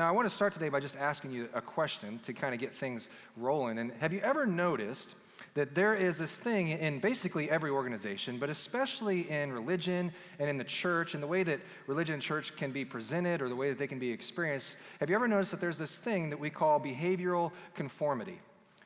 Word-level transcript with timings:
Now, 0.00 0.06
I 0.06 0.12
want 0.12 0.28
to 0.28 0.34
start 0.34 0.52
today 0.52 0.68
by 0.68 0.78
just 0.78 0.96
asking 0.96 1.32
you 1.32 1.48
a 1.54 1.60
question 1.60 2.20
to 2.20 2.32
kind 2.32 2.54
of 2.54 2.60
get 2.60 2.72
things 2.72 3.08
rolling. 3.36 3.78
And 3.78 3.90
have 3.98 4.12
you 4.12 4.20
ever 4.20 4.46
noticed 4.46 5.16
that 5.54 5.74
there 5.74 5.92
is 5.92 6.16
this 6.16 6.36
thing 6.36 6.68
in 6.68 7.00
basically 7.00 7.50
every 7.50 7.70
organization, 7.70 8.38
but 8.38 8.48
especially 8.48 9.28
in 9.28 9.50
religion 9.50 10.12
and 10.38 10.48
in 10.48 10.56
the 10.56 10.62
church, 10.62 11.14
and 11.14 11.22
the 11.22 11.26
way 11.26 11.42
that 11.42 11.58
religion 11.88 12.14
and 12.14 12.22
church 12.22 12.54
can 12.54 12.70
be 12.70 12.84
presented 12.84 13.42
or 13.42 13.48
the 13.48 13.56
way 13.56 13.70
that 13.70 13.78
they 13.80 13.88
can 13.88 13.98
be 13.98 14.08
experienced? 14.08 14.76
Have 15.00 15.10
you 15.10 15.16
ever 15.16 15.26
noticed 15.26 15.50
that 15.50 15.60
there's 15.60 15.78
this 15.78 15.96
thing 15.96 16.30
that 16.30 16.38
we 16.38 16.48
call 16.48 16.78
behavioral 16.78 17.50
conformity? 17.74 18.38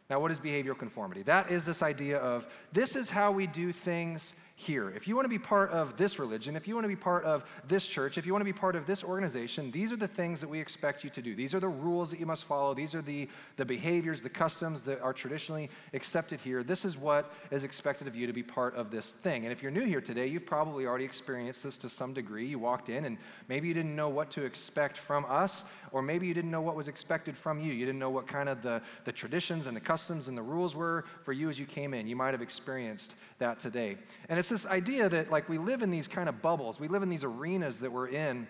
Now, 0.09 0.19
what 0.19 0.31
is 0.31 0.41
behavioral 0.41 0.79
conformity? 0.79 1.23
That 1.25 1.51
is 1.51 1.67
this 1.67 1.83
idea 1.83 2.21
of 2.21 2.47
this 2.73 2.97
is 2.97 3.11
how 3.11 3.33
we 3.33 3.47
do 3.47 3.71
things 3.71 4.33
here. 4.63 4.91
If 4.91 5.09
you 5.09 5.15
want 5.15 5.25
to 5.25 5.31
be 5.31 5.39
part 5.39 5.71
of 5.71 5.97
this 5.97 6.19
religion, 6.19 6.57
if 6.57 6.69
you 6.69 6.75
want 6.75 6.85
to 6.85 6.89
be 6.89 6.97
part 6.97 7.25
of 7.25 7.45
this 7.67 7.85
church, 7.85 8.17
if 8.17 8.25
you 8.25 8.33
want 8.33 8.41
to 8.41 8.53
be 8.53 8.53
part 8.53 8.77
of 8.77 8.87
this 8.87 9.03
organization, 9.03 9.71
these 9.71 9.93
are 9.93 9.97
the 9.97 10.09
things 10.09 10.41
that 10.41 10.49
we 10.49 10.61
expect 10.61 11.03
you 11.05 11.11
to 11.11 11.23
do. 11.23 11.35
These 11.35 11.55
are 11.55 11.61
the 11.61 11.69
rules 11.69 12.11
that 12.11 12.21
you 12.21 12.27
must 12.27 12.45
follow. 12.45 12.73
These 12.73 12.95
are 12.95 13.03
the, 13.03 13.29
the 13.57 13.65
behaviors, 13.65 14.23
the 14.23 14.31
customs 14.31 14.83
that 14.83 15.01
are 15.01 15.13
traditionally 15.13 15.71
accepted 15.93 16.41
here. 16.41 16.63
This 16.63 16.85
is 16.85 16.97
what 16.97 17.33
is 17.51 17.65
expected 17.65 18.07
of 18.07 18.15
you 18.15 18.27
to 18.27 18.33
be 18.33 18.43
part 18.43 18.77
of 18.77 18.91
this 18.91 19.13
thing. 19.13 19.45
And 19.45 19.53
if 19.53 19.63
you're 19.63 19.73
new 19.73 19.85
here 19.85 20.01
today, 20.01 20.27
you've 20.27 20.47
probably 20.47 20.87
already 20.87 21.05
experienced 21.05 21.63
this 21.65 21.77
to 21.79 21.89
some 21.89 22.15
degree. 22.15 22.47
You 22.47 22.59
walked 22.59 22.89
in 22.89 23.05
and 23.05 23.19
maybe 23.49 23.69
you 23.69 23.75
didn't 23.75 23.97
know 23.97 24.09
what 24.09 24.31
to 24.33 24.45
expect 24.45 24.99
from 24.99 25.27
us, 25.29 25.65
or 25.91 26.03
maybe 26.03 26.27
you 26.27 26.35
didn't 26.35 26.51
know 26.51 26.63
what 26.63 26.77
was 26.77 26.89
expected 26.89 27.37
from 27.37 27.61
you. 27.61 27.73
You 27.73 27.85
didn't 27.85 27.99
know 27.99 28.11
what 28.11 28.27
kind 28.27 28.49
of 28.49 28.63
the, 28.63 28.81
the 29.05 29.13
traditions 29.13 29.67
and 29.67 29.77
the 29.77 29.81
customs 29.81 30.29
and 30.29 30.39
the 30.39 30.43
rules 30.43 30.77
were 30.77 31.05
for 31.25 31.33
you 31.33 31.49
as 31.49 31.59
you 31.59 31.67
came 31.67 31.95
in. 31.95 32.07
You 32.07 32.17
might 32.17 32.33
have 32.33 32.43
experienced 32.43 33.17
that 33.39 33.59
today. 33.59 33.97
And 34.29 34.39
it's 34.39 34.52
this 34.53 34.67
idea 34.67 35.09
that 35.09 35.31
like 35.31 35.49
we 35.49 35.59
live 35.59 35.83
in 35.83 35.91
these 35.91 36.07
kind 36.07 36.29
of 36.29 36.43
bubbles, 36.43 36.79
we 36.79 36.87
live 36.87 37.03
in 37.03 37.09
these 37.09 37.25
arenas 37.25 37.79
that 37.79 37.91
we're 37.91 38.09
in. 38.09 38.47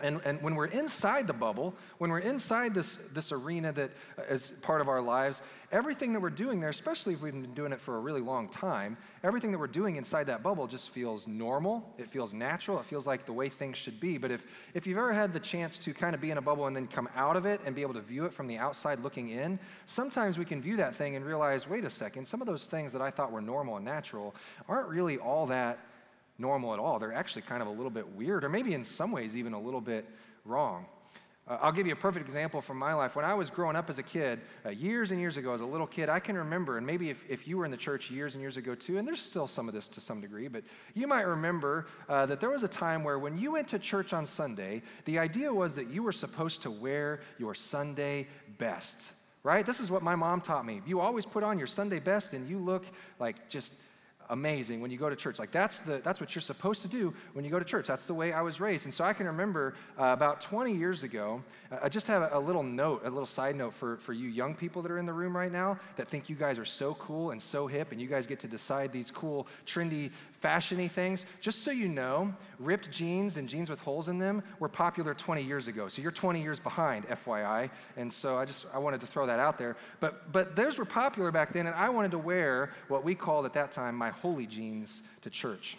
And, 0.00 0.20
and 0.24 0.42
when 0.42 0.56
we're 0.56 0.66
inside 0.66 1.28
the 1.28 1.32
bubble, 1.32 1.72
when 1.98 2.10
we're 2.10 2.18
inside 2.18 2.74
this, 2.74 2.96
this 3.12 3.30
arena 3.30 3.70
that 3.72 3.92
uh, 4.18 4.22
is 4.22 4.50
part 4.60 4.80
of 4.80 4.88
our 4.88 5.00
lives, 5.00 5.40
everything 5.70 6.12
that 6.12 6.20
we're 6.20 6.30
doing 6.30 6.58
there, 6.58 6.68
especially 6.68 7.14
if 7.14 7.22
we've 7.22 7.32
been 7.32 7.54
doing 7.54 7.72
it 7.72 7.80
for 7.80 7.96
a 7.96 8.00
really 8.00 8.20
long 8.20 8.48
time, 8.48 8.96
everything 9.22 9.52
that 9.52 9.58
we're 9.58 9.68
doing 9.68 9.94
inside 9.94 10.26
that 10.26 10.42
bubble 10.42 10.66
just 10.66 10.90
feels 10.90 11.28
normal. 11.28 11.94
It 11.96 12.10
feels 12.10 12.34
natural. 12.34 12.80
It 12.80 12.86
feels 12.86 13.06
like 13.06 13.24
the 13.24 13.32
way 13.32 13.48
things 13.48 13.78
should 13.78 14.00
be. 14.00 14.18
But 14.18 14.32
if, 14.32 14.44
if 14.74 14.84
you've 14.84 14.98
ever 14.98 15.12
had 15.12 15.32
the 15.32 15.38
chance 15.38 15.78
to 15.78 15.94
kind 15.94 16.12
of 16.12 16.20
be 16.20 16.32
in 16.32 16.38
a 16.38 16.42
bubble 16.42 16.66
and 16.66 16.74
then 16.74 16.88
come 16.88 17.08
out 17.14 17.36
of 17.36 17.46
it 17.46 17.60
and 17.64 17.72
be 17.72 17.82
able 17.82 17.94
to 17.94 18.02
view 18.02 18.24
it 18.24 18.32
from 18.32 18.48
the 18.48 18.58
outside 18.58 18.98
looking 18.98 19.28
in, 19.28 19.60
sometimes 19.86 20.38
we 20.38 20.44
can 20.44 20.60
view 20.60 20.76
that 20.76 20.96
thing 20.96 21.14
and 21.14 21.24
realize 21.24 21.68
wait 21.68 21.84
a 21.84 21.90
second, 21.90 22.26
some 22.26 22.40
of 22.40 22.48
those 22.48 22.66
things 22.66 22.92
that 22.92 23.00
I 23.00 23.12
thought 23.12 23.30
were 23.30 23.40
normal 23.40 23.76
and 23.76 23.84
natural 23.84 24.34
aren't 24.68 24.88
really 24.88 25.18
all 25.18 25.46
that 25.46 25.78
normal 26.38 26.72
at 26.72 26.78
all. 26.78 26.98
They're 26.98 27.12
actually 27.12 27.42
kind 27.42 27.62
of 27.62 27.68
a 27.68 27.72
little 27.72 27.90
bit 27.90 28.08
weird, 28.14 28.44
or 28.44 28.48
maybe 28.48 28.74
in 28.74 28.84
some 28.84 29.12
ways 29.12 29.36
even 29.36 29.52
a 29.52 29.60
little 29.60 29.80
bit 29.80 30.08
wrong. 30.44 30.86
Uh, 31.46 31.58
I'll 31.60 31.72
give 31.72 31.86
you 31.86 31.92
a 31.92 31.96
perfect 31.96 32.24
example 32.24 32.62
from 32.62 32.78
my 32.78 32.94
life. 32.94 33.16
When 33.16 33.24
I 33.24 33.34
was 33.34 33.50
growing 33.50 33.76
up 33.76 33.90
as 33.90 33.98
a 33.98 34.02
kid, 34.02 34.40
uh, 34.64 34.70
years 34.70 35.10
and 35.10 35.20
years 35.20 35.36
ago, 35.36 35.52
as 35.52 35.60
a 35.60 35.66
little 35.66 35.86
kid, 35.86 36.08
I 36.08 36.18
can 36.18 36.38
remember, 36.38 36.78
and 36.78 36.86
maybe 36.86 37.10
if, 37.10 37.18
if 37.28 37.46
you 37.46 37.58
were 37.58 37.66
in 37.66 37.70
the 37.70 37.76
church 37.76 38.10
years 38.10 38.34
and 38.34 38.40
years 38.40 38.56
ago 38.56 38.74
too, 38.74 38.96
and 38.96 39.06
there's 39.06 39.20
still 39.20 39.46
some 39.46 39.68
of 39.68 39.74
this 39.74 39.86
to 39.88 40.00
some 40.00 40.22
degree, 40.22 40.48
but 40.48 40.64
you 40.94 41.06
might 41.06 41.26
remember 41.26 41.86
uh, 42.08 42.24
that 42.26 42.40
there 42.40 42.48
was 42.48 42.62
a 42.62 42.68
time 42.68 43.04
where 43.04 43.18
when 43.18 43.36
you 43.36 43.52
went 43.52 43.68
to 43.68 43.78
church 43.78 44.14
on 44.14 44.24
Sunday, 44.24 44.80
the 45.04 45.18
idea 45.18 45.52
was 45.52 45.74
that 45.74 45.90
you 45.90 46.02
were 46.02 46.12
supposed 46.12 46.62
to 46.62 46.70
wear 46.70 47.20
your 47.38 47.54
Sunday 47.54 48.26
best, 48.56 49.12
right? 49.42 49.66
This 49.66 49.80
is 49.80 49.90
what 49.90 50.02
my 50.02 50.14
mom 50.14 50.40
taught 50.40 50.64
me. 50.64 50.80
You 50.86 51.00
always 51.00 51.26
put 51.26 51.42
on 51.42 51.58
your 51.58 51.66
Sunday 51.66 51.98
best 51.98 52.32
and 52.32 52.48
you 52.48 52.58
look 52.58 52.86
like 53.18 53.50
just 53.50 53.74
amazing 54.30 54.80
when 54.80 54.90
you 54.90 54.98
go 54.98 55.08
to 55.08 55.16
church. 55.16 55.38
Like 55.38 55.50
that's 55.50 55.78
the 55.78 56.00
that's 56.02 56.20
what 56.20 56.34
you're 56.34 56.42
supposed 56.42 56.82
to 56.82 56.88
do 56.88 57.14
when 57.32 57.44
you 57.44 57.50
go 57.50 57.58
to 57.58 57.64
church. 57.64 57.86
That's 57.86 58.06
the 58.06 58.14
way 58.14 58.32
I 58.32 58.42
was 58.42 58.60
raised. 58.60 58.84
And 58.84 58.94
so 58.94 59.04
I 59.04 59.12
can 59.12 59.26
remember 59.26 59.74
uh, 59.98 60.06
about 60.06 60.40
20 60.40 60.74
years 60.74 61.02
ago, 61.02 61.42
uh, 61.70 61.78
I 61.82 61.88
just 61.88 62.06
have 62.06 62.22
a, 62.22 62.38
a, 62.38 62.40
little 62.40 62.62
note, 62.62 63.02
a 63.04 63.10
little 63.10 63.26
side 63.26 63.56
note 63.56 63.74
for 63.74 63.96
for 63.98 64.12
you 64.12 64.28
young 64.28 64.54
people 64.54 64.82
that 64.82 64.90
are 64.90 64.98
in 64.98 65.06
the 65.06 65.12
room 65.12 65.36
right 65.36 65.52
now 65.52 65.78
that 65.96 66.08
think 66.08 66.28
you 66.28 66.36
guys 66.36 66.58
are 66.58 66.64
so 66.64 66.94
cool 66.94 67.30
and 67.30 67.40
so 67.40 67.66
hip, 67.66 67.92
and 67.92 68.00
you 68.00 68.06
guys 68.06 68.26
get 68.26 68.40
to 68.40 68.48
decide 68.48 68.92
these 68.92 69.10
cool, 69.10 69.46
trendy, 69.66 70.10
fashiony 70.42 70.90
things. 70.90 71.24
Just 71.40 71.62
so 71.62 71.70
you 71.70 71.88
know, 71.88 72.34
ripped 72.58 72.90
jeans 72.90 73.36
and 73.36 73.48
jeans 73.48 73.70
with 73.70 73.80
holes 73.80 74.08
in 74.08 74.18
them 74.18 74.42
were 74.58 74.68
popular 74.68 75.14
20 75.14 75.42
years 75.42 75.68
ago. 75.68 75.88
So 75.88 76.02
you're 76.02 76.10
20 76.10 76.42
years 76.42 76.60
behind, 76.60 77.06
FYI. 77.08 77.70
And 77.96 78.12
so 78.12 78.36
I 78.36 78.44
just 78.44 78.66
I 78.74 78.78
wanted 78.78 79.00
to 79.00 79.06
throw 79.06 79.26
that 79.26 79.38
out 79.38 79.58
there. 79.58 79.76
But 80.00 80.32
but 80.32 80.56
those 80.56 80.78
were 80.78 80.84
popular 80.84 81.30
back 81.30 81.52
then, 81.52 81.66
and 81.66 81.74
I 81.74 81.88
wanted 81.88 82.10
to 82.12 82.18
wear 82.18 82.72
what 82.88 83.04
we 83.04 83.14
called 83.14 83.46
at 83.46 83.52
that 83.54 83.72
time 83.72 83.96
my 83.96 84.12
holy 84.14 84.46
jeans 84.46 85.02
to 85.22 85.30
church. 85.30 85.76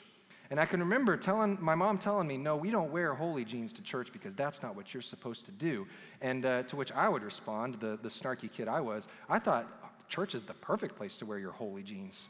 And 0.52 0.60
I 0.60 0.66
can 0.66 0.80
remember 0.80 1.18
telling 1.18 1.58
my 1.60 1.74
mom 1.74 1.98
telling 1.98 2.28
me, 2.28 2.38
"No, 2.38 2.56
we 2.56 2.70
don't 2.70 2.92
wear 2.92 3.14
holy 3.16 3.46
jeans 3.46 3.74
to 3.74 3.82
church 3.82 4.14
because 4.14 4.36
that's 4.36 4.62
not 4.62 4.76
what 4.76 4.94
you're 4.94 5.02
supposed 5.02 5.46
to 5.46 5.52
do." 5.52 5.88
And 6.22 6.46
uh, 6.46 6.64
to 6.64 6.76
which 6.76 6.92
I 6.92 7.10
would 7.10 7.24
respond, 7.24 7.76
the, 7.80 7.98
the 8.02 8.10
snarky 8.10 8.52
kid 8.52 8.68
I 8.68 8.82
was, 8.82 9.08
I 9.28 9.40
thought 9.40 9.68
church 10.08 10.36
is 10.36 10.44
the 10.44 10.54
perfect 10.54 10.96
place 10.96 11.18
to 11.18 11.26
wear 11.26 11.40
your 11.40 11.52
holy 11.52 11.82
jeans. 11.82 12.28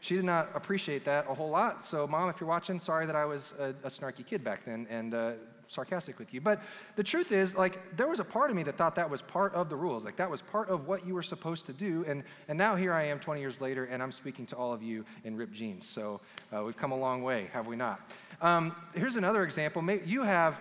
She 0.00 0.14
did 0.14 0.24
not 0.24 0.48
appreciate 0.54 1.04
that 1.04 1.26
a 1.28 1.34
whole 1.34 1.50
lot. 1.50 1.84
So, 1.84 2.06
mom, 2.06 2.30
if 2.30 2.40
you're 2.40 2.48
watching, 2.48 2.78
sorry 2.78 3.04
that 3.06 3.16
I 3.16 3.26
was 3.26 3.52
a, 3.58 3.74
a 3.84 3.90
snarky 3.90 4.24
kid 4.24 4.42
back 4.42 4.64
then, 4.64 4.86
and 4.88 5.12
uh, 5.12 5.32
sarcastic 5.70 6.18
with 6.18 6.34
you. 6.34 6.40
But 6.40 6.60
the 6.96 7.02
truth 7.02 7.30
is, 7.32 7.54
like, 7.54 7.96
there 7.96 8.08
was 8.08 8.18
a 8.18 8.24
part 8.24 8.50
of 8.50 8.56
me 8.56 8.64
that 8.64 8.76
thought 8.76 8.96
that 8.96 9.08
was 9.08 9.22
part 9.22 9.54
of 9.54 9.70
the 9.70 9.76
rules. 9.76 10.04
Like, 10.04 10.16
that 10.16 10.28
was 10.28 10.42
part 10.42 10.68
of 10.68 10.88
what 10.88 11.06
you 11.06 11.14
were 11.14 11.22
supposed 11.22 11.64
to 11.66 11.72
do. 11.72 12.04
And, 12.06 12.24
and 12.48 12.58
now 12.58 12.74
here 12.74 12.92
I 12.92 13.04
am 13.04 13.20
20 13.20 13.40
years 13.40 13.60
later, 13.60 13.84
and 13.84 14.02
I'm 14.02 14.12
speaking 14.12 14.46
to 14.46 14.56
all 14.56 14.72
of 14.72 14.82
you 14.82 15.04
in 15.24 15.36
ripped 15.36 15.54
jeans. 15.54 15.86
So 15.86 16.20
uh, 16.52 16.64
we've 16.64 16.76
come 16.76 16.90
a 16.90 16.98
long 16.98 17.22
way, 17.22 17.48
have 17.52 17.68
we 17.68 17.76
not? 17.76 18.00
Um, 18.42 18.74
here's 18.94 19.16
another 19.16 19.44
example. 19.44 19.88
You 20.04 20.24
have 20.24 20.60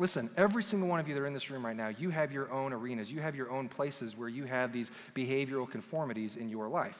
Listen, 0.00 0.28
every 0.36 0.64
single 0.64 0.88
one 0.88 0.98
of 0.98 1.06
you 1.06 1.14
that 1.14 1.20
are 1.20 1.26
in 1.26 1.34
this 1.34 1.50
room 1.50 1.64
right 1.64 1.76
now, 1.76 1.86
you 1.86 2.10
have 2.10 2.32
your 2.32 2.50
own 2.50 2.72
arenas. 2.72 3.12
You 3.12 3.20
have 3.20 3.36
your 3.36 3.48
own 3.52 3.68
places 3.68 4.16
where 4.16 4.28
you 4.28 4.42
have 4.42 4.72
these 4.72 4.90
behavioral 5.14 5.70
conformities 5.70 6.34
in 6.34 6.48
your 6.48 6.68
life. 6.68 6.98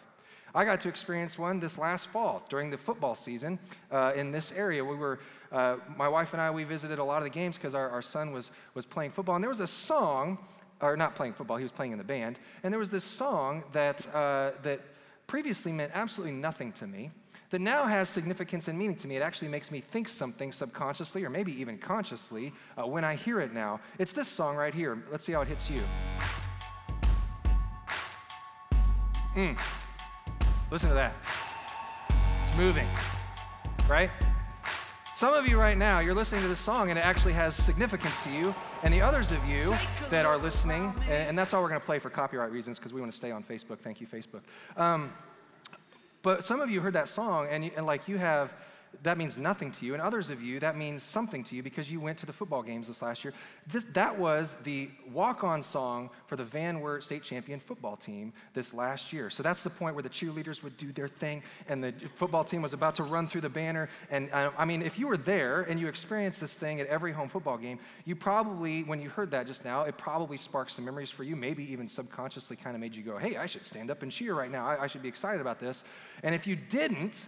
I 0.54 0.64
got 0.64 0.80
to 0.82 0.88
experience 0.88 1.36
one 1.36 1.58
this 1.58 1.78
last 1.78 2.06
fall 2.08 2.44
during 2.48 2.70
the 2.70 2.78
football 2.78 3.16
season 3.16 3.58
uh, 3.90 4.12
in 4.14 4.30
this 4.30 4.52
area. 4.52 4.84
We 4.84 4.94
were, 4.94 5.18
uh, 5.50 5.76
my 5.96 6.06
wife 6.06 6.32
and 6.32 6.40
I, 6.40 6.50
we 6.50 6.62
visited 6.62 7.00
a 7.00 7.04
lot 7.04 7.18
of 7.18 7.24
the 7.24 7.30
games 7.30 7.56
because 7.56 7.74
our, 7.74 7.90
our 7.90 8.02
son 8.02 8.32
was, 8.32 8.52
was 8.74 8.86
playing 8.86 9.10
football. 9.10 9.34
And 9.34 9.42
there 9.42 9.48
was 9.48 9.60
a 9.60 9.66
song, 9.66 10.38
or 10.80 10.96
not 10.96 11.16
playing 11.16 11.32
football, 11.32 11.56
he 11.56 11.64
was 11.64 11.72
playing 11.72 11.90
in 11.90 11.98
the 11.98 12.04
band. 12.04 12.38
And 12.62 12.72
there 12.72 12.78
was 12.78 12.88
this 12.88 13.02
song 13.02 13.64
that, 13.72 14.06
uh, 14.14 14.52
that 14.62 14.80
previously 15.26 15.72
meant 15.72 15.90
absolutely 15.92 16.36
nothing 16.36 16.70
to 16.72 16.86
me 16.86 17.10
that 17.50 17.60
now 17.60 17.84
has 17.84 18.08
significance 18.08 18.68
and 18.68 18.78
meaning 18.78 18.96
to 18.96 19.08
me. 19.08 19.16
It 19.16 19.22
actually 19.22 19.48
makes 19.48 19.70
me 19.70 19.80
think 19.80 20.08
something 20.08 20.52
subconsciously 20.52 21.24
or 21.24 21.30
maybe 21.30 21.52
even 21.60 21.78
consciously 21.78 22.52
uh, 22.76 22.86
when 22.86 23.04
I 23.04 23.16
hear 23.16 23.40
it 23.40 23.52
now. 23.52 23.80
It's 23.98 24.12
this 24.12 24.28
song 24.28 24.56
right 24.56 24.74
here. 24.74 25.02
Let's 25.10 25.24
see 25.24 25.32
how 25.32 25.42
it 25.42 25.48
hits 25.48 25.68
you. 25.68 25.82
Mm. 29.34 29.83
Listen 30.74 30.88
to 30.88 30.96
that. 30.96 31.14
It's 32.48 32.56
moving, 32.56 32.88
right? 33.88 34.10
Some 35.14 35.32
of 35.32 35.46
you 35.46 35.56
right 35.56 35.78
now, 35.78 36.00
you're 36.00 36.16
listening 36.16 36.42
to 36.42 36.48
this 36.48 36.58
song 36.58 36.90
and 36.90 36.98
it 36.98 37.02
actually 37.02 37.34
has 37.34 37.54
significance 37.54 38.24
to 38.24 38.32
you. 38.32 38.52
And 38.82 38.92
the 38.92 39.00
others 39.00 39.30
of 39.30 39.38
you 39.44 39.72
that 40.10 40.26
are 40.26 40.36
listening, 40.36 40.92
and 41.08 41.38
that's 41.38 41.54
all 41.54 41.62
we're 41.62 41.68
going 41.68 41.80
to 41.80 41.86
play 41.86 42.00
for 42.00 42.10
copyright 42.10 42.50
reasons 42.50 42.80
because 42.80 42.92
we 42.92 43.00
want 43.00 43.12
to 43.12 43.16
stay 43.16 43.30
on 43.30 43.44
Facebook. 43.44 43.78
Thank 43.78 44.00
you, 44.00 44.08
Facebook. 44.08 44.40
Um, 44.76 45.12
but 46.22 46.44
some 46.44 46.60
of 46.60 46.68
you 46.68 46.80
heard 46.80 46.94
that 46.94 47.06
song 47.06 47.46
and, 47.48 47.70
and 47.76 47.86
like 47.86 48.08
you 48.08 48.18
have 48.18 48.52
that 49.02 49.18
means 49.18 49.36
nothing 49.36 49.72
to 49.72 49.86
you. 49.86 49.94
And 49.94 50.02
others 50.02 50.30
of 50.30 50.42
you, 50.42 50.60
that 50.60 50.76
means 50.76 51.02
something 51.02 51.44
to 51.44 51.56
you 51.56 51.62
because 51.62 51.90
you 51.90 52.00
went 52.00 52.18
to 52.18 52.26
the 52.26 52.32
football 52.32 52.62
games 52.62 52.86
this 52.86 53.02
last 53.02 53.24
year. 53.24 53.32
This, 53.66 53.84
that 53.92 54.18
was 54.18 54.56
the 54.64 54.90
walk 55.12 55.44
on 55.44 55.62
song 55.62 56.10
for 56.26 56.36
the 56.36 56.44
Van 56.44 56.80
Wert 56.80 57.04
state 57.04 57.22
champion 57.22 57.58
football 57.58 57.96
team 57.96 58.32
this 58.52 58.72
last 58.72 59.12
year. 59.12 59.30
So 59.30 59.42
that's 59.42 59.62
the 59.62 59.70
point 59.70 59.94
where 59.94 60.02
the 60.02 60.08
cheerleaders 60.08 60.62
would 60.62 60.76
do 60.76 60.92
their 60.92 61.08
thing 61.08 61.42
and 61.68 61.82
the 61.82 61.92
football 62.16 62.44
team 62.44 62.62
was 62.62 62.72
about 62.72 62.94
to 62.96 63.02
run 63.02 63.26
through 63.26 63.42
the 63.42 63.48
banner. 63.48 63.88
And 64.10 64.30
uh, 64.32 64.50
I 64.56 64.64
mean, 64.64 64.82
if 64.82 64.98
you 64.98 65.06
were 65.06 65.16
there 65.16 65.62
and 65.62 65.80
you 65.80 65.88
experienced 65.88 66.40
this 66.40 66.54
thing 66.54 66.80
at 66.80 66.86
every 66.86 67.12
home 67.12 67.28
football 67.28 67.58
game, 67.58 67.78
you 68.04 68.16
probably, 68.16 68.84
when 68.84 69.00
you 69.00 69.08
heard 69.08 69.30
that 69.32 69.46
just 69.46 69.64
now, 69.64 69.82
it 69.82 69.98
probably 69.98 70.36
sparked 70.36 70.70
some 70.70 70.84
memories 70.84 71.10
for 71.10 71.24
you, 71.24 71.36
maybe 71.36 71.70
even 71.72 71.88
subconsciously 71.88 72.56
kind 72.56 72.76
of 72.76 72.80
made 72.80 72.94
you 72.94 73.02
go, 73.02 73.18
hey, 73.18 73.36
I 73.36 73.46
should 73.46 73.64
stand 73.64 73.90
up 73.90 74.02
and 74.02 74.12
cheer 74.12 74.34
right 74.34 74.50
now. 74.50 74.66
I, 74.66 74.84
I 74.84 74.86
should 74.86 75.02
be 75.02 75.08
excited 75.08 75.40
about 75.40 75.58
this. 75.58 75.84
And 76.22 76.34
if 76.34 76.46
you 76.46 76.56
didn't, 76.56 77.24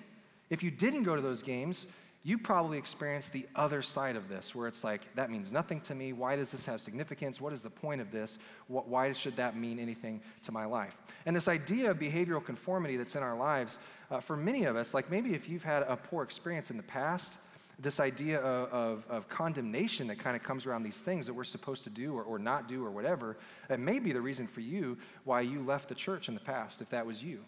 if 0.51 0.63
you 0.63 0.71
didn't 0.71 1.03
go 1.03 1.17
to 1.17 1.23
those 1.23 1.43
games, 1.43 1.87
you 2.27 2.39
probably 2.39 2.77
experienced 2.77 3.33
the 3.33 3.47
other 3.55 3.83
side 3.83 4.17
of 4.17 4.29
this, 4.29 4.53
where 4.53 4.67
it's 4.67 4.83
like, 4.83 5.03
that 5.15 5.31
means 5.31 5.53
nothing 5.53 5.81
to 5.83 5.95
me. 5.95 6.13
Why 6.13 6.35
does 6.35 6.51
this 6.51 6.65
have 6.67 6.81
significance? 6.81 7.41
What 7.41 7.53
is 7.53 7.63
the 7.63 7.71
point 7.71 8.01
of 8.01 8.11
this? 8.11 8.39
Why 8.67 9.13
should 9.13 9.37
that 9.37 9.57
mean 9.57 9.79
anything 9.79 10.21
to 10.43 10.51
my 10.51 10.65
life? 10.65 10.97
And 11.25 11.37
this 11.37 11.47
idea 11.47 11.91
of 11.91 11.99
behavioral 11.99 12.45
conformity 12.45 12.97
that's 12.97 13.15
in 13.15 13.23
our 13.23 13.37
lives, 13.37 13.79
uh, 14.11 14.19
for 14.19 14.37
many 14.37 14.65
of 14.65 14.75
us, 14.75 14.93
like 14.93 15.09
maybe 15.09 15.35
if 15.35 15.49
you've 15.49 15.63
had 15.63 15.85
a 15.85 15.97
poor 15.97 16.25
experience 16.25 16.71
in 16.71 16.77
the 16.77 16.83
past, 16.83 17.39
this 17.79 18.01
idea 18.01 18.41
of, 18.41 18.73
of, 18.73 19.05
of 19.09 19.29
condemnation 19.29 20.09
that 20.09 20.19
kind 20.19 20.35
of 20.35 20.43
comes 20.43 20.67
around 20.67 20.83
these 20.83 21.01
things 21.01 21.27
that 21.27 21.35
we're 21.35 21.45
supposed 21.45 21.85
to 21.85 21.91
do 21.91 22.13
or, 22.13 22.25
or 22.25 22.41
not 22.41 22.69
do 22.69 22.85
or 22.85 22.91
whatever, 22.91 23.37
that 23.69 23.79
may 23.79 24.01
be 24.01 24.11
the 24.11 24.21
reason 24.21 24.49
for 24.49 24.63
you 24.63 24.99
why 25.23 25.43
you 25.43 25.63
left 25.63 25.89
the 25.89 25.95
church 25.95 26.29
in 26.29 26.35
the 26.35 26.41
past, 26.41 26.81
if 26.81 26.91
that 26.91 27.07
was 27.07 27.23
you 27.23 27.45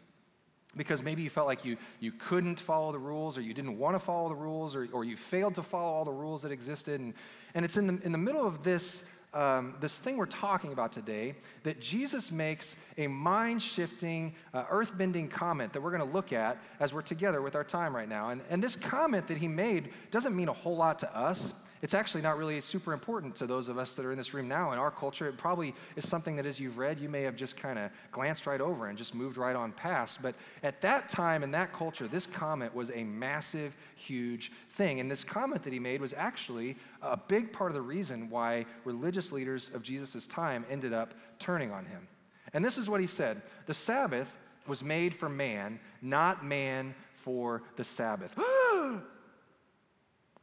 because 0.77 1.03
maybe 1.03 1.23
you 1.23 1.31
felt 1.31 1.47
like 1.47 1.65
you, 1.65 1.77
you 2.01 2.13
couldn't 2.13 2.61
follow 2.61 2.93
the 2.93 2.99
rules 2.99 3.37
or 3.37 3.41
you 3.41 3.55
didn't 3.55 3.79
want 3.79 3.95
to 3.95 3.99
follow 3.99 4.29
the 4.29 4.35
rules 4.35 4.77
or, 4.77 4.89
or 4.93 5.05
you 5.05 5.17
failed 5.17 5.55
to 5.57 5.63
follow 5.63 5.91
all 5.91 6.05
the 6.05 6.13
rules 6.13 6.43
that 6.43 6.53
existed. 6.53 7.01
And, 7.01 7.15
and 7.55 7.65
it's 7.65 7.77
in 7.77 7.87
the, 7.87 7.99
in 8.05 8.13
the 8.13 8.19
middle 8.19 8.47
of 8.47 8.63
this 8.63 9.09
um, 9.35 9.75
this 9.81 9.99
thing 9.99 10.17
we're 10.17 10.27
talking 10.27 10.73
about 10.73 10.93
today 10.93 11.35
that 11.63 11.81
Jesus 11.81 12.33
makes 12.33 12.77
a 12.97 13.07
mind 13.07 13.63
shifting, 13.63 14.35
uh, 14.55 14.65
earth 14.71 14.97
bending 14.97 15.29
comment 15.29 15.73
that 15.75 15.83
we're 15.83 15.91
going 15.91 16.07
to 16.07 16.13
look 16.15 16.33
at 16.33 16.59
as 16.81 16.95
we're 16.95 17.03
together 17.03 17.43
with 17.43 17.55
our 17.55 17.65
time 17.65 17.95
right 17.95 18.09
now. 18.09 18.31
And, 18.31 18.41
and 18.49 18.65
this 18.65 18.75
comment 18.75 19.27
that 19.29 19.37
he 19.37 19.47
made 19.47 19.91
doesn't 20.11 20.35
mean 20.35 20.49
a 20.49 20.53
whole 20.53 20.77
lot 20.77 20.99
to 21.01 21.17
us. 21.17 21.53
It's 21.81 21.95
actually 21.95 22.23
not 22.23 22.37
really 22.37 22.61
super 22.61 22.93
important 22.93 23.37
to 23.37 23.47
those 23.47 23.69
of 23.69 23.79
us 23.79 23.95
that 23.97 24.05
are 24.05 24.13
in 24.13 24.19
this 24.19 24.35
room 24.35 24.49
now. 24.49 24.73
In 24.73 24.79
our 24.79 24.91
culture, 24.91 25.29
it 25.29 25.37
probably 25.37 25.75
is 25.97 26.09
something 26.09 26.37
that 26.37 26.47
as 26.47 26.59
you've 26.59 26.79
read, 26.79 26.99
you 26.99 27.09
may 27.09 27.23
have 27.23 27.37
just 27.37 27.57
kind 27.57 27.79
of 27.79 27.91
glanced 28.11 28.47
right 28.47 28.61
over 28.61 28.87
and 28.87 28.99
just 28.99 29.15
moved 29.15 29.37
right 29.37 29.55
on 29.55 29.73
past. 29.73 30.21
But 30.21 30.35
at 30.63 30.81
that 30.81 31.09
time, 31.09 31.43
in 31.43 31.51
that 31.53 31.73
culture, 31.73 32.09
this 32.09 32.27
comment 32.27 32.75
was 32.75 32.91
a 32.91 33.05
massive, 33.05 33.77
huge 33.95 34.51
thing. 34.71 35.01
And 35.01 35.11
this 35.11 35.23
comment 35.23 35.63
that 35.63 35.73
he 35.73 35.79
made 35.79 36.01
was 36.01 36.15
actually 36.15 36.77
a 37.03 37.17
big 37.17 37.53
part 37.53 37.71
of 37.71 37.75
the 37.75 37.83
reason 37.83 38.29
why 38.29 38.67
religious 38.85 39.31
leaders 39.31 39.71
of 39.73 39.83
Jesus' 39.83 40.27
time 40.27 40.65
ended 40.71 40.93
up 40.93 41.15
turning 41.39 41.71
on 41.71 41.85
him. 41.85 42.09
And 42.53 42.65
this 42.65 42.79
is 42.79 42.89
what 42.89 43.01
he 43.01 43.07
said 43.07 43.43
The 43.67 43.75
Sabbath 43.75 44.29
was 44.67 44.83
made 44.83 45.15
for 45.15 45.29
man, 45.29 45.79
not 46.03 46.45
man 46.45 46.95
for 47.23 47.63
the 47.77 47.85
Sabbath. 47.85 48.37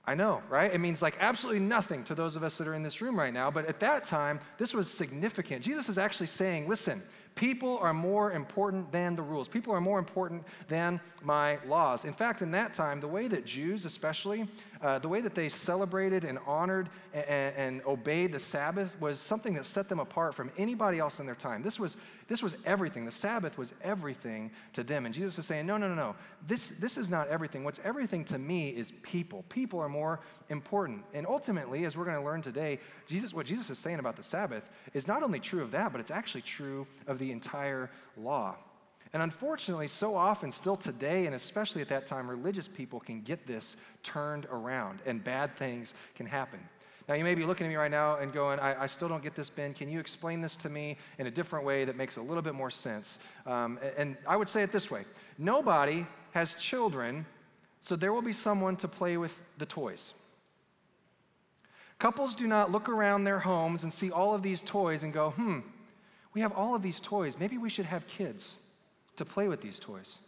I 0.07 0.13
know, 0.13 0.41
right? 0.49 0.71
It 0.71 0.77
means 0.77 1.01
like 1.01 1.17
absolutely 1.19 1.61
nothing 1.61 2.03
to 2.05 2.15
those 2.15 2.35
of 2.35 2.43
us 2.43 2.57
that 2.59 2.67
are 2.67 2.75
in 2.75 2.83
this 2.83 3.01
room 3.01 3.17
right 3.17 3.33
now, 3.33 3.49
but 3.49 3.65
at 3.65 3.79
that 3.79 4.03
time, 4.03 4.39
this 4.57 4.73
was 4.73 4.89
significant. 4.89 5.63
Jesus 5.63 5.89
is 5.89 5.97
actually 5.97 6.27
saying, 6.27 6.67
listen, 6.67 7.01
People 7.35 7.77
are 7.79 7.93
more 7.93 8.31
important 8.31 8.89
than 8.93 9.17
the 9.17 9.21
rules. 9.21 9.49
People 9.49 9.73
are 9.73 9.81
more 9.81 9.99
important 9.99 10.43
than 10.69 11.01
my 11.21 11.57
laws. 11.67 12.05
In 12.05 12.13
fact, 12.13 12.41
in 12.41 12.51
that 12.51 12.73
time, 12.73 13.01
the 13.01 13.09
way 13.09 13.27
that 13.27 13.45
Jews, 13.45 13.83
especially, 13.83 14.47
uh, 14.81 14.99
the 14.99 15.09
way 15.09 15.19
that 15.19 15.35
they 15.35 15.49
celebrated 15.49 16.23
and 16.23 16.39
honored 16.47 16.89
and, 17.13 17.55
and, 17.55 17.81
obeyed 17.85 18.31
the 18.31 18.39
Sabbath 18.39 18.89
was 19.01 19.19
something 19.19 19.53
that 19.55 19.65
set 19.65 19.89
them 19.89 19.99
apart 19.99 20.33
from 20.33 20.51
anybody 20.57 20.99
else 20.99 21.19
in 21.19 21.25
their 21.25 21.35
time. 21.35 21.61
This 21.61 21.79
was, 21.79 21.97
this 22.27 22.41
was 22.41 22.55
everything. 22.65 23.03
The 23.03 23.11
Sabbath 23.11 23.57
was 23.57 23.73
everything 23.83 24.51
to 24.73 24.83
them. 24.83 25.05
And 25.05 25.13
Jesus 25.13 25.37
is 25.37 25.45
saying, 25.45 25.65
no, 25.65 25.77
no, 25.77 25.87
no, 25.89 25.95
no. 25.95 26.15
This, 26.47 26.69
this 26.69 26.97
is 26.97 27.09
not 27.09 27.27
everything. 27.27 27.63
What's 27.63 27.79
everything 27.83 28.23
to 28.25 28.37
me 28.37 28.69
is 28.69 28.93
people. 29.01 29.43
People 29.49 29.79
are 29.79 29.89
more 29.89 30.19
important. 30.49 31.03
And 31.13 31.25
ultimately, 31.25 31.85
as 31.85 31.97
we're 31.97 32.05
going 32.05 32.17
to 32.17 32.23
learn 32.23 32.41
today, 32.41 32.79
Jesus, 33.07 33.33
what 33.33 33.45
Jesus 33.45 33.69
is 33.69 33.79
saying 33.79 33.99
about 33.99 34.15
the 34.15 34.23
Sabbath 34.23 34.69
is 34.93 35.07
not 35.07 35.23
only 35.23 35.39
true 35.39 35.63
of 35.63 35.71
that, 35.71 35.91
but 35.91 35.99
it's 35.99 36.11
actually 36.11 36.41
true 36.41 36.85
of 37.07 37.17
the 37.19 37.24
the 37.25 37.31
entire 37.31 37.89
law. 38.17 38.55
And 39.13 39.23
unfortunately, 39.23 39.87
so 39.87 40.15
often, 40.15 40.51
still 40.51 40.75
today, 40.75 41.25
and 41.25 41.35
especially 41.35 41.81
at 41.81 41.87
that 41.89 42.05
time, 42.05 42.29
religious 42.29 42.67
people 42.67 42.99
can 42.99 43.21
get 43.21 43.47
this 43.47 43.77
turned 44.03 44.45
around 44.51 44.99
and 45.05 45.23
bad 45.23 45.55
things 45.55 45.93
can 46.15 46.25
happen. 46.25 46.59
Now, 47.07 47.15
you 47.15 47.23
may 47.23 47.35
be 47.35 47.45
looking 47.45 47.65
at 47.65 47.69
me 47.69 47.75
right 47.75 47.91
now 47.91 48.17
and 48.17 48.33
going, 48.33 48.59
I, 48.59 48.83
I, 48.83 48.85
still 48.87 49.07
don't 49.07 49.23
get 49.23 49.35
this, 49.35 49.49
Ben. 49.49 49.73
Can 49.73 49.89
you 49.89 49.99
explain 49.99 50.41
this 50.41 50.55
to 50.57 50.69
me 50.69 50.97
in 51.19 51.27
a 51.27 51.31
different 51.31 51.63
way 51.63 51.85
that 51.85 51.95
makes 51.95 52.17
a 52.17 52.21
little 52.21 52.41
bit 52.41 52.55
more 52.55 52.71
sense? 52.71 53.19
Um, 53.45 53.79
and 53.95 54.17
I 54.27 54.35
would 54.35 54.49
say 54.49 54.63
it 54.63 54.71
this 54.71 54.89
way 54.89 55.05
Nobody 55.37 56.05
has 56.31 56.53
children, 56.55 57.25
so 57.81 57.95
there 57.95 58.11
will 58.11 58.23
be 58.23 58.33
someone 58.33 58.75
to 58.77 58.87
play 58.87 59.17
with 59.17 59.33
the 59.59 59.65
toys. 59.65 60.13
Couples 61.99 62.35
do 62.35 62.47
not 62.47 62.71
look 62.71 62.89
around 62.89 63.23
their 63.23 63.39
homes 63.39 63.83
and 63.83 63.93
see 63.93 64.11
all 64.11 64.35
of 64.35 64.41
these 64.41 64.61
toys 64.61 65.03
and 65.03 65.13
go, 65.13 65.29
hmm, 65.29 65.59
we 66.35 66.41
have 66.41 66.51
all 66.51 66.75
of 66.75 66.83
these 66.83 66.99
toys. 66.99 67.37
Maybe 67.39 67.57
we 67.57 67.69
should 67.69 67.85
have 67.85 68.05
kids 68.07 68.57
to 69.15 69.25
play 69.25 69.47
with 69.47 69.61
these 69.61 69.79
toys. 69.79 70.19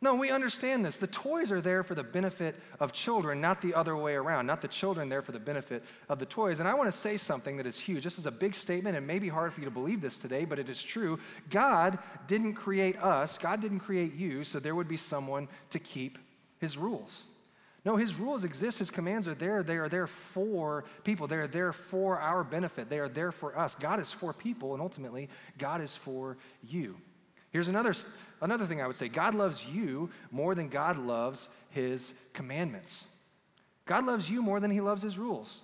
No, 0.00 0.16
we 0.16 0.30
understand 0.30 0.84
this. 0.84 0.96
The 0.96 1.06
toys 1.06 1.52
are 1.52 1.60
there 1.60 1.84
for 1.84 1.94
the 1.94 2.02
benefit 2.02 2.56
of 2.80 2.92
children, 2.92 3.40
not 3.40 3.62
the 3.62 3.72
other 3.72 3.96
way 3.96 4.14
around, 4.14 4.46
not 4.46 4.60
the 4.60 4.66
children 4.66 5.08
there 5.08 5.22
for 5.22 5.30
the 5.30 5.38
benefit 5.38 5.84
of 6.08 6.18
the 6.18 6.26
toys. 6.26 6.58
And 6.58 6.68
I 6.68 6.74
want 6.74 6.90
to 6.90 6.96
say 6.96 7.16
something 7.16 7.56
that 7.58 7.66
is 7.66 7.78
huge. 7.78 8.02
This 8.02 8.18
is 8.18 8.26
a 8.26 8.32
big 8.32 8.56
statement. 8.56 8.96
It 8.96 9.02
may 9.02 9.20
be 9.20 9.28
hard 9.28 9.52
for 9.52 9.60
you 9.60 9.64
to 9.66 9.70
believe 9.70 10.00
this 10.00 10.16
today, 10.16 10.44
but 10.44 10.58
it 10.58 10.68
is 10.68 10.82
true. 10.82 11.20
God 11.50 12.00
didn't 12.26 12.54
create 12.54 13.00
us, 13.00 13.38
God 13.38 13.60
didn't 13.60 13.80
create 13.80 14.14
you, 14.14 14.42
so 14.42 14.58
there 14.58 14.74
would 14.74 14.88
be 14.88 14.96
someone 14.96 15.46
to 15.70 15.78
keep 15.78 16.18
his 16.58 16.76
rules. 16.76 17.28
No, 17.84 17.96
his 17.96 18.14
rules 18.14 18.44
exist, 18.44 18.78
his 18.78 18.90
commands 18.90 19.26
are 19.26 19.34
there. 19.34 19.62
They 19.62 19.76
are 19.76 19.88
there 19.88 20.06
for 20.06 20.84
people, 21.02 21.26
they 21.26 21.36
are 21.36 21.48
there 21.48 21.72
for 21.72 22.18
our 22.18 22.44
benefit, 22.44 22.88
they 22.88 23.00
are 23.00 23.08
there 23.08 23.32
for 23.32 23.58
us. 23.58 23.74
God 23.74 23.98
is 23.98 24.12
for 24.12 24.32
people, 24.32 24.72
and 24.72 24.80
ultimately, 24.80 25.28
God 25.58 25.80
is 25.80 25.96
for 25.96 26.36
you. 26.62 26.96
Here's 27.50 27.68
another, 27.68 27.92
another 28.40 28.66
thing 28.66 28.80
I 28.80 28.86
would 28.86 28.96
say 28.96 29.08
God 29.08 29.34
loves 29.34 29.66
you 29.66 30.10
more 30.30 30.54
than 30.54 30.68
God 30.68 30.96
loves 30.96 31.48
his 31.70 32.14
commandments. 32.32 33.06
God 33.84 34.04
loves 34.04 34.30
you 34.30 34.42
more 34.42 34.60
than 34.60 34.70
he 34.70 34.80
loves 34.80 35.02
his 35.02 35.18
rules. 35.18 35.62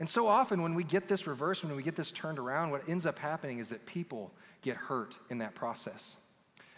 And 0.00 0.08
so 0.08 0.26
often, 0.26 0.62
when 0.62 0.74
we 0.74 0.82
get 0.82 1.08
this 1.08 1.26
reversed, 1.26 1.62
when 1.62 1.76
we 1.76 1.82
get 1.82 1.94
this 1.94 2.10
turned 2.10 2.38
around, 2.38 2.70
what 2.70 2.88
ends 2.88 3.04
up 3.04 3.18
happening 3.18 3.58
is 3.58 3.68
that 3.68 3.84
people 3.84 4.32
get 4.62 4.76
hurt 4.76 5.14
in 5.28 5.38
that 5.38 5.54
process. 5.54 6.16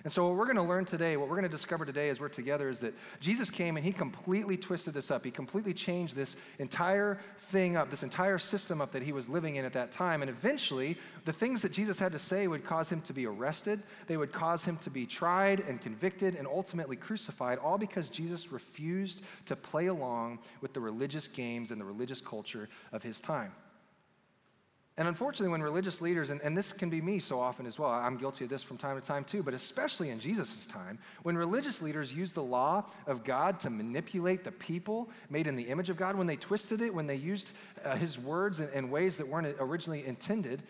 And 0.04 0.12
so, 0.12 0.26
what 0.26 0.37
we're 0.37 0.46
going 0.46 0.56
to 0.56 0.62
learn 0.62 0.84
today, 0.84 1.16
what 1.16 1.28
we're 1.28 1.37
going 1.37 1.44
to 1.44 1.49
discover 1.49 1.84
today 1.84 2.08
as 2.08 2.19
we're 2.19 2.28
together, 2.28 2.69
is 2.69 2.81
that 2.81 2.93
Jesus 3.20 3.50
came 3.50 3.76
and 3.76 3.84
he 3.84 3.93
completely 3.93 4.56
twisted 4.56 4.94
this 4.94 5.12
up. 5.12 5.25
He 5.25 5.31
completely 5.31 5.72
changed 5.72 6.16
this 6.16 6.34
entire 6.58 7.20
thing 7.50 7.76
up, 7.76 7.88
this 7.88 8.02
entire 8.02 8.38
system 8.38 8.81
up 8.81 8.90
that 8.93 9.02
he 9.02 9.12
was 9.12 9.28
living 9.28 9.56
in 9.56 9.64
at 9.64 9.72
that 9.75 9.93
time. 9.93 10.22
And 10.22 10.31
eventually, 10.31 10.99
the 11.25 11.32
things 11.32 11.62
that 11.62 11.70
Jesus 11.70 12.00
had 12.00 12.10
to 12.12 12.19
say 12.19 12.49
would 12.49 12.64
cause 12.64 12.88
him 12.88 13.00
to 13.02 13.12
be 13.12 13.26
arrested, 13.26 13.81
they 14.08 14.16
would 14.16 14.32
cause 14.32 14.64
him 14.64 14.76
to 14.78 14.90
be 14.90 15.06
tried 15.06 15.60
and 15.60 15.81
convicted 15.81 16.34
and 16.34 16.48
ultimately 16.48 16.96
crucified, 16.96 17.58
all 17.58 17.78
because 17.78 18.08
Jesus 18.08 18.50
refused 18.50 19.22
to 19.46 19.55
play 19.55 19.87
along 19.87 20.40
with 20.60 20.72
the 20.72 20.81
religious 20.81 21.28
games 21.28 21.70
and 21.70 21.81
the 21.81 21.84
religious 21.84 22.20
culture 22.20 22.69
of 22.93 23.05
his 23.05 23.20
time. 23.20 23.52
And 24.98 25.08
unfortunately, 25.08 25.48
when 25.48 25.62
religious 25.62 26.02
leaders, 26.02 26.28
and, 26.28 26.40
and, 26.42 26.54
this 26.54 26.70
can 26.70 26.90
be 26.90 27.00
me 27.00 27.18
so 27.18 27.40
often 27.40 27.64
as 27.64 27.78
well, 27.78 27.88
I'm 27.88 28.18
guilty 28.18 28.44
of 28.44 28.50
this 28.50 28.62
from 28.62 28.76
time 28.76 29.00
to 29.00 29.06
time 29.06 29.24
too, 29.24 29.42
but 29.42 29.54
especially 29.54 30.10
in 30.10 30.20
Jesus' 30.20 30.66
time, 30.66 30.98
when 31.22 31.34
religious 31.34 31.80
leaders 31.80 32.12
used 32.12 32.34
the 32.34 32.42
law 32.42 32.84
of 33.06 33.24
God 33.24 33.58
to 33.60 33.70
manipulate 33.70 34.44
the 34.44 34.52
people 34.52 35.08
made 35.30 35.46
in 35.46 35.56
the 35.56 35.62
image 35.62 35.88
of 35.88 35.96
God, 35.96 36.14
when 36.14 36.26
they 36.26 36.36
twisted 36.36 36.82
it, 36.82 36.92
when 36.92 37.06
they 37.06 37.16
used 37.16 37.54
uh, 37.84 37.96
his 37.96 38.18
words 38.18 38.60
in, 38.60 38.68
in 38.70 38.90
ways 38.90 39.16
that 39.16 39.26
weren't 39.26 39.56
originally 39.58 40.04
intended, 40.04 40.62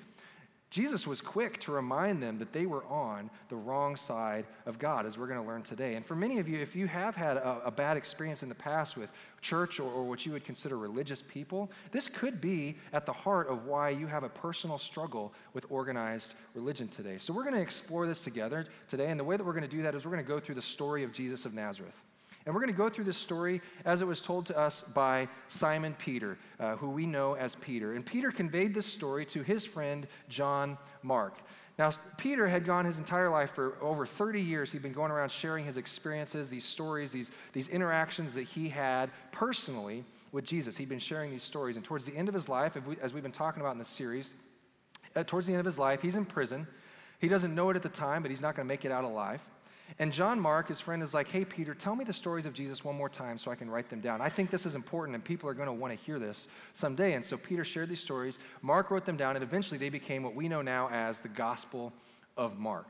Jesus 0.72 1.06
was 1.06 1.20
quick 1.20 1.60
to 1.60 1.70
remind 1.70 2.22
them 2.22 2.38
that 2.38 2.54
they 2.54 2.64
were 2.64 2.82
on 2.86 3.28
the 3.50 3.56
wrong 3.56 3.94
side 3.94 4.46
of 4.64 4.78
God, 4.78 5.04
as 5.04 5.19
we're 5.19 5.26
going 5.26 5.38
to 5.38 5.46
learn 5.46 5.60
today. 5.60 5.96
And 5.96 6.06
for 6.06 6.16
many 6.16 6.38
of 6.38 6.48
you, 6.48 6.60
if 6.60 6.74
you 6.74 6.86
have 6.86 7.14
had 7.14 7.36
a, 7.36 7.60
a 7.66 7.70
bad 7.70 7.98
experience 7.98 8.42
in 8.42 8.48
the 8.48 8.54
past 8.54 8.96
with 8.96 9.10
church 9.42 9.78
or, 9.78 9.92
or, 9.92 10.02
what 10.02 10.24
you 10.24 10.32
would 10.32 10.44
consider 10.44 10.78
religious 10.78 11.20
people, 11.20 11.70
this 11.90 12.08
could 12.08 12.40
be 12.40 12.78
at 12.94 13.04
the 13.04 13.12
heart 13.12 13.48
of 13.48 13.66
why 13.66 13.90
you 13.90 14.06
have 14.06 14.22
a 14.22 14.30
personal 14.30 14.78
struggle 14.78 15.34
with 15.52 15.66
organized 15.69 16.32
religion 16.54 16.88
today. 16.88 17.18
So 17.18 17.35
we're 17.35 17.44
going 17.44 17.56
to 17.56 17.61
explore 17.61 18.06
this 18.06 18.23
together 18.23 18.66
today. 18.88 19.11
And 19.11 19.20
the 19.20 19.25
way 19.25 19.37
that 19.37 19.44
we're 19.44 19.52
going 19.52 19.68
to 19.68 19.76
do 19.76 19.82
that 19.82 19.94
is 19.94 20.06
we're 20.06 20.12
going 20.12 20.25
to 20.25 20.28
go 20.28 20.40
through 20.40 20.54
the 20.54 20.62
story 20.62 21.04
of 21.04 21.12
Jesus 21.12 21.44
of 21.44 21.52
Nazareth. 21.52 22.00
And 22.44 22.54
we're 22.54 22.61
going 22.61 22.72
to 22.72 22.76
go 22.76 22.88
through 22.88 23.04
this 23.04 23.16
story 23.16 23.61
as 23.84 24.00
it 24.00 24.06
was 24.06 24.20
told 24.20 24.46
to 24.46 24.58
us 24.58 24.80
by 24.80 25.28
Simon 25.49 25.94
Peter, 25.99 26.38
uh, 26.58 26.76
who 26.76 26.90
we 26.90 27.06
know 27.06 27.34
as 27.34 27.54
Peter. 27.56 27.94
And 27.94 28.04
Peter 28.04 28.30
conveyed 28.30 28.75
this 28.75 28.87
story 28.87 29.25
to 29.26 29.42
his 29.42 29.64
friend 29.64 30.06
John 30.28 30.76
Mark. 31.02 31.34
Now, 31.78 31.90
Peter 32.18 32.49
had 32.49 32.64
gone 32.64 32.84
his 32.84 32.99
entire 32.99 33.30
life 33.30 33.52
for 33.52 33.76
over 33.80 34.04
30 34.04 34.40
years. 34.40 34.72
He'd 34.72 34.82
been 34.82 34.92
going 34.92 35.11
around 35.11 35.30
sharing 35.30 35.64
his 35.64 35.76
experiences, 35.76 36.50
these 36.50 36.64
stories, 36.64 37.12
these, 37.12 37.30
these 37.52 37.68
interactions 37.68 38.34
that 38.34 38.42
he 38.42 38.68
had 38.68 39.11
personally 39.30 40.04
with 40.32 40.44
Jesus. 40.44 40.76
He'd 40.76 40.88
been 40.88 40.99
sharing 40.99 41.30
these 41.30 41.42
stories. 41.42 41.76
And 41.76 41.84
towards 41.84 42.04
the 42.04 42.16
end 42.16 42.28
of 42.28 42.34
his 42.34 42.49
life, 42.49 42.76
as 43.00 43.12
we've 43.14 43.22
been 43.22 43.32
talking 43.32 43.61
about 43.61 43.72
in 43.72 43.78
this 43.78 43.88
series, 43.88 44.34
uh, 45.16 45.25
towards 45.25 45.46
the 45.46 45.52
end 45.52 45.61
of 45.61 45.66
his 45.66 45.78
life, 45.78 46.02
he's 46.02 46.16
in 46.16 46.25
prison. 46.25 46.66
He 47.18 47.28
doesn't 47.28 47.54
know 47.54 47.70
it 47.70 47.76
at 47.76 47.82
the 47.82 47.88
time, 47.88 48.22
but 48.22 48.30
he's 48.30 48.40
not 48.40 48.56
going 48.56 48.66
to 48.66 48.68
make 48.68 48.84
it 48.84 48.92
out 48.92 49.04
alive. 49.04 49.40
And 49.99 50.12
John 50.12 50.40
Mark, 50.40 50.68
his 50.68 50.80
friend, 50.80 51.02
is 51.02 51.14
like, 51.14 51.28
hey, 51.28 51.44
Peter, 51.44 51.75
tell 51.75 51.94
me 51.94 52.04
the 52.04 52.12
stories 52.12 52.46
of 52.46 52.54
Jesus 52.54 52.84
one 52.84 52.96
more 52.96 53.08
time 53.08 53.38
so 53.38 53.50
I 53.50 53.54
can 53.54 53.70
write 53.70 53.90
them 53.90 54.00
down. 54.00 54.20
I 54.20 54.28
think 54.28 54.50
this 54.50 54.66
is 54.66 54.75
important 54.75 55.14
and 55.14 55.25
people 55.25 55.49
are 55.49 55.54
going 55.54 55.66
to 55.66 55.72
want 55.72 55.96
to 55.96 56.04
hear 56.04 56.18
this 56.18 56.49
someday. 56.72 57.14
And 57.14 57.25
so 57.25 57.37
Peter 57.37 57.64
shared 57.64 57.88
these 57.88 58.00
stories. 58.00 58.38
Mark 58.62 58.90
wrote 58.90 59.04
them 59.04 59.16
down, 59.16 59.37
and 59.37 59.42
eventually 59.42 59.78
they 59.78 59.90
became 59.90 60.22
what 60.22 60.34
we 60.34 60.49
know 60.49 60.62
now 60.62 60.88
as 60.90 61.20
the 61.20 61.28
Gospel 61.28 61.92
of 62.37 62.58
Mark. 62.58 62.87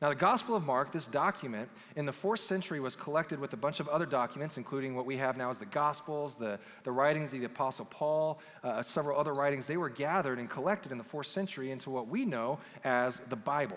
Now, 0.00 0.08
the 0.08 0.14
Gospel 0.14 0.56
of 0.56 0.64
Mark, 0.64 0.92
this 0.92 1.06
document, 1.06 1.68
in 1.94 2.06
the 2.06 2.12
fourth 2.12 2.40
century 2.40 2.80
was 2.80 2.96
collected 2.96 3.38
with 3.38 3.52
a 3.52 3.56
bunch 3.58 3.80
of 3.80 3.88
other 3.88 4.06
documents, 4.06 4.56
including 4.56 4.96
what 4.96 5.04
we 5.04 5.18
have 5.18 5.36
now 5.36 5.50
as 5.50 5.58
the 5.58 5.66
Gospels, 5.66 6.34
the, 6.36 6.58
the 6.84 6.90
writings 6.90 7.34
of 7.34 7.40
the 7.40 7.44
Apostle 7.44 7.84
Paul, 7.84 8.40
uh, 8.64 8.80
several 8.80 9.20
other 9.20 9.34
writings. 9.34 9.66
They 9.66 9.76
were 9.76 9.90
gathered 9.90 10.38
and 10.38 10.48
collected 10.48 10.90
in 10.90 10.96
the 10.96 11.04
fourth 11.04 11.26
century 11.26 11.70
into 11.70 11.90
what 11.90 12.08
we 12.08 12.24
know 12.24 12.58
as 12.82 13.20
the 13.28 13.36
Bible. 13.36 13.76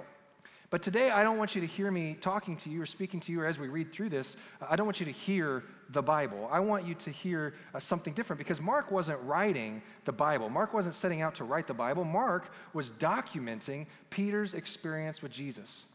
But 0.73 0.81
today, 0.81 1.11
I 1.11 1.21
don't 1.21 1.37
want 1.37 1.53
you 1.53 1.61
to 1.61 1.67
hear 1.67 1.91
me 1.91 2.17
talking 2.19 2.57
to 2.57 2.69
you 2.71 2.81
or 2.81 2.87
speaking 2.87 3.19
to 3.19 3.31
you 3.31 3.41
or 3.41 3.45
as 3.45 3.59
we 3.59 3.67
read 3.67 3.91
through 3.91 4.09
this. 4.09 4.35
I 4.67 4.75
don't 4.75 4.87
want 4.87 4.99
you 4.99 5.05
to 5.05 5.11
hear 5.11 5.63
the 5.91 6.01
Bible. 6.01 6.49
I 6.51 6.61
want 6.61 6.87
you 6.87 6.95
to 6.95 7.11
hear 7.11 7.53
uh, 7.75 7.79
something 7.79 8.11
different 8.15 8.39
because 8.39 8.59
Mark 8.59 8.89
wasn't 8.89 9.21
writing 9.21 9.83
the 10.05 10.11
Bible. 10.11 10.49
Mark 10.49 10.73
wasn't 10.73 10.95
setting 10.95 11.21
out 11.21 11.35
to 11.35 11.43
write 11.43 11.67
the 11.67 11.75
Bible. 11.75 12.03
Mark 12.03 12.51
was 12.73 12.89
documenting 12.89 13.85
Peter's 14.09 14.55
experience 14.55 15.21
with 15.21 15.31
Jesus. 15.31 15.85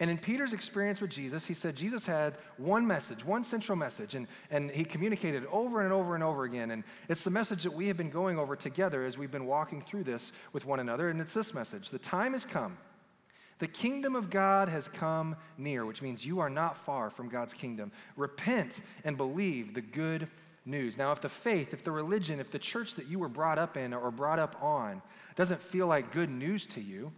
And 0.00 0.10
in 0.10 0.18
Peter's 0.18 0.52
experience 0.52 1.00
with 1.00 1.10
Jesus, 1.10 1.46
he 1.46 1.54
said 1.54 1.76
Jesus 1.76 2.04
had 2.04 2.36
one 2.56 2.84
message, 2.84 3.24
one 3.24 3.44
central 3.44 3.76
message, 3.76 4.16
and, 4.16 4.26
and 4.50 4.72
he 4.72 4.82
communicated 4.82 5.44
it 5.44 5.48
over 5.52 5.82
and 5.82 5.92
over 5.92 6.16
and 6.16 6.24
over 6.24 6.42
again. 6.42 6.72
And 6.72 6.82
it's 7.08 7.22
the 7.22 7.30
message 7.30 7.62
that 7.62 7.72
we 7.72 7.86
have 7.86 7.96
been 7.96 8.10
going 8.10 8.40
over 8.40 8.56
together 8.56 9.04
as 9.04 9.16
we've 9.16 9.30
been 9.30 9.46
walking 9.46 9.82
through 9.82 10.02
this 10.02 10.32
with 10.52 10.66
one 10.66 10.80
another. 10.80 11.10
And 11.10 11.20
it's 11.20 11.32
this 11.32 11.54
message 11.54 11.90
The 11.90 12.00
time 12.00 12.32
has 12.32 12.44
come. 12.44 12.76
The 13.58 13.66
kingdom 13.66 14.14
of 14.14 14.28
God 14.28 14.68
has 14.68 14.86
come 14.86 15.36
near, 15.56 15.86
which 15.86 16.02
means 16.02 16.26
you 16.26 16.40
are 16.40 16.50
not 16.50 16.76
far 16.76 17.08
from 17.08 17.28
God's 17.28 17.54
kingdom. 17.54 17.90
Repent 18.16 18.80
and 19.04 19.16
believe 19.16 19.72
the 19.72 19.80
good 19.80 20.28
news. 20.66 20.98
Now, 20.98 21.12
if 21.12 21.20
the 21.20 21.28
faith, 21.28 21.72
if 21.72 21.82
the 21.82 21.92
religion, 21.92 22.38
if 22.38 22.50
the 22.50 22.58
church 22.58 22.94
that 22.96 23.06
you 23.06 23.18
were 23.18 23.28
brought 23.28 23.58
up 23.58 23.76
in 23.76 23.94
or 23.94 24.10
brought 24.10 24.38
up 24.38 24.62
on 24.62 25.00
doesn't 25.36 25.60
feel 25.60 25.86
like 25.86 26.12
good 26.12 26.30
news 26.30 26.66
to 26.66 26.80
you, 26.80 27.12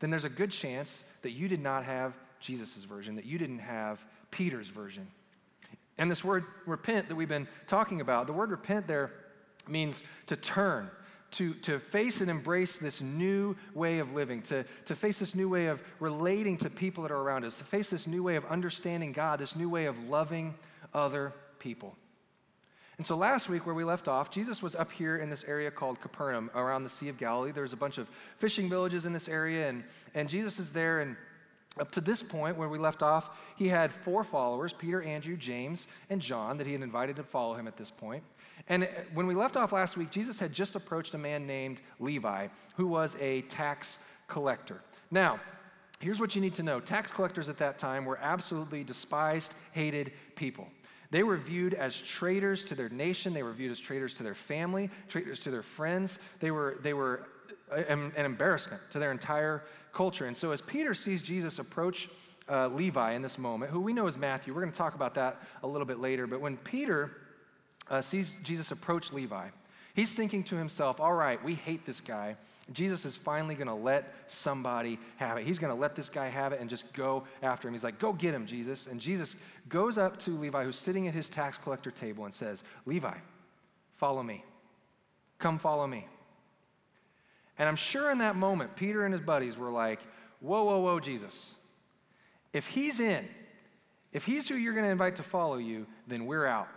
then 0.00 0.10
there's 0.10 0.24
a 0.24 0.30
good 0.30 0.50
chance 0.50 1.04
that 1.22 1.32
you 1.32 1.48
did 1.48 1.60
not 1.60 1.84
have 1.84 2.14
Jesus' 2.40 2.84
version, 2.84 3.14
that 3.16 3.24
you 3.24 3.38
didn't 3.38 3.58
have 3.58 4.04
Peter's 4.30 4.68
version. 4.68 5.06
And 5.98 6.10
this 6.10 6.22
word 6.22 6.44
repent 6.66 7.08
that 7.08 7.16
we've 7.16 7.28
been 7.28 7.48
talking 7.66 8.00
about, 8.00 8.26
the 8.26 8.32
word 8.32 8.50
repent 8.50 8.86
there 8.86 9.12
means 9.66 10.02
to 10.26 10.36
turn, 10.36 10.90
to, 11.32 11.54
to 11.54 11.78
face 11.78 12.20
and 12.20 12.30
embrace 12.30 12.78
this 12.78 13.00
new 13.00 13.56
way 13.74 13.98
of 13.98 14.12
living, 14.12 14.42
to, 14.42 14.64
to 14.86 14.94
face 14.94 15.18
this 15.18 15.34
new 15.34 15.48
way 15.48 15.66
of 15.66 15.82
relating 16.00 16.56
to 16.58 16.70
people 16.70 17.02
that 17.02 17.12
are 17.12 17.20
around 17.20 17.44
us, 17.44 17.58
to 17.58 17.64
face 17.64 17.90
this 17.90 18.06
new 18.06 18.22
way 18.22 18.36
of 18.36 18.44
understanding 18.46 19.12
God, 19.12 19.38
this 19.38 19.54
new 19.54 19.68
way 19.68 19.86
of 19.86 19.98
loving 20.08 20.54
other 20.94 21.32
people. 21.58 21.94
And 22.96 23.06
so 23.06 23.14
last 23.14 23.48
week, 23.48 23.64
where 23.64 23.76
we 23.76 23.84
left 23.84 24.08
off, 24.08 24.28
Jesus 24.30 24.60
was 24.60 24.74
up 24.74 24.90
here 24.90 25.18
in 25.18 25.30
this 25.30 25.44
area 25.44 25.70
called 25.70 26.00
Capernaum 26.00 26.50
around 26.54 26.82
the 26.82 26.90
Sea 26.90 27.08
of 27.08 27.16
Galilee. 27.16 27.52
There's 27.52 27.72
a 27.72 27.76
bunch 27.76 27.96
of 27.96 28.08
fishing 28.38 28.68
villages 28.68 29.06
in 29.06 29.12
this 29.12 29.28
area, 29.28 29.68
and, 29.68 29.84
and 30.14 30.28
Jesus 30.28 30.58
is 30.58 30.72
there. 30.72 31.00
And 31.00 31.16
up 31.78 31.92
to 31.92 32.00
this 32.00 32.24
point, 32.24 32.56
where 32.56 32.68
we 32.68 32.76
left 32.76 33.04
off, 33.04 33.38
he 33.56 33.68
had 33.68 33.92
four 33.92 34.24
followers 34.24 34.72
Peter, 34.72 35.00
Andrew, 35.02 35.36
James, 35.36 35.86
and 36.10 36.20
John 36.20 36.58
that 36.58 36.66
he 36.66 36.72
had 36.72 36.82
invited 36.82 37.14
to 37.16 37.22
follow 37.22 37.54
him 37.54 37.68
at 37.68 37.76
this 37.76 37.90
point. 37.90 38.24
And 38.66 38.88
when 39.14 39.26
we 39.26 39.34
left 39.34 39.56
off 39.56 39.72
last 39.72 39.96
week, 39.96 40.10
Jesus 40.10 40.38
had 40.40 40.52
just 40.52 40.74
approached 40.74 41.14
a 41.14 41.18
man 41.18 41.46
named 41.46 41.80
Levi, 42.00 42.48
who 42.76 42.86
was 42.86 43.16
a 43.20 43.42
tax 43.42 43.98
collector. 44.26 44.80
Now, 45.10 45.40
here's 46.00 46.20
what 46.20 46.34
you 46.34 46.40
need 46.40 46.54
to 46.54 46.62
know 46.62 46.80
tax 46.80 47.10
collectors 47.10 47.48
at 47.48 47.58
that 47.58 47.78
time 47.78 48.04
were 48.04 48.18
absolutely 48.20 48.84
despised, 48.84 49.54
hated 49.72 50.12
people. 50.34 50.68
They 51.10 51.22
were 51.22 51.38
viewed 51.38 51.72
as 51.72 51.98
traitors 51.98 52.64
to 52.66 52.74
their 52.74 52.90
nation. 52.90 53.32
They 53.32 53.42
were 53.42 53.54
viewed 53.54 53.72
as 53.72 53.78
traitors 53.78 54.12
to 54.14 54.22
their 54.22 54.34
family, 54.34 54.90
traitors 55.08 55.40
to 55.40 55.50
their 55.50 55.62
friends. 55.62 56.18
They 56.40 56.50
were, 56.50 56.78
they 56.82 56.92
were 56.92 57.28
an 57.70 58.12
embarrassment 58.16 58.82
to 58.90 58.98
their 58.98 59.12
entire 59.12 59.64
culture. 59.92 60.26
And 60.26 60.36
so, 60.36 60.50
as 60.50 60.60
Peter 60.60 60.94
sees 60.94 61.22
Jesus 61.22 61.58
approach 61.58 62.08
uh, 62.50 62.68
Levi 62.68 63.12
in 63.12 63.22
this 63.22 63.38
moment, 63.38 63.72
who 63.72 63.80
we 63.80 63.92
know 63.92 64.06
is 64.06 64.16
Matthew, 64.16 64.54
we're 64.54 64.60
going 64.60 64.72
to 64.72 64.78
talk 64.78 64.94
about 64.94 65.14
that 65.14 65.42
a 65.62 65.66
little 65.66 65.86
bit 65.86 65.98
later. 65.98 66.26
But 66.26 66.40
when 66.40 66.56
Peter 66.58 67.12
uh, 67.90 68.00
sees 68.00 68.34
Jesus 68.42 68.70
approach 68.70 69.12
Levi, 69.12 69.48
he's 69.94 70.14
thinking 70.14 70.44
to 70.44 70.56
himself, 70.56 71.00
all 71.00 71.14
right, 71.14 71.42
we 71.44 71.54
hate 71.54 71.84
this 71.84 72.00
guy. 72.00 72.36
Jesus 72.72 73.04
is 73.04 73.16
finally 73.16 73.54
going 73.54 73.68
to 73.68 73.74
let 73.74 74.12
somebody 74.26 74.98
have 75.16 75.38
it. 75.38 75.46
He's 75.46 75.58
going 75.58 75.74
to 75.74 75.80
let 75.80 75.96
this 75.96 76.10
guy 76.10 76.28
have 76.28 76.52
it 76.52 76.60
and 76.60 76.68
just 76.68 76.92
go 76.92 77.24
after 77.42 77.66
him. 77.66 77.72
He's 77.72 77.84
like, 77.84 77.98
Go 77.98 78.12
get 78.12 78.34
him, 78.34 78.46
Jesus. 78.46 78.86
And 78.88 79.00
Jesus 79.00 79.36
goes 79.70 79.96
up 79.96 80.18
to 80.20 80.30
Levi, 80.30 80.64
who's 80.64 80.76
sitting 80.76 81.08
at 81.08 81.14
his 81.14 81.30
tax 81.30 81.56
collector 81.56 81.90
table, 81.90 82.26
and 82.26 82.34
says, 82.34 82.64
Levi, 82.84 83.14
follow 83.96 84.22
me. 84.22 84.44
Come 85.38 85.58
follow 85.58 85.86
me. 85.86 86.06
And 87.58 87.68
I'm 87.68 87.76
sure 87.76 88.10
in 88.10 88.18
that 88.18 88.36
moment, 88.36 88.76
Peter 88.76 89.04
and 89.04 89.14
his 89.14 89.22
buddies 89.22 89.56
were 89.56 89.70
like, 89.70 90.00
Whoa, 90.40 90.64
whoa, 90.64 90.78
whoa, 90.80 91.00
Jesus. 91.00 91.54
If 92.52 92.66
he's 92.66 93.00
in, 93.00 93.26
if 94.12 94.24
he's 94.24 94.48
who 94.48 94.56
you're 94.56 94.74
going 94.74 94.86
to 94.86 94.90
invite 94.90 95.16
to 95.16 95.22
follow 95.22 95.56
you, 95.56 95.86
then 96.06 96.26
we're 96.26 96.46
out. 96.46 96.68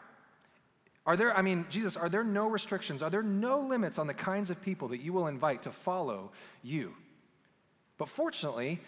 Are 1.06 1.18
there, 1.18 1.36
I 1.36 1.42
mean, 1.42 1.66
Jesus, 1.70 1.98
are 1.98 2.10
there 2.10 2.24
no 2.24 2.48
restrictions? 2.48 3.02
Are 3.02 3.10
there 3.10 3.24
no 3.24 3.60
limits 3.60 3.98
on 3.98 4.08
the 4.08 4.14
kinds 4.14 4.50
of 4.50 4.62
people 4.62 4.90
that 4.90 5.02
you 5.02 5.14
will 5.14 5.28
invite 5.28 5.64
to 5.64 5.72
follow 5.72 6.32
you? 6.62 6.94
But 7.98 8.08
fortunately, 8.08 8.80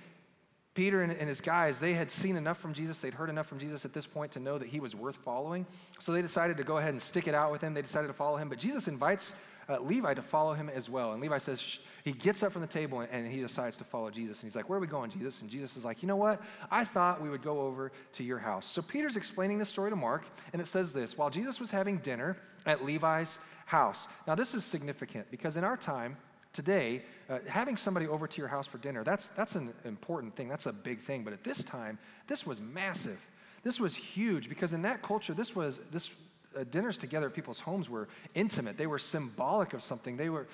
Peter 0.76 1.04
and, 1.04 1.12
his 1.28 1.42
guys, 1.42 1.80
they 1.80 1.94
had 1.94 2.12
seen 2.12 2.36
enough 2.36 2.60
from 2.60 2.74
Jesus, 2.74 3.00
they'd 3.00 3.14
heard 3.14 3.30
enough 3.30 3.48
from 3.48 3.60
Jesus 3.60 3.86
at 3.86 3.94
this 3.94 4.08
point 4.08 4.32
to 4.32 4.40
know 4.40 4.58
that 4.58 4.68
he 4.68 4.80
was 4.80 4.96
worth 4.96 5.16
following. 5.18 5.66
So 6.00 6.12
they 6.12 6.22
decided 6.22 6.58
to 6.58 6.64
go 6.64 6.78
ahead 6.78 6.92
and 6.92 7.02
stick 7.02 7.28
it 7.28 7.36
out 7.36 7.52
with 7.52 7.62
him. 7.62 7.74
They 7.74 7.82
decided 7.82 8.08
to 8.08 8.14
follow 8.14 8.38
him. 8.38 8.50
But 8.50 8.58
Jesus 8.58 8.88
invites 8.88 9.34
uh, 9.70 9.80
Levi 9.80 10.14
to 10.14 10.22
follow 10.22 10.54
him 10.54 10.70
as 10.70 10.90
well. 10.90 11.14
And 11.14 11.22
Levi 11.22 11.38
says, 11.38 11.80
he 12.04 12.12
gets 12.12 12.44
up 12.44 12.52
from 12.52 12.62
the 12.62 12.68
table 12.68 13.02
and, 13.02 13.10
and 13.12 13.32
he 13.32 13.40
decides 13.40 13.78
to 13.78 13.84
follow 13.84 14.10
Jesus. 14.10 14.42
And 14.42 14.50
he's 14.50 14.56
like, 14.56 14.70
Where 14.70 14.78
are 14.78 14.82
we 14.82 14.88
going, 14.88 15.12
Jesus? 15.12 15.42
And 15.42 15.50
Jesus 15.50 15.78
is 15.78 15.86
like, 15.86 16.02
You 16.02 16.08
know 16.08 16.16
what? 16.16 16.42
I 16.70 16.84
thought 16.84 17.22
we 17.22 17.30
would 17.30 17.42
go 17.42 17.62
over 17.62 17.92
to 18.14 18.24
your 18.24 18.40
house. 18.40 18.68
So 18.68 18.82
Peter's 18.82 19.16
explaining 19.16 19.58
this 19.58 19.70
story 19.70 19.90
to 19.90 19.96
Mark, 19.96 20.26
and 20.52 20.62
it 20.62 20.68
says 20.68 20.92
this 20.92 21.18
While 21.18 21.30
Jesus 21.30 21.60
was 21.60 21.72
having 21.72 21.98
dinner 21.98 22.38
at 22.66 22.86
Levi's 22.86 23.40
house. 23.66 24.08
Now, 24.28 24.36
this 24.36 24.54
is 24.54 24.64
significant 24.64 25.30
because 25.32 25.58
in 25.58 25.64
our 25.64 25.78
time, 25.78 26.18
today, 26.52 27.04
uh, 27.30 27.40
having 27.48 27.78
somebody 27.78 28.08
over 28.08 28.28
to 28.28 28.38
your 28.38 28.48
house 28.48 28.68
for 28.68 28.78
dinner, 28.78 29.04
that's, 29.04 29.30
that's 29.30 29.56
an 29.56 29.74
important 29.86 30.36
thing. 30.36 30.48
That's 30.48 30.68
a 30.68 30.74
big 30.74 31.02
thing. 31.02 31.24
But 31.24 31.34
at 31.34 31.44
this 31.44 31.64
time, 31.64 31.98
this 32.28 32.46
was 32.46 32.62
massive. 32.62 33.20
This 33.64 33.80
was 33.80 33.96
huge 33.96 34.50
because 34.50 34.74
in 34.74 34.82
that 34.84 35.02
culture, 35.02 35.34
this 35.34 35.56
was, 35.56 35.80
this, 35.92 36.12
uh, 36.58 36.64
dinners 36.70 36.98
together 36.98 37.28
at 37.28 37.34
people's 37.34 37.60
homes 37.60 37.90
were 37.90 38.08
intimate. 38.36 38.78
They 38.78 38.88
were 38.88 39.00
symbolic 39.00 39.74
of 39.74 39.84
something. 39.84 40.18
They 40.18 40.30
were, 40.30 40.48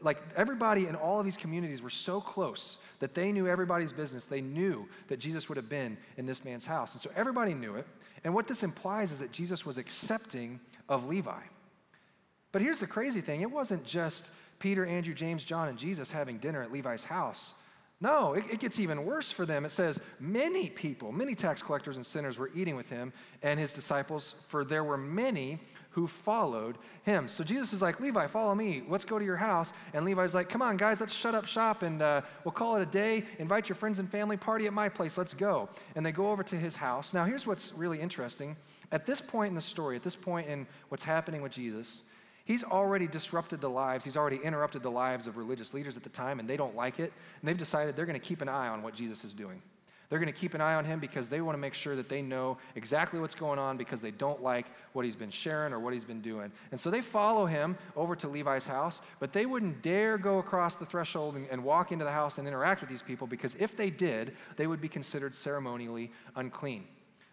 like 0.00 0.22
everybody 0.36 0.86
in 0.86 0.94
all 0.94 1.18
of 1.18 1.24
these 1.24 1.36
communities 1.36 1.82
were 1.82 1.90
so 1.90 2.20
close 2.20 2.78
that 3.00 3.14
they 3.14 3.32
knew 3.32 3.46
everybody's 3.46 3.92
business. 3.92 4.26
They 4.26 4.40
knew 4.40 4.88
that 5.08 5.18
Jesus 5.18 5.48
would 5.48 5.56
have 5.56 5.68
been 5.68 5.96
in 6.16 6.26
this 6.26 6.44
man's 6.44 6.64
house. 6.64 6.92
And 6.92 7.02
so 7.02 7.10
everybody 7.16 7.54
knew 7.54 7.76
it. 7.76 7.86
And 8.24 8.34
what 8.34 8.46
this 8.46 8.62
implies 8.62 9.12
is 9.12 9.18
that 9.18 9.32
Jesus 9.32 9.66
was 9.66 9.78
accepting 9.78 10.60
of 10.88 11.06
Levi. 11.06 11.40
But 12.52 12.62
here's 12.62 12.78
the 12.78 12.86
crazy 12.86 13.20
thing 13.20 13.40
it 13.40 13.50
wasn't 13.50 13.84
just 13.84 14.30
Peter, 14.58 14.86
Andrew, 14.86 15.14
James, 15.14 15.44
John, 15.44 15.68
and 15.68 15.76
Jesus 15.76 16.10
having 16.10 16.38
dinner 16.38 16.62
at 16.62 16.72
Levi's 16.72 17.04
house. 17.04 17.54
No, 18.04 18.34
it, 18.34 18.44
it, 18.50 18.60
gets 18.60 18.78
even 18.78 19.06
worse 19.06 19.30
for 19.30 19.46
them. 19.46 19.64
It 19.64 19.70
says, 19.70 19.98
many 20.20 20.68
people, 20.68 21.10
many 21.10 21.34
tax 21.34 21.62
collectors 21.62 21.96
and 21.96 22.04
sinners 22.04 22.36
were 22.36 22.50
eating 22.54 22.76
with 22.76 22.90
him 22.90 23.14
and 23.42 23.58
his 23.58 23.72
disciples, 23.72 24.34
for 24.46 24.62
there 24.62 24.84
were 24.84 24.98
many 24.98 25.58
who 25.88 26.06
followed 26.06 26.76
him. 27.04 27.28
So 27.28 27.42
Jesus 27.42 27.72
is 27.72 27.80
like, 27.80 28.00
Levi, 28.00 28.26
follow 28.26 28.54
me. 28.54 28.82
Let's 28.90 29.06
go 29.06 29.18
to 29.18 29.24
your 29.24 29.38
house. 29.38 29.72
And 29.94 30.04
Levi's 30.04 30.34
like, 30.34 30.50
come 30.50 30.60
on, 30.60 30.76
guys, 30.76 31.00
let's 31.00 31.14
shut 31.14 31.34
up 31.34 31.46
shop 31.46 31.82
and 31.82 32.02
uh, 32.02 32.20
we'll 32.44 32.52
call 32.52 32.76
it 32.76 32.82
a 32.82 32.86
day. 32.86 33.24
Invite 33.38 33.70
your 33.70 33.76
friends 33.76 33.98
and 33.98 34.06
family, 34.06 34.36
party 34.36 34.66
at 34.66 34.74
my 34.74 34.90
place. 34.90 35.16
Let's 35.16 35.32
go. 35.32 35.70
And 35.96 36.04
they 36.04 36.12
go 36.12 36.30
over 36.30 36.42
to 36.42 36.56
his 36.56 36.76
house. 36.76 37.14
Now, 37.14 37.24
here's 37.24 37.46
what's 37.46 37.72
really 37.72 38.02
interesting. 38.02 38.54
At 38.92 39.06
this 39.06 39.22
point 39.22 39.48
in 39.48 39.54
the 39.54 39.62
story, 39.62 39.96
at 39.96 40.02
this 40.02 40.14
point 40.14 40.46
in 40.46 40.66
what's 40.90 41.04
happening 41.04 41.40
with 41.40 41.52
Jesus, 41.52 42.02
He's 42.44 42.62
already 42.62 43.06
disrupted 43.06 43.60
the 43.60 43.70
lives, 43.70 44.04
he's 44.04 44.16
already 44.16 44.36
interrupted 44.36 44.82
the 44.82 44.90
lives 44.90 45.26
of 45.26 45.36
religious 45.38 45.72
leaders 45.72 45.96
at 45.96 46.02
the 46.02 46.10
time, 46.10 46.40
and 46.40 46.48
they 46.48 46.58
don't 46.58 46.76
like 46.76 47.00
it. 47.00 47.12
And 47.40 47.48
they've 47.48 47.56
decided 47.56 47.96
they're 47.96 48.06
going 48.06 48.20
to 48.20 48.26
keep 48.26 48.42
an 48.42 48.48
eye 48.48 48.68
on 48.68 48.82
what 48.82 48.94
Jesus 48.94 49.24
is 49.24 49.32
doing. 49.32 49.62
They're 50.10 50.18
going 50.18 50.32
to 50.32 50.38
keep 50.38 50.54
an 50.54 50.60
eye 50.60 50.74
on 50.74 50.84
him 50.84 51.00
because 51.00 51.28
they 51.28 51.40
want 51.40 51.56
to 51.56 51.60
make 51.60 51.74
sure 51.74 51.96
that 51.96 52.08
they 52.08 52.20
know 52.20 52.58
exactly 52.76 53.18
what's 53.18 53.34
going 53.34 53.58
on 53.58 53.76
because 53.78 54.02
they 54.02 54.10
don't 54.10 54.42
like 54.42 54.66
what 54.92 55.04
he's 55.04 55.16
been 55.16 55.30
sharing 55.30 55.72
or 55.72 55.80
what 55.80 55.94
he's 55.94 56.04
been 56.04 56.20
doing. 56.20 56.52
And 56.70 56.78
so 56.78 56.90
they 56.90 57.00
follow 57.00 57.46
him 57.46 57.76
over 57.96 58.14
to 58.16 58.28
Levi's 58.28 58.66
house, 58.66 59.00
but 59.18 59.32
they 59.32 59.46
wouldn't 59.46 59.82
dare 59.82 60.18
go 60.18 60.38
across 60.38 60.76
the 60.76 60.84
threshold 60.84 61.36
and, 61.36 61.48
and 61.50 61.64
walk 61.64 61.90
into 61.90 62.04
the 62.04 62.12
house 62.12 62.36
and 62.36 62.46
interact 62.46 62.82
with 62.82 62.90
these 62.90 63.02
people 63.02 63.26
because 63.26 63.54
if 63.58 63.76
they 63.76 63.88
did, 63.88 64.36
they 64.56 64.66
would 64.66 64.80
be 64.80 64.88
considered 64.88 65.34
ceremonially 65.34 66.12
unclean. 66.36 66.84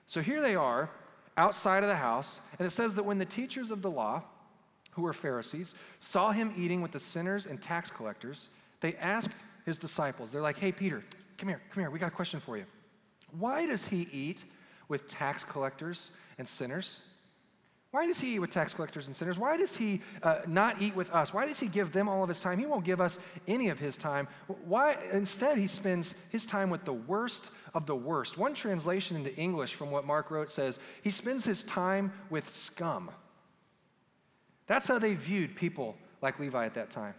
So 0.08 0.22
here 0.22 0.42
they 0.42 0.56
are 0.56 0.90
outside 1.38 1.84
of 1.84 1.90
the 1.90 1.96
house, 1.96 2.40
and 2.58 2.66
it 2.66 2.72
says 2.72 2.96
that 2.96 3.04
when 3.04 3.18
the 3.18 3.26
teachers 3.26 3.70
of 3.72 3.82
the 3.82 3.92
law, 3.92 4.24
who 4.92 5.02
were 5.02 5.14
Pharisees, 5.14 5.76
saw 6.00 6.32
him 6.32 6.54
eating 6.58 6.82
with 6.82 6.92
the 6.92 7.00
sinners 7.00 7.46
and 7.46 7.62
tax 7.62 7.90
collectors, 7.90 8.50
they 8.82 8.96
asked 8.96 9.44
his 9.66 9.78
disciples, 9.78 10.32
they're 10.32 10.42
like, 10.42 10.58
hey, 10.58 10.72
Peter, 10.72 11.04
come 11.38 11.50
here, 11.50 11.62
come 11.72 11.82
here, 11.82 11.90
we 11.90 12.00
got 12.00 12.08
a 12.08 12.16
question 12.16 12.40
for 12.40 12.58
you. 12.58 12.66
Why 13.38 13.66
does 13.66 13.86
he 13.86 14.08
eat 14.12 14.44
with 14.88 15.08
tax 15.08 15.44
collectors 15.44 16.12
and 16.38 16.48
sinners? 16.48 17.02
Why 17.92 18.08
does 18.08 18.22
he 18.22 18.36
eat 18.36 18.40
with 18.40 18.52
tax 18.52 18.74
collectors 18.74 19.08
and 19.08 19.16
sinners? 19.16 19.38
Why 19.38 19.58
does 19.58 19.76
he 19.76 20.02
uh, 20.24 20.40
not 20.48 20.82
eat 20.82 20.96
with 20.96 21.12
us? 21.12 21.34
Why 21.34 21.46
does 21.46 21.60
he 21.60 21.68
give 21.68 21.92
them 21.92 22.08
all 22.08 22.24
of 22.24 22.30
his 22.30 22.40
time? 22.40 22.58
He 22.58 22.66
won't 22.66 22.86
give 22.86 23.02
us 23.02 23.20
any 23.50 23.68
of 23.68 23.80
his 23.80 23.98
time. 23.98 24.30
Why? 24.66 24.98
Instead, 25.12 25.58
he 25.58 25.68
spends 25.68 26.16
his 26.30 26.46
time 26.46 26.70
with 26.70 26.86
the 26.86 26.94
worst 26.94 27.52
of 27.74 27.86
the 27.86 27.96
worst. 27.96 28.38
One 28.38 28.54
translation 28.54 29.18
into 29.18 29.36
English 29.36 29.74
from 29.74 29.92
what 29.92 30.06
Mark 30.06 30.32
wrote 30.32 30.50
says 30.50 30.80
he 31.04 31.10
spends 31.10 31.44
his 31.44 31.66
time 31.66 32.14
with 32.30 32.50
scum. 32.50 33.12
That's 34.72 34.88
how 34.88 35.00
they 35.00 35.16
viewed 35.16 35.54
people 35.54 35.98
like 36.22 36.40
Levi 36.40 36.66
at 36.66 36.76
that 36.76 36.92
time. 36.92 37.14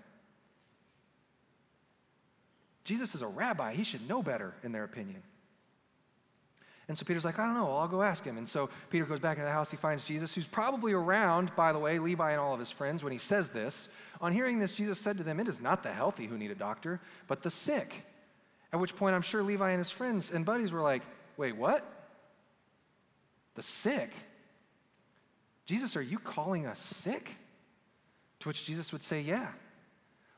Jesus 2.83 3.15
is 3.15 3.21
a 3.21 3.27
rabbi. 3.27 3.75
He 3.75 3.85
should 3.85 4.09
know 4.09 4.23
better, 4.23 4.55
in 4.63 4.73
their 4.73 4.85
opinion. 4.85 5.23
And 6.89 6.97
so 6.97 7.05
Peter's 7.05 7.27
like, 7.27 7.39
I 7.39 7.45
don't 7.45 7.53
know, 7.53 7.77
I'll 7.77 7.89
go 7.89 8.01
ask 8.01 8.25
him. 8.25 8.39
And 8.39 8.49
so 8.49 8.71
Peter 8.89 9.05
goes 9.05 9.21
back 9.21 9.37
into 9.37 9.45
the 9.45 9.53
house. 9.53 9.71
He 9.71 9.77
finds 9.77 10.03
Jesus, 10.03 10.33
who's 10.33 10.47
probably 10.47 10.95
around, 10.95 11.55
by 11.55 11.75
the 11.75 11.79
way, 11.79 11.99
Levi 11.99 12.31
and 12.31 12.41
all 12.41 12.55
of 12.55 12.59
his 12.59 12.71
friends 12.71 13.05
when 13.05 13.13
he 13.13 13.19
says 13.19 13.51
this. 13.51 13.89
On 14.23 14.33
hearing 14.33 14.59
this, 14.59 14.73
Jesus 14.73 14.99
said 14.99 15.19
to 15.19 15.23
them, 15.23 15.39
It 15.39 15.47
is 15.47 15.61
not 15.61 15.83
the 15.83 15.93
healthy 15.93 16.27
who 16.27 16.39
need 16.39 16.53
a 16.53 16.55
doctor, 16.55 17.03
but 17.29 17.43
the 17.43 17.51
sick. 17.51 18.07
At 18.73 18.81
which 18.81 18.97
point, 18.97 19.15
I'm 19.15 19.21
sure 19.21 19.43
Levi 19.43 19.73
and 19.73 19.79
his 19.79 19.91
friends 19.91 20.31
and 20.31 20.47
buddies 20.47 20.73
were 20.73 20.81
like, 20.81 21.03
wait, 21.37 21.55
what? 21.55 21.85
The 23.57 23.63
sick? 23.63 24.11
Jesus, 25.67 25.97
are 25.97 26.03
you 26.03 26.19
calling 26.19 26.67
us 26.67 26.79
sick? 26.79 27.37
To 28.43 28.49
which 28.49 28.65
Jesus 28.65 28.91
would 28.91 29.05
say, 29.05 29.21
yeah. 29.21 29.53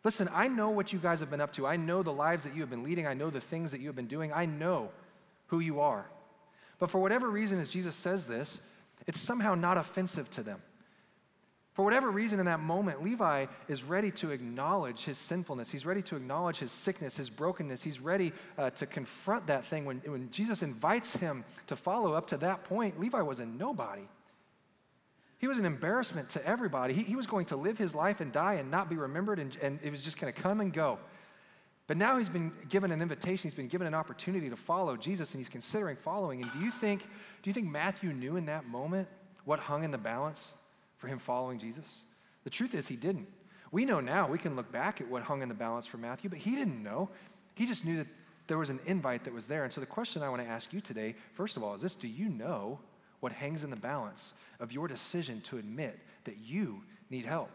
Listen, 0.04 0.28
I 0.30 0.46
know 0.46 0.68
what 0.68 0.92
you 0.92 0.98
guys 0.98 1.20
have 1.20 1.30
been 1.30 1.40
up 1.40 1.54
to. 1.54 1.66
I 1.66 1.76
know 1.76 2.02
the 2.02 2.12
lives 2.12 2.44
that 2.44 2.54
you 2.54 2.60
have 2.60 2.68
been 2.68 2.84
leading. 2.84 3.06
I 3.06 3.14
know 3.14 3.30
the 3.30 3.40
things 3.40 3.70
that 3.70 3.80
you 3.80 3.86
have 3.86 3.96
been 3.96 4.08
doing. 4.08 4.30
I 4.30 4.44
know 4.44 4.90
who 5.46 5.60
you 5.60 5.80
are. 5.80 6.04
But 6.78 6.90
for 6.90 7.00
whatever 7.00 7.30
reason, 7.30 7.58
as 7.58 7.70
Jesus 7.70 7.96
says 7.96 8.26
this, 8.26 8.60
it's 9.06 9.18
somehow 9.18 9.54
not 9.54 9.78
offensive 9.78 10.30
to 10.32 10.42
them. 10.42 10.60
For 11.72 11.82
whatever 11.82 12.10
reason, 12.10 12.40
in 12.40 12.46
that 12.46 12.60
moment, 12.60 13.02
Levi 13.02 13.46
is 13.68 13.82
ready 13.82 14.10
to 14.12 14.32
acknowledge 14.32 15.04
his 15.04 15.16
sinfulness. 15.16 15.70
He's 15.70 15.86
ready 15.86 16.02
to 16.02 16.16
acknowledge 16.16 16.58
his 16.58 16.72
sickness, 16.72 17.16
his 17.16 17.30
brokenness. 17.30 17.82
He's 17.82 18.00
ready 18.00 18.32
uh, 18.58 18.68
to 18.70 18.84
confront 18.84 19.46
that 19.46 19.64
thing. 19.64 19.86
When, 19.86 20.02
when 20.04 20.30
Jesus 20.30 20.62
invites 20.62 21.16
him 21.16 21.42
to 21.68 21.74
follow 21.74 22.12
up 22.12 22.26
to 22.28 22.36
that 22.36 22.64
point, 22.64 23.00
Levi 23.00 23.22
was 23.22 23.40
a 23.40 23.46
nobody. 23.46 24.06
He 25.44 25.48
was 25.48 25.58
an 25.58 25.66
embarrassment 25.66 26.30
to 26.30 26.46
everybody. 26.46 26.94
He, 26.94 27.02
he 27.02 27.16
was 27.16 27.26
going 27.26 27.44
to 27.46 27.56
live 27.56 27.76
his 27.76 27.94
life 27.94 28.22
and 28.22 28.32
die 28.32 28.54
and 28.54 28.70
not 28.70 28.88
be 28.88 28.96
remembered, 28.96 29.38
and, 29.38 29.54
and 29.60 29.78
it 29.82 29.90
was 29.90 30.00
just 30.00 30.18
going 30.18 30.32
to 30.32 30.40
come 30.40 30.58
and 30.62 30.72
go. 30.72 30.98
But 31.86 31.98
now 31.98 32.16
he's 32.16 32.30
been 32.30 32.50
given 32.70 32.90
an 32.90 33.02
invitation, 33.02 33.50
he's 33.50 33.54
been 33.54 33.68
given 33.68 33.86
an 33.86 33.92
opportunity 33.92 34.48
to 34.48 34.56
follow 34.56 34.96
Jesus, 34.96 35.34
and 35.34 35.40
he's 35.40 35.50
considering 35.50 35.96
following. 35.96 36.40
And 36.40 36.50
do 36.54 36.60
you 36.60 36.70
think, 36.70 37.02
do 37.42 37.50
you 37.50 37.52
think 37.52 37.66
Matthew 37.66 38.14
knew 38.14 38.36
in 38.36 38.46
that 38.46 38.66
moment 38.66 39.06
what 39.44 39.58
hung 39.58 39.84
in 39.84 39.90
the 39.90 39.98
balance 39.98 40.54
for 40.96 41.08
him 41.08 41.18
following 41.18 41.58
Jesus? 41.58 42.04
The 42.44 42.50
truth 42.50 42.74
is, 42.74 42.86
he 42.86 42.96
didn't. 42.96 43.28
We 43.70 43.84
know 43.84 44.00
now, 44.00 44.26
we 44.26 44.38
can 44.38 44.56
look 44.56 44.72
back 44.72 45.02
at 45.02 45.08
what 45.08 45.24
hung 45.24 45.42
in 45.42 45.50
the 45.50 45.54
balance 45.54 45.84
for 45.84 45.98
Matthew, 45.98 46.30
but 46.30 46.38
he 46.38 46.52
didn't 46.52 46.82
know. 46.82 47.10
He 47.54 47.66
just 47.66 47.84
knew 47.84 47.98
that 47.98 48.06
there 48.46 48.56
was 48.56 48.70
an 48.70 48.80
invite 48.86 49.24
that 49.24 49.34
was 49.34 49.46
there. 49.46 49.64
And 49.64 49.70
so 49.70 49.82
the 49.82 49.86
question 49.86 50.22
I 50.22 50.30
want 50.30 50.40
to 50.40 50.48
ask 50.48 50.72
you 50.72 50.80
today, 50.80 51.14
first 51.34 51.58
of 51.58 51.62
all, 51.62 51.74
is 51.74 51.82
this 51.82 51.96
Do 51.96 52.08
you 52.08 52.30
know 52.30 52.78
what 53.24 53.32
hangs 53.32 53.64
in 53.64 53.70
the 53.70 53.76
balance 53.76 54.34
of 54.60 54.70
your 54.70 54.86
decision 54.86 55.40
to 55.40 55.56
admit 55.56 55.98
that 56.24 56.36
you 56.36 56.82
need 57.08 57.24
help? 57.24 57.50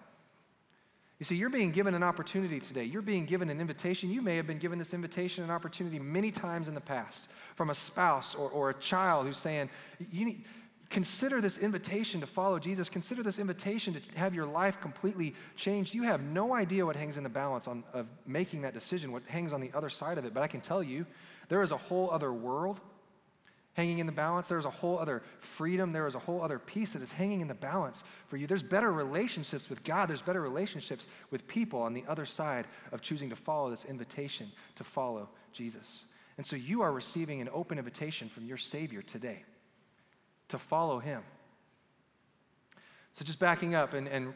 You 1.19 1.25
see, 1.25 1.35
you're 1.35 1.51
being 1.51 1.71
given 1.71 1.93
an 1.93 2.01
opportunity 2.01 2.59
today. 2.59 2.85
You're 2.85 3.03
being 3.03 3.27
given 3.27 3.51
an 3.51 3.61
invitation. 3.61 4.09
You 4.09 4.23
may 4.23 4.35
have 4.35 4.47
been 4.47 4.57
given 4.57 4.79
this 4.79 4.95
invitation 4.95 5.43
and 5.43 5.51
opportunity 5.51 5.99
many 5.99 6.31
times 6.31 6.67
in 6.67 6.73
the 6.73 6.81
past 6.81 7.27
from 7.55 7.69
a 7.69 7.75
spouse 7.75 8.33
or, 8.33 8.49
or 8.49 8.71
a 8.71 8.73
child 8.73 9.27
who's 9.27 9.37
saying, 9.37 9.69
you 10.11 10.25
need, 10.25 10.45
consider 10.89 11.39
this 11.39 11.59
invitation 11.59 12.19
to 12.21 12.25
follow 12.25 12.57
Jesus. 12.57 12.89
Consider 12.89 13.21
this 13.21 13.37
invitation 13.37 13.93
to 13.93 14.01
have 14.17 14.33
your 14.33 14.47
life 14.47 14.81
completely 14.81 15.35
changed. 15.55 15.93
You 15.93 16.01
have 16.01 16.23
no 16.23 16.55
idea 16.55 16.83
what 16.83 16.95
hangs 16.95 17.15
in 17.15 17.21
the 17.21 17.29
balance 17.29 17.67
on, 17.67 17.83
of 17.93 18.07
making 18.25 18.63
that 18.63 18.73
decision, 18.73 19.11
what 19.11 19.21
hangs 19.27 19.53
on 19.53 19.61
the 19.61 19.69
other 19.75 19.91
side 19.91 20.17
of 20.17 20.25
it. 20.25 20.33
But 20.33 20.41
I 20.41 20.47
can 20.47 20.61
tell 20.61 20.81
you, 20.81 21.05
there 21.47 21.61
is 21.61 21.69
a 21.69 21.77
whole 21.77 22.09
other 22.09 22.33
world 22.33 22.79
hanging 23.79 23.99
in 23.99 24.05
the 24.05 24.11
balance. 24.11 24.49
There's 24.49 24.65
a 24.65 24.69
whole 24.69 24.99
other 24.99 25.23
freedom. 25.39 25.93
There 25.93 26.05
is 26.05 26.13
a 26.13 26.19
whole 26.19 26.41
other 26.41 26.59
peace 26.59 26.91
that 26.91 27.01
is 27.01 27.13
hanging 27.13 27.39
in 27.39 27.47
the 27.47 27.53
balance 27.53 28.03
for 28.27 28.35
you. 28.35 28.45
There's 28.45 28.61
better 28.61 28.91
relationships 28.91 29.69
with 29.69 29.85
God. 29.85 30.09
There's 30.09 30.21
better 30.21 30.41
relationships 30.41 31.07
with 31.31 31.47
people 31.47 31.81
on 31.81 31.93
the 31.93 32.03
other 32.05 32.25
side 32.25 32.67
of 32.91 33.01
choosing 33.01 33.29
to 33.29 33.37
follow 33.37 33.69
this 33.69 33.85
invitation 33.85 34.51
to 34.75 34.83
follow 34.83 35.29
Jesus. 35.53 36.03
And 36.37 36.45
so 36.45 36.57
you 36.57 36.81
are 36.81 36.91
receiving 36.91 37.39
an 37.39 37.47
open 37.53 37.77
invitation 37.77 38.27
from 38.27 38.45
your 38.45 38.57
Savior 38.57 39.01
today 39.01 39.45
to 40.49 40.57
follow 40.57 40.99
Him. 40.99 41.21
So 43.13 43.23
just 43.23 43.39
backing 43.39 43.75
up 43.75 43.93
and, 43.93 44.09
and 44.09 44.33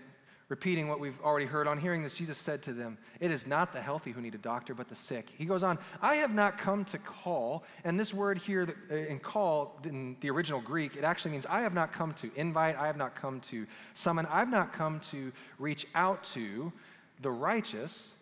repeating 0.54 0.88
what 0.88 1.00
we've 1.00 1.20
already 1.24 1.48
heard. 1.48 1.68
On 1.68 1.80
hearing 1.80 2.04
this, 2.04 2.14
Jesus 2.14 2.38
said 2.38 2.62
to 2.62 2.74
them, 2.74 2.96
It 3.20 3.32
is 3.32 3.48
not 3.48 3.74
the 3.74 3.82
healthy 3.82 4.12
who 4.12 4.22
need 4.22 4.36
a 4.36 4.38
doctor, 4.38 4.76
but 4.76 4.88
the 4.88 4.96
sick. 4.96 5.34
He 5.36 5.46
goes 5.46 5.64
on, 5.64 5.80
I 6.00 6.18
have 6.18 6.36
not 6.36 6.60
come 6.60 6.86
to 6.86 7.00
call, 7.00 7.64
and 7.84 8.00
this 8.00 8.14
word 8.14 8.38
here 8.38 8.68
uh, 8.92 8.94
in 8.94 9.18
call, 9.18 9.80
in 9.84 10.16
the 10.20 10.30
original 10.30 10.62
Greek, 10.62 10.96
it 10.96 11.04
actually 11.04 11.32
means 11.32 11.48
I 11.48 11.62
have 11.62 11.74
not 11.74 11.92
come 11.92 12.14
to 12.14 12.30
invite, 12.36 12.78
I 12.78 12.86
have 12.86 12.98
not 12.98 13.16
come 13.16 13.40
to 13.50 13.66
summon, 13.96 14.28
I've 14.28 14.52
not 14.52 14.74
come 14.74 15.00
to 15.10 15.32
reach 15.58 15.88
out 15.96 16.24
to 16.36 16.72
the 17.20 17.32
righteous, 17.32 18.14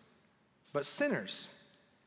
but 0.71 0.85
sinners. 0.85 1.49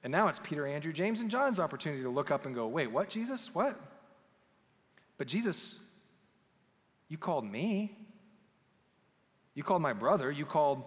And 0.04 0.11
now 0.11 0.28
it's 0.28 0.40
Peter, 0.43 0.66
Andrew, 0.66 0.95
James, 0.95 1.21
and 1.21 1.31
John's 1.31 1.61
opportunity 1.61 2.02
to 2.02 2.09
look 2.09 2.31
up 2.31 2.47
and 2.47 2.54
go, 2.54 2.66
Wait, 2.66 2.90
what, 2.90 3.11
Jesus? 3.11 3.54
What? 3.54 3.78
But 5.19 5.26
Jesus, 5.26 5.80
you 7.10 7.19
called 7.19 7.45
me. 7.45 7.99
You 9.54 9.62
called 9.62 9.82
my 9.82 9.93
brother, 9.93 10.30
you 10.30 10.45
called 10.45 10.84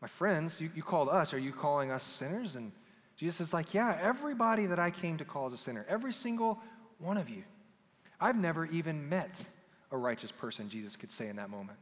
my 0.00 0.08
friends, 0.08 0.60
you, 0.60 0.70
you 0.74 0.82
called 0.82 1.08
us. 1.08 1.32
Are 1.32 1.38
you 1.38 1.52
calling 1.52 1.90
us 1.90 2.02
sinners? 2.02 2.56
And 2.56 2.72
Jesus 3.16 3.40
is 3.40 3.54
like, 3.54 3.72
Yeah, 3.72 3.98
everybody 4.00 4.66
that 4.66 4.78
I 4.78 4.90
came 4.90 5.16
to 5.18 5.24
call 5.24 5.46
is 5.46 5.52
a 5.52 5.56
sinner, 5.56 5.86
every 5.88 6.12
single 6.12 6.60
one 6.98 7.16
of 7.16 7.28
you. 7.28 7.44
I've 8.20 8.36
never 8.36 8.66
even 8.66 9.08
met 9.08 9.42
a 9.90 9.96
righteous 9.96 10.32
person, 10.32 10.68
Jesus 10.68 10.96
could 10.96 11.12
say 11.12 11.28
in 11.28 11.36
that 11.36 11.50
moment. 11.50 11.78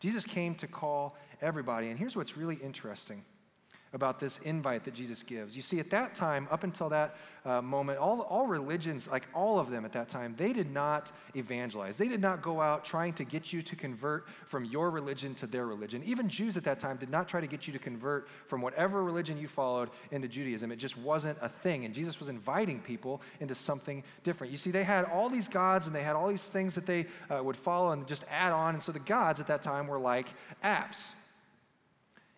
Jesus 0.00 0.26
came 0.26 0.54
to 0.56 0.66
call 0.66 1.16
everybody. 1.40 1.88
And 1.88 1.98
here's 1.98 2.14
what's 2.14 2.36
really 2.36 2.56
interesting 2.56 3.24
about 3.94 4.18
this 4.18 4.38
invite 4.38 4.84
that 4.84 4.94
Jesus 4.94 5.22
gives. 5.22 5.56
You 5.56 5.62
see, 5.62 5.78
at 5.78 5.88
that 5.90 6.14
time, 6.14 6.48
up 6.50 6.64
until 6.64 6.88
that 6.88 7.14
uh, 7.46 7.62
moment, 7.62 7.98
all, 7.98 8.22
all 8.22 8.46
religions, 8.46 9.08
like 9.08 9.26
all 9.34 9.58
of 9.60 9.70
them 9.70 9.84
at 9.84 9.92
that 9.92 10.08
time, 10.08 10.34
they 10.36 10.52
did 10.52 10.70
not 10.70 11.12
evangelize. 11.36 11.96
They 11.96 12.08
did 12.08 12.20
not 12.20 12.42
go 12.42 12.60
out 12.60 12.84
trying 12.84 13.12
to 13.14 13.24
get 13.24 13.52
you 13.52 13.62
to 13.62 13.76
convert 13.76 14.26
from 14.46 14.64
your 14.64 14.90
religion 14.90 15.34
to 15.36 15.46
their 15.46 15.66
religion. 15.66 16.02
Even 16.04 16.28
Jews 16.28 16.56
at 16.56 16.64
that 16.64 16.80
time 16.80 16.96
did 16.96 17.10
not 17.10 17.28
try 17.28 17.40
to 17.40 17.46
get 17.46 17.66
you 17.66 17.72
to 17.72 17.78
convert 17.78 18.28
from 18.46 18.60
whatever 18.60 19.04
religion 19.04 19.38
you 19.38 19.46
followed 19.46 19.90
into 20.10 20.26
Judaism. 20.26 20.72
It 20.72 20.76
just 20.76 20.98
wasn't 20.98 21.38
a 21.40 21.48
thing. 21.48 21.84
And 21.84 21.94
Jesus 21.94 22.18
was 22.18 22.28
inviting 22.28 22.80
people 22.80 23.22
into 23.40 23.54
something 23.54 24.02
different. 24.24 24.50
You 24.50 24.58
see, 24.58 24.72
they 24.72 24.84
had 24.84 25.04
all 25.04 25.28
these 25.28 25.48
gods 25.48 25.86
and 25.86 25.94
they 25.94 26.02
had 26.02 26.16
all 26.16 26.28
these 26.28 26.48
things 26.48 26.74
that 26.74 26.86
they 26.86 27.06
uh, 27.30 27.42
would 27.44 27.56
follow 27.56 27.92
and 27.92 28.08
just 28.08 28.24
add 28.28 28.52
on. 28.52 28.74
And 28.74 28.82
so 28.82 28.90
the 28.90 28.98
gods 28.98 29.38
at 29.38 29.46
that 29.46 29.62
time 29.62 29.86
were 29.86 30.00
like 30.00 30.34
apps 30.64 31.12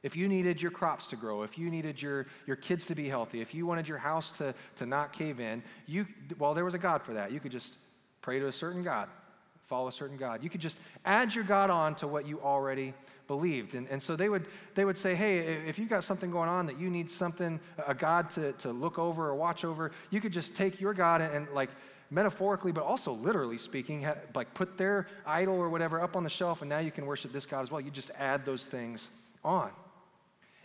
if 0.03 0.17
you 0.17 0.29
needed 0.29 0.61
your 0.63 0.71
crops 0.71 1.07
to 1.09 1.17
grow, 1.17 1.43
if 1.43 1.59
you 1.59 1.71
needed 1.71 2.01
your, 2.01 2.27
your 2.47 2.57
kids 2.57 2.85
to 2.87 2.95
be 2.95 3.09
healthy, 3.09 3.41
if 3.41 3.55
you 3.55 3.67
wanted 3.67 3.89
your 3.89 3.99
house 3.99 4.31
to, 4.33 4.55
to 4.77 4.87
not 4.87 5.13
cave 5.13 5.41
in, 5.41 5.63
you, 5.87 6.07
well, 6.39 6.55
there 6.55 6.65
was 6.65 6.75
a 6.75 6.79
God 6.79 7.03
for 7.03 7.15
that. 7.15 7.33
You 7.33 7.41
could 7.41 7.53
just 7.53 7.75
pray 8.21 8.39
to 8.39 8.47
a 8.47 8.53
certain 8.53 8.83
God, 8.83 9.09
follow 9.67 9.89
a 9.89 9.93
certain 9.93 10.17
God. 10.17 10.43
You 10.45 10.51
could 10.51 10.61
just 10.61 10.79
add 11.05 11.35
your 11.35 11.45
God 11.45 11.71
on 11.71 11.95
to 11.97 12.07
what 12.07 12.27
you 12.27 12.41
already 12.41 12.95
believed. 13.27 13.75
And, 13.75 13.89
and 13.89 14.01
so 14.01 14.15
they 14.15 14.29
would, 14.29 14.47
they 14.75 14.85
would 14.85 14.97
say, 14.97 15.15
hey, 15.15 15.39
if 15.67 15.79
you've 15.79 15.89
got 15.89 16.05
something 16.05 16.31
going 16.31 16.49
on 16.49 16.67
that 16.67 16.79
you 16.79 16.89
need 16.89 17.11
something, 17.11 17.59
a 17.87 17.95
God 17.95 18.31
to, 18.31 18.53
to 18.53 18.71
look 18.71 18.99
over 18.99 19.29
or 19.29 19.35
watch 19.35 19.65
over, 19.65 19.91
you 20.11 20.21
could 20.21 20.33
just 20.33 20.55
take 20.55 20.81
your 20.81 20.95
God 20.95 21.21
and, 21.21 21.35
and 21.35 21.49
like, 21.53 21.71
metaphorically, 22.11 22.71
but 22.71 22.85
also 22.85 23.13
literally 23.13 23.59
speaking, 23.59 24.07
like 24.35 24.55
put 24.55 24.79
their 24.79 25.09
idol 25.27 25.57
or 25.57 25.69
whatever 25.69 26.01
up 26.01 26.15
on 26.15 26.23
the 26.23 26.31
shelf, 26.31 26.63
and 26.63 26.69
now 26.69 26.79
you 26.79 26.93
can 26.93 27.05
worship 27.05 27.33
this 27.33 27.47
God 27.47 27.63
as 27.63 27.71
well. 27.71 27.81
You 27.81 27.91
just 27.91 28.13
add 28.17 28.45
those 28.45 28.67
things 28.67 29.11
on. 29.45 29.71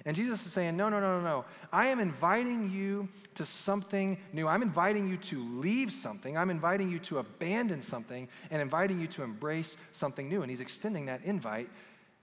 And 0.06 0.16
Jesus 0.16 0.46
is 0.46 0.52
saying, 0.52 0.76
No, 0.76 0.90
no, 0.90 1.00
no, 1.00 1.20
no, 1.20 1.24
no. 1.24 1.46
I 1.72 1.88
am 1.88 2.00
inviting 2.00 2.72
you 2.72 3.08
to 3.36 3.46
something 3.46 4.18
new. 4.34 4.48
I'm 4.48 4.62
inviting 4.62 5.08
you 5.08 5.18
to 5.18 5.44
leave 5.60 5.94
something. 5.94 6.38
I'm 6.38 6.50
inviting 6.50 6.90
you 6.90 7.00
to 7.00 7.20
abandon 7.20 7.82
something 7.82 8.28
and 8.50 8.62
inviting 8.62 9.00
you 9.00 9.08
to 9.08 9.24
embrace 9.24 9.78
something 9.92 10.28
new. 10.28 10.42
And 10.42 10.50
he's 10.50 10.60
extending 10.60 11.06
that 11.06 11.24
invite 11.24 11.70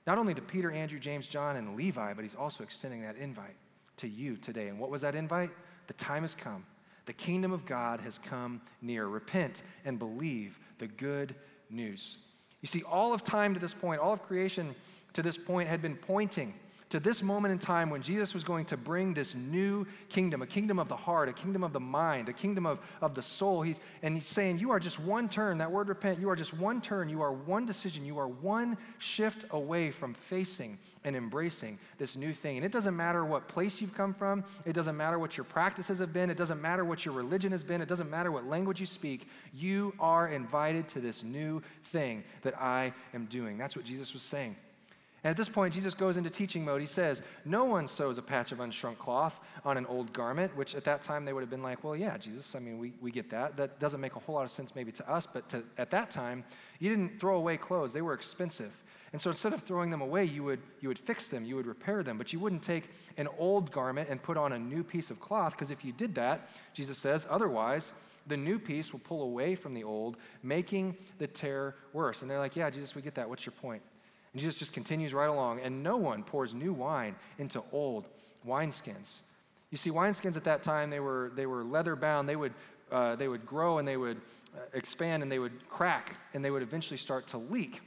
not 0.07 0.17
only 0.17 0.35
to 0.35 0.41
Peter, 0.41 0.73
Andrew, 0.73 0.99
James, 0.99 1.27
John, 1.27 1.57
and 1.57 1.77
Levi, 1.77 2.15
but 2.15 2.23
he's 2.23 2.35
also 2.35 2.65
extending 2.65 3.03
that 3.03 3.17
invite 3.17 3.57
to 3.99 4.09
you 4.09 4.37
today. 4.37 4.69
And 4.69 4.79
what 4.79 4.91
was 4.91 5.03
that 5.03 5.15
invite? 5.15 5.51
The 5.87 5.93
time 5.95 6.23
has 6.23 6.35
come. 6.35 6.65
The 7.05 7.13
kingdom 7.13 7.53
of 7.53 7.67
God 7.67 8.01
has 8.01 8.19
come 8.19 8.63
near. 8.81 9.07
Repent 9.07 9.63
and 9.85 9.99
believe 9.99 10.59
the 10.79 10.87
good 10.87 11.35
news. 11.69 12.17
You 12.63 12.69
see, 12.69 12.83
all 12.83 13.13
of 13.13 13.23
time 13.23 13.55
to 13.55 13.61
this 13.61 13.75
point, 13.75 14.01
all 14.01 14.13
of 14.13 14.23
creation 14.23 14.75
to 15.13 15.23
this 15.23 15.37
point 15.37 15.69
had 15.69 15.83
been 15.83 15.97
pointing 15.97 16.55
to 16.91 17.01
this 17.01 17.23
moment 17.23 17.53
in 17.53 17.59
time 17.59 17.91
when 17.91 18.03
Jesus 18.03 18.33
was 18.33 18.45
going 18.45 18.65
to 18.67 18.77
bring 18.77 19.13
this 19.13 19.35
new 19.35 19.87
kingdom, 20.09 20.43
a 20.43 20.47
kingdom 20.47 20.79
of 20.79 20.89
the 20.89 20.97
heart, 20.97 21.29
a 21.29 21.33
kingdom 21.33 21.63
of 21.63 21.73
the 21.73 21.81
mind, 21.81 22.29
a 22.29 22.33
kingdom 22.33 22.67
of, 22.67 22.79
of 23.03 23.15
the 23.15 23.23
soul. 23.23 23.63
He's, 23.63 23.77
and 24.03 24.15
he's 24.15 24.27
saying, 24.27 24.59
You 24.59 24.71
are 24.71 24.81
just 24.81 24.99
one 24.99 25.29
turn, 25.29 25.59
that 25.59 25.71
word 25.71 25.89
repent, 25.89 26.19
you 26.19 26.31
are 26.31 26.37
just 26.37 26.55
one 26.55 26.81
turn, 26.81 27.09
you 27.09 27.21
are 27.21 27.33
one 27.33 27.67
decision, 27.67 28.05
you 28.05 28.19
are 28.19 28.29
one 28.29 28.79
shift 28.99 29.45
away 29.51 29.91
from 29.91 30.15
facing 30.15 30.79
and 31.05 31.15
embracing 31.15 31.79
this 31.99 32.17
new 32.17 32.33
thing. 32.33 32.57
And 32.57 32.67
it 32.67 32.73
doesn't 32.73 32.97
matter 32.97 33.25
what 33.25 33.49
place 33.49 33.81
you've 33.81 33.95
come 33.95 34.15
from, 34.15 34.45
it 34.65 34.73
doesn't 34.73 34.97
matter 34.97 35.19
what 35.19 35.37
your 35.37 35.45
practices 35.45 35.99
have 35.99 36.13
been, 36.13 36.31
it 36.31 36.37
doesn't 36.37 36.61
matter 36.61 36.85
what 36.85 37.05
your 37.05 37.15
religion 37.15 37.53
has 37.53 37.63
been, 37.63 37.81
it 37.81 37.89
doesn't 37.89 38.11
matter 38.11 38.33
what 38.33 38.47
language 38.47 38.81
you 38.81 38.87
speak. 38.87 39.29
You 39.55 39.95
are 40.01 40.29
invited 40.29 40.89
to 40.89 41.01
this 41.01 41.23
new 41.23 41.63
thing 41.85 42.25
that 42.43 42.61
I 42.61 42.93
am 43.15 43.27
doing. 43.27 43.59
That's 43.59 43.77
what 43.77 43.85
Jesus 43.85 44.13
was 44.13 44.23
saying. 44.23 44.57
And 45.25 45.33
at 45.33 45.37
this 45.37 45.49
point, 45.49 45.75
Jesus 45.75 45.95
goes 45.95 46.17
into 46.17 46.31
teaching 46.31 46.65
mode. 46.65 46.81
He 46.81 46.87
says, 46.87 47.23
No 47.45 47.65
one 47.65 47.89
sews 47.89 48.19
a 48.19 48.23
patch 48.23 48.53
of 48.53 48.59
unshrunk 48.59 48.99
cloth 48.99 49.41
on 49.65 49.77
an 49.77 49.85
old 49.87 50.13
garment, 50.13 50.57
which 50.57 50.75
at 50.77 50.85
that 50.85 51.03
time 51.03 51.25
they 51.25 51.33
would 51.33 51.41
have 51.41 51.51
been 51.51 51.63
like, 51.63 51.83
Well, 51.83 51.97
yeah, 51.97 52.17
Jesus, 52.19 52.55
I 52.55 52.61
mean, 52.61 52.79
we, 52.79 52.93
we 53.01 53.11
get 53.11 53.31
that. 53.31 53.57
That 53.57 53.81
doesn't 53.81 54.01
make 54.01 54.15
a 54.15 54.21
whole 54.21 54.37
lot 54.37 54.45
of 54.45 54.51
sense 54.51 54.75
maybe 54.77 54.93
to 54.93 55.11
us, 55.11 55.27
but 55.27 55.49
to, 55.51 55.65
at 55.77 55.91
that 55.91 56.11
time, 56.11 56.45
you 56.79 56.89
didn't 56.89 57.19
throw 57.19 57.37
away 57.37 57.57
clothes, 57.57 57.93
they 57.93 58.03
were 58.03 58.15
expensive. 58.15 58.73
And 59.13 59.21
so 59.21 59.31
instead 59.31 59.55
of 59.55 59.63
throwing 59.63 59.91
them 59.91 60.03
away, 60.03 60.25
you 60.25 60.45
would, 60.45 60.61
you 60.81 60.89
would 60.89 60.99
fix 60.99 61.29
them, 61.29 61.45
you 61.45 61.57
would 61.57 61.67
repair 61.67 62.03
them, 62.03 62.19
but 62.19 62.33
you 62.33 62.39
wouldn't 62.39 62.63
take 62.63 62.91
an 63.17 63.27
old 63.39 63.73
garment 63.73 64.11
and 64.11 64.23
put 64.23 64.37
on 64.37 64.53
a 64.53 64.59
new 64.59 64.85
piece 64.85 65.11
of 65.11 65.19
cloth, 65.19 65.53
because 65.53 65.71
if 65.71 65.83
you 65.83 65.93
did 65.93 66.15
that, 66.17 66.51
Jesus 66.75 66.99
says, 66.99 67.27
otherwise, 67.31 67.93
the 68.29 68.37
new 68.37 68.59
piece 68.59 68.93
will 68.93 69.01
pull 69.01 69.23
away 69.23 69.55
from 69.55 69.75
the 69.75 69.83
old, 69.83 70.19
making 70.43 70.97
the 71.17 71.27
tear 71.27 71.75
worse. 71.93 72.23
And 72.23 72.31
they're 72.31 72.39
like, 72.39 72.55
Yeah, 72.55 72.71
Jesus, 72.71 72.95
we 72.95 73.03
get 73.03 73.15
that. 73.15 73.29
What's 73.29 73.47
your 73.47 73.55
point? 73.55 73.83
And 74.33 74.41
Jesus 74.41 74.57
just 74.57 74.73
continues 74.73 75.15
right 75.15 75.29
along, 75.29 75.61
and 75.61 75.83
no 75.83 75.97
one 75.97 76.23
pours 76.23 76.53
new 76.53 76.73
wine 76.73 77.17
into 77.39 77.63
old 77.73 78.09
wineskins. 78.47 79.19
You 79.71 79.79
see, 79.79 79.91
wineskins 79.91 80.37
at 80.37 80.45
that 80.45 80.63
time, 80.63 80.91
they 80.91 81.01
were, 81.01 81.31
they 81.35 81.47
were 81.47 81.63
leather 81.63 81.97
bound. 81.97 82.29
They 82.29 82.37
would, 82.37 82.55
uh, 82.91 83.17
they 83.17 83.29
would 83.29 83.45
grow 83.45 83.79
and 83.79 83.87
they 83.87 83.97
would 83.97 84.19
uh, 84.57 84.61
expand 84.73 85.23
and 85.23 85.31
they 85.31 85.39
would 85.39 85.69
crack 85.69 86.17
and 86.33 86.45
they 86.45 86.51
would 86.51 86.63
eventually 86.63 86.97
start 86.97 87.27
to 87.29 87.39
leak. 87.39 87.81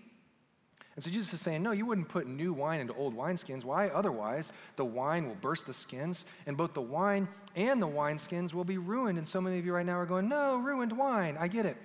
And 0.95 1.03
so 1.03 1.09
Jesus 1.09 1.33
is 1.33 1.41
saying, 1.41 1.63
no, 1.63 1.71
you 1.71 1.85
wouldn't 1.85 2.09
put 2.09 2.27
new 2.27 2.53
wine 2.53 2.81
into 2.81 2.93
old 2.93 3.15
wineskins. 3.15 3.63
Why? 3.63 3.87
Otherwise, 3.87 4.51
the 4.75 4.85
wine 4.85 5.27
will 5.27 5.35
burst 5.35 5.65
the 5.65 5.73
skins, 5.73 6.25
and 6.45 6.57
both 6.57 6.73
the 6.73 6.81
wine 6.81 7.29
and 7.55 7.81
the 7.81 7.87
wineskins 7.87 8.53
will 8.53 8.65
be 8.65 8.77
ruined. 8.77 9.17
And 9.17 9.27
so 9.27 9.39
many 9.39 9.57
of 9.57 9.65
you 9.65 9.73
right 9.73 9.85
now 9.85 9.97
are 9.97 10.05
going, 10.05 10.27
no, 10.27 10.57
ruined 10.57 10.95
wine. 10.95 11.37
I 11.39 11.47
get 11.47 11.65
it. 11.65 11.77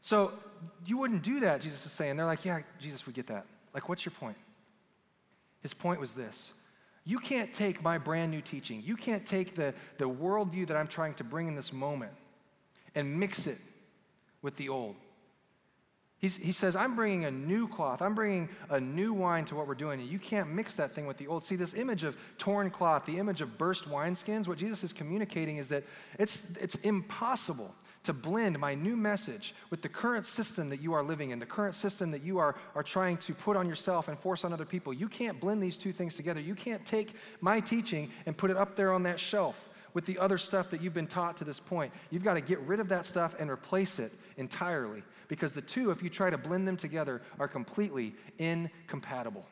So 0.00 0.32
you 0.84 0.98
wouldn't 0.98 1.22
do 1.22 1.40
that, 1.40 1.60
Jesus 1.60 1.84
is 1.84 1.92
saying. 1.92 2.16
They're 2.16 2.26
like, 2.26 2.44
yeah, 2.44 2.60
Jesus, 2.78 3.06
we 3.06 3.12
get 3.12 3.26
that. 3.28 3.46
Like, 3.74 3.88
what's 3.88 4.04
your 4.04 4.12
point? 4.12 4.36
His 5.60 5.74
point 5.74 6.00
was 6.00 6.14
this 6.14 6.52
you 7.04 7.18
can't 7.18 7.52
take 7.52 7.82
my 7.82 7.98
brand 7.98 8.32
new 8.32 8.40
teaching, 8.40 8.82
you 8.84 8.96
can't 8.96 9.24
take 9.24 9.54
the, 9.54 9.74
the 9.98 10.08
worldview 10.08 10.66
that 10.66 10.76
I'm 10.76 10.88
trying 10.88 11.14
to 11.14 11.24
bring 11.24 11.48
in 11.48 11.54
this 11.54 11.72
moment 11.72 12.12
and 12.94 13.18
mix 13.18 13.46
it 13.46 13.58
with 14.42 14.56
the 14.56 14.68
old. 14.68 14.96
He's, 16.18 16.36
he 16.36 16.50
says, 16.50 16.76
I'm 16.76 16.96
bringing 16.96 17.26
a 17.26 17.30
new 17.30 17.68
cloth. 17.68 18.00
I'm 18.00 18.14
bringing 18.14 18.48
a 18.70 18.80
new 18.80 19.12
wine 19.12 19.44
to 19.46 19.54
what 19.54 19.68
we're 19.68 19.74
doing. 19.74 20.00
And 20.00 20.08
you 20.08 20.18
can't 20.18 20.50
mix 20.50 20.74
that 20.76 20.92
thing 20.92 21.06
with 21.06 21.18
the 21.18 21.26
old. 21.26 21.44
See, 21.44 21.56
this 21.56 21.74
image 21.74 22.04
of 22.04 22.16
torn 22.38 22.70
cloth, 22.70 23.04
the 23.04 23.18
image 23.18 23.42
of 23.42 23.58
burst 23.58 23.84
wineskins, 23.84 24.48
what 24.48 24.56
Jesus 24.56 24.82
is 24.82 24.94
communicating 24.94 25.58
is 25.58 25.68
that 25.68 25.84
it's, 26.18 26.56
it's 26.56 26.76
impossible 26.76 27.74
to 28.06 28.12
blend 28.12 28.58
my 28.58 28.74
new 28.74 28.96
message 28.96 29.54
with 29.70 29.82
the 29.82 29.88
current 29.88 30.24
system 30.24 30.68
that 30.70 30.80
you 30.80 30.92
are 30.92 31.02
living 31.02 31.30
in, 31.30 31.38
the 31.38 31.46
current 31.46 31.74
system 31.74 32.10
that 32.12 32.22
you 32.22 32.38
are, 32.38 32.54
are 32.74 32.82
trying 32.82 33.16
to 33.18 33.34
put 33.34 33.56
on 33.56 33.68
yourself 33.68 34.08
and 34.08 34.18
force 34.18 34.44
on 34.44 34.52
other 34.52 34.64
people. 34.64 34.92
You 34.92 35.08
can't 35.08 35.40
blend 35.40 35.62
these 35.62 35.76
two 35.76 35.92
things 35.92 36.14
together. 36.14 36.40
You 36.40 36.54
can't 36.54 36.84
take 36.84 37.14
my 37.40 37.60
teaching 37.60 38.10
and 38.24 38.36
put 38.36 38.50
it 38.50 38.56
up 38.56 38.76
there 38.76 38.92
on 38.92 39.02
that 39.02 39.18
shelf 39.18 39.68
with 39.92 40.06
the 40.06 40.18
other 40.18 40.38
stuff 40.38 40.70
that 40.70 40.80
you've 40.80 40.94
been 40.94 41.06
taught 41.06 41.36
to 41.38 41.44
this 41.44 41.58
point. 41.58 41.92
You've 42.10 42.22
got 42.22 42.34
to 42.34 42.40
get 42.40 42.60
rid 42.60 42.80
of 42.80 42.88
that 42.90 43.06
stuff 43.06 43.34
and 43.40 43.50
replace 43.50 43.98
it 43.98 44.12
entirely 44.36 45.02
because 45.26 45.52
the 45.52 45.62
two, 45.62 45.90
if 45.90 46.02
you 46.02 46.08
try 46.08 46.30
to 46.30 46.38
blend 46.38 46.68
them 46.68 46.76
together, 46.76 47.22
are 47.40 47.48
completely 47.48 48.14
incompatible. 48.38 49.44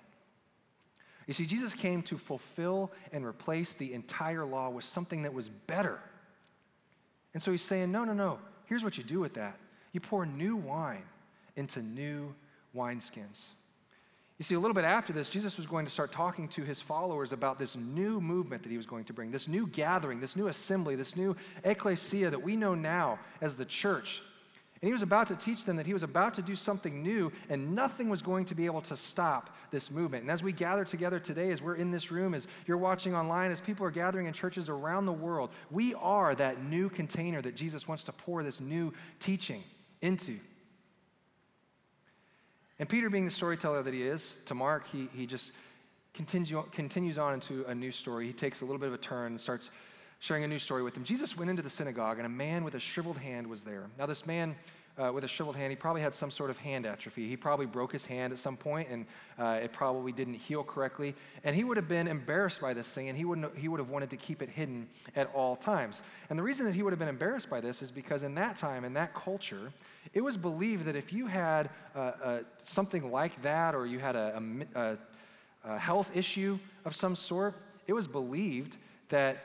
You 1.26 1.34
see, 1.34 1.46
Jesus 1.46 1.74
came 1.74 2.02
to 2.02 2.18
fulfill 2.18 2.92
and 3.12 3.24
replace 3.24 3.74
the 3.74 3.94
entire 3.94 4.44
law 4.44 4.68
with 4.68 4.84
something 4.84 5.22
that 5.22 5.32
was 5.32 5.48
better. 5.48 5.98
And 7.34 7.42
so 7.42 7.50
he's 7.50 7.62
saying, 7.62 7.92
no, 7.92 8.04
no, 8.04 8.12
no. 8.12 8.38
Here's 8.66 8.82
what 8.82 8.96
you 8.96 9.04
do 9.04 9.20
with 9.20 9.34
that 9.34 9.58
you 9.92 10.00
pour 10.00 10.24
new 10.24 10.56
wine 10.56 11.04
into 11.56 11.80
new 11.80 12.34
wineskins. 12.74 13.50
You 14.38 14.42
see, 14.42 14.56
a 14.56 14.58
little 14.58 14.74
bit 14.74 14.84
after 14.84 15.12
this, 15.12 15.28
Jesus 15.28 15.56
was 15.56 15.66
going 15.66 15.84
to 15.84 15.90
start 15.90 16.10
talking 16.10 16.48
to 16.48 16.64
his 16.64 16.80
followers 16.80 17.32
about 17.32 17.56
this 17.56 17.76
new 17.76 18.20
movement 18.20 18.64
that 18.64 18.70
he 18.70 18.76
was 18.76 18.86
going 18.86 19.04
to 19.04 19.12
bring, 19.12 19.30
this 19.30 19.46
new 19.46 19.68
gathering, 19.68 20.18
this 20.18 20.34
new 20.34 20.48
assembly, 20.48 20.96
this 20.96 21.14
new 21.14 21.36
ecclesia 21.62 22.30
that 22.30 22.42
we 22.42 22.56
know 22.56 22.74
now 22.74 23.20
as 23.40 23.54
the 23.56 23.64
church. 23.64 24.22
And 24.84 24.88
he 24.90 24.92
was 24.92 25.00
about 25.00 25.28
to 25.28 25.36
teach 25.36 25.64
them 25.64 25.76
that 25.76 25.86
he 25.86 25.94
was 25.94 26.02
about 26.02 26.34
to 26.34 26.42
do 26.42 26.54
something 26.54 27.02
new, 27.02 27.32
and 27.48 27.74
nothing 27.74 28.10
was 28.10 28.20
going 28.20 28.44
to 28.44 28.54
be 28.54 28.66
able 28.66 28.82
to 28.82 28.98
stop 28.98 29.56
this 29.70 29.90
movement. 29.90 30.24
And 30.24 30.30
as 30.30 30.42
we 30.42 30.52
gather 30.52 30.84
together 30.84 31.18
today, 31.18 31.50
as 31.52 31.62
we're 31.62 31.76
in 31.76 31.90
this 31.90 32.10
room, 32.10 32.34
as 32.34 32.46
you're 32.66 32.76
watching 32.76 33.14
online, 33.14 33.50
as 33.50 33.62
people 33.62 33.86
are 33.86 33.90
gathering 33.90 34.26
in 34.26 34.34
churches 34.34 34.68
around 34.68 35.06
the 35.06 35.12
world, 35.12 35.48
we 35.70 35.94
are 35.94 36.34
that 36.34 36.62
new 36.64 36.90
container 36.90 37.40
that 37.40 37.56
Jesus 37.56 37.88
wants 37.88 38.02
to 38.02 38.12
pour 38.12 38.42
this 38.42 38.60
new 38.60 38.92
teaching 39.20 39.64
into. 40.02 40.36
And 42.78 42.86
Peter, 42.86 43.08
being 43.08 43.24
the 43.24 43.30
storyteller 43.30 43.82
that 43.82 43.94
he 43.94 44.02
is, 44.02 44.40
to 44.44 44.54
Mark, 44.54 44.86
he, 44.92 45.08
he 45.14 45.24
just 45.24 45.54
continue, 46.12 46.62
continues 46.72 47.16
on 47.16 47.32
into 47.32 47.64
a 47.64 47.74
new 47.74 47.90
story. 47.90 48.26
He 48.26 48.34
takes 48.34 48.60
a 48.60 48.66
little 48.66 48.78
bit 48.78 48.88
of 48.88 48.94
a 48.94 48.98
turn 48.98 49.32
and 49.32 49.40
starts 49.40 49.70
sharing 50.24 50.42
a 50.42 50.48
new 50.48 50.58
story 50.58 50.82
with 50.82 50.94
them. 50.94 51.04
Jesus 51.04 51.36
went 51.36 51.50
into 51.50 51.60
the 51.60 51.68
synagogue, 51.68 52.16
and 52.16 52.24
a 52.24 52.30
man 52.30 52.64
with 52.64 52.74
a 52.74 52.80
shriveled 52.80 53.18
hand 53.18 53.46
was 53.46 53.62
there. 53.62 53.90
Now, 53.98 54.06
this 54.06 54.24
man 54.24 54.56
uh, 54.96 55.12
with 55.12 55.22
a 55.22 55.28
shriveled 55.28 55.54
hand, 55.54 55.70
he 55.70 55.76
probably 55.76 56.00
had 56.00 56.14
some 56.14 56.30
sort 56.30 56.48
of 56.48 56.56
hand 56.56 56.86
atrophy. 56.86 57.28
He 57.28 57.36
probably 57.36 57.66
broke 57.66 57.92
his 57.92 58.06
hand 58.06 58.32
at 58.32 58.38
some 58.38 58.56
point, 58.56 58.88
and 58.88 59.04
uh, 59.38 59.60
it 59.62 59.74
probably 59.74 60.12
didn't 60.12 60.36
heal 60.36 60.64
correctly. 60.64 61.14
And 61.44 61.54
he 61.54 61.62
would 61.62 61.76
have 61.76 61.88
been 61.88 62.08
embarrassed 62.08 62.62
by 62.62 62.72
this 62.72 62.90
thing, 62.90 63.10
and 63.10 63.18
he, 63.18 63.26
wouldn't, 63.26 63.54
he 63.54 63.68
would 63.68 63.78
have 63.80 63.90
wanted 63.90 64.08
to 64.10 64.16
keep 64.16 64.40
it 64.40 64.48
hidden 64.48 64.88
at 65.14 65.30
all 65.34 65.56
times. 65.56 66.00
And 66.30 66.38
the 66.38 66.42
reason 66.42 66.64
that 66.64 66.74
he 66.74 66.82
would 66.82 66.94
have 66.94 66.98
been 66.98 67.06
embarrassed 67.06 67.50
by 67.50 67.60
this 67.60 67.82
is 67.82 67.90
because 67.90 68.22
in 68.22 68.34
that 68.36 68.56
time, 68.56 68.86
in 68.86 68.94
that 68.94 69.12
culture, 69.12 69.74
it 70.14 70.22
was 70.22 70.38
believed 70.38 70.86
that 70.86 70.96
if 70.96 71.12
you 71.12 71.26
had 71.26 71.68
uh, 71.94 71.98
uh, 71.98 72.38
something 72.62 73.12
like 73.12 73.42
that 73.42 73.74
or 73.74 73.84
you 73.84 73.98
had 73.98 74.16
a, 74.16 74.42
a, 74.74 74.96
a 75.64 75.78
health 75.78 76.10
issue 76.14 76.58
of 76.86 76.96
some 76.96 77.14
sort, 77.14 77.56
it 77.86 77.92
was 77.92 78.06
believed 78.06 78.78
that 79.10 79.44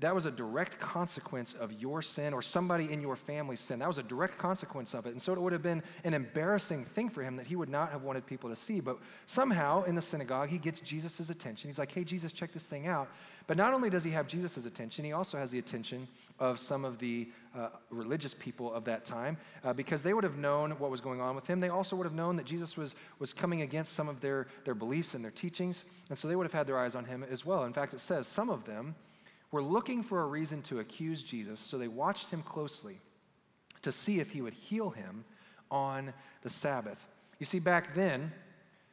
that 0.00 0.14
was 0.14 0.26
a 0.26 0.30
direct 0.30 0.78
consequence 0.78 1.54
of 1.54 1.72
your 1.72 2.02
sin 2.02 2.34
or 2.34 2.42
somebody 2.42 2.92
in 2.92 3.00
your 3.00 3.16
family's 3.16 3.60
sin. 3.60 3.78
That 3.78 3.88
was 3.88 3.96
a 3.96 4.02
direct 4.02 4.36
consequence 4.36 4.92
of 4.92 5.06
it. 5.06 5.12
And 5.12 5.22
so 5.22 5.32
it 5.32 5.40
would 5.40 5.54
have 5.54 5.62
been 5.62 5.82
an 6.04 6.12
embarrassing 6.12 6.84
thing 6.84 7.08
for 7.08 7.22
him 7.22 7.36
that 7.36 7.46
he 7.46 7.56
would 7.56 7.70
not 7.70 7.92
have 7.92 8.02
wanted 8.02 8.26
people 8.26 8.50
to 8.50 8.56
see. 8.56 8.80
But 8.80 8.98
somehow 9.24 9.84
in 9.84 9.94
the 9.94 10.02
synagogue, 10.02 10.50
he 10.50 10.58
gets 10.58 10.80
Jesus' 10.80 11.30
attention. 11.30 11.70
He's 11.70 11.78
like, 11.78 11.92
hey, 11.92 12.04
Jesus, 12.04 12.32
check 12.32 12.52
this 12.52 12.66
thing 12.66 12.86
out. 12.86 13.08
But 13.46 13.56
not 13.56 13.72
only 13.72 13.88
does 13.88 14.04
he 14.04 14.10
have 14.10 14.28
Jesus' 14.28 14.66
attention, 14.66 15.02
he 15.02 15.12
also 15.12 15.38
has 15.38 15.50
the 15.50 15.58
attention 15.58 16.06
of 16.38 16.58
some 16.58 16.84
of 16.84 16.98
the 16.98 17.28
uh, 17.56 17.68
religious 17.88 18.34
people 18.34 18.74
of 18.74 18.84
that 18.84 19.06
time 19.06 19.38
uh, 19.64 19.72
because 19.72 20.02
they 20.02 20.12
would 20.12 20.24
have 20.24 20.36
known 20.36 20.72
what 20.72 20.90
was 20.90 21.00
going 21.00 21.22
on 21.22 21.34
with 21.34 21.46
him. 21.46 21.58
They 21.58 21.70
also 21.70 21.96
would 21.96 22.04
have 22.04 22.12
known 22.12 22.36
that 22.36 22.44
Jesus 22.44 22.76
was, 22.76 22.94
was 23.18 23.32
coming 23.32 23.62
against 23.62 23.94
some 23.94 24.10
of 24.10 24.20
their, 24.20 24.46
their 24.64 24.74
beliefs 24.74 25.14
and 25.14 25.24
their 25.24 25.30
teachings. 25.30 25.86
And 26.10 26.18
so 26.18 26.28
they 26.28 26.36
would 26.36 26.44
have 26.44 26.52
had 26.52 26.66
their 26.66 26.78
eyes 26.78 26.94
on 26.94 27.06
him 27.06 27.24
as 27.30 27.46
well. 27.46 27.64
In 27.64 27.72
fact, 27.72 27.94
it 27.94 28.00
says 28.00 28.26
some 28.26 28.50
of 28.50 28.66
them 28.66 28.94
were 29.56 29.62
looking 29.62 30.02
for 30.02 30.20
a 30.20 30.26
reason 30.26 30.60
to 30.60 30.80
accuse 30.80 31.22
Jesus, 31.22 31.58
so 31.58 31.78
they 31.78 31.88
watched 31.88 32.28
him 32.28 32.42
closely 32.42 33.00
to 33.80 33.90
see 33.90 34.20
if 34.20 34.30
he 34.30 34.42
would 34.42 34.52
heal 34.52 34.90
him 34.90 35.24
on 35.70 36.12
the 36.42 36.50
Sabbath. 36.50 36.98
You 37.38 37.46
see, 37.46 37.58
back 37.58 37.94
then, 37.94 38.32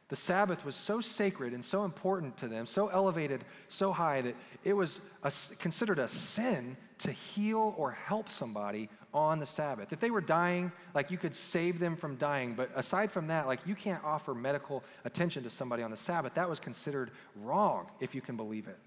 the 0.08 0.16
Sabbath 0.16 0.64
was 0.64 0.74
so 0.74 1.02
sacred 1.02 1.52
and 1.52 1.62
so 1.62 1.84
important 1.84 2.38
to 2.38 2.48
them, 2.48 2.64
so 2.64 2.88
elevated, 2.88 3.44
so 3.68 3.92
high, 3.92 4.22
that 4.22 4.34
it 4.64 4.72
was 4.72 5.00
a, 5.22 5.30
considered 5.58 5.98
a 5.98 6.08
sin 6.08 6.78
to 7.00 7.12
heal 7.12 7.74
or 7.76 7.90
help 7.90 8.30
somebody 8.30 8.88
on 9.12 9.40
the 9.40 9.46
Sabbath. 9.46 9.92
If 9.92 10.00
they 10.00 10.10
were 10.10 10.22
dying, 10.22 10.72
like 10.94 11.10
you 11.10 11.18
could 11.18 11.34
save 11.34 11.78
them 11.78 11.94
from 11.94 12.16
dying, 12.16 12.54
but 12.54 12.70
aside 12.74 13.10
from 13.10 13.26
that, 13.26 13.46
like 13.46 13.60
you 13.66 13.74
can't 13.74 14.02
offer 14.02 14.34
medical 14.34 14.82
attention 15.04 15.42
to 15.42 15.50
somebody 15.50 15.82
on 15.82 15.90
the 15.90 15.96
Sabbath. 15.98 16.32
That 16.32 16.48
was 16.48 16.58
considered 16.58 17.10
wrong, 17.36 17.88
if 18.00 18.14
you 18.14 18.22
can 18.22 18.38
believe 18.38 18.66
it. 18.66 18.78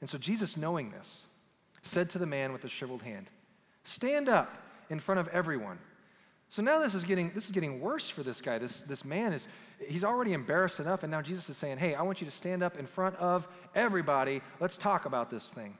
And 0.00 0.08
so 0.08 0.18
Jesus, 0.18 0.56
knowing 0.56 0.90
this, 0.90 1.26
said 1.82 2.10
to 2.10 2.18
the 2.18 2.26
man 2.26 2.52
with 2.52 2.62
the 2.62 2.68
shriveled 2.68 3.02
hand, 3.02 3.28
Stand 3.84 4.28
up 4.28 4.58
in 4.90 4.98
front 4.98 5.20
of 5.20 5.28
everyone. 5.28 5.78
So 6.48 6.62
now 6.62 6.78
this 6.78 6.94
is 6.94 7.04
getting 7.04 7.30
this 7.34 7.46
is 7.46 7.52
getting 7.52 7.80
worse 7.80 8.08
for 8.08 8.22
this 8.22 8.40
guy. 8.40 8.58
This, 8.58 8.80
this 8.80 9.04
man 9.04 9.32
is 9.32 9.48
he's 9.86 10.04
already 10.04 10.32
embarrassed 10.32 10.80
enough, 10.80 11.02
and 11.02 11.10
now 11.10 11.20
Jesus 11.20 11.48
is 11.48 11.56
saying, 11.56 11.78
Hey, 11.78 11.94
I 11.94 12.02
want 12.02 12.20
you 12.20 12.24
to 12.26 12.30
stand 12.30 12.62
up 12.62 12.78
in 12.78 12.86
front 12.86 13.16
of 13.16 13.48
everybody. 13.74 14.40
Let's 14.60 14.76
talk 14.78 15.04
about 15.04 15.30
this 15.30 15.50
thing. 15.50 15.76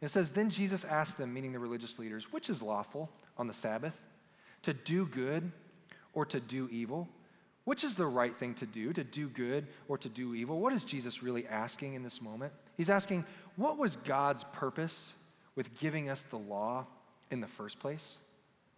And 0.00 0.08
it 0.08 0.10
says, 0.10 0.30
Then 0.30 0.50
Jesus 0.50 0.84
asked 0.84 1.18
them, 1.18 1.32
meaning 1.34 1.52
the 1.52 1.58
religious 1.58 1.98
leaders, 1.98 2.32
which 2.32 2.48
is 2.48 2.62
lawful 2.62 3.10
on 3.36 3.46
the 3.46 3.54
Sabbath? 3.54 3.94
To 4.62 4.72
do 4.72 5.06
good 5.06 5.50
or 6.14 6.24
to 6.26 6.40
do 6.40 6.68
evil? 6.70 7.08
Which 7.68 7.84
is 7.84 7.96
the 7.96 8.06
right 8.06 8.34
thing 8.34 8.54
to 8.54 8.64
do, 8.64 8.94
to 8.94 9.04
do 9.04 9.28
good 9.28 9.66
or 9.88 9.98
to 9.98 10.08
do 10.08 10.34
evil? 10.34 10.58
What 10.58 10.72
is 10.72 10.84
Jesus 10.84 11.22
really 11.22 11.46
asking 11.46 11.92
in 11.92 12.02
this 12.02 12.22
moment? 12.22 12.50
He's 12.78 12.88
asking, 12.88 13.26
what 13.56 13.76
was 13.76 13.96
God's 13.96 14.42
purpose 14.54 15.14
with 15.54 15.78
giving 15.78 16.08
us 16.08 16.22
the 16.22 16.38
law 16.38 16.86
in 17.30 17.42
the 17.42 17.46
first 17.46 17.78
place? 17.78 18.16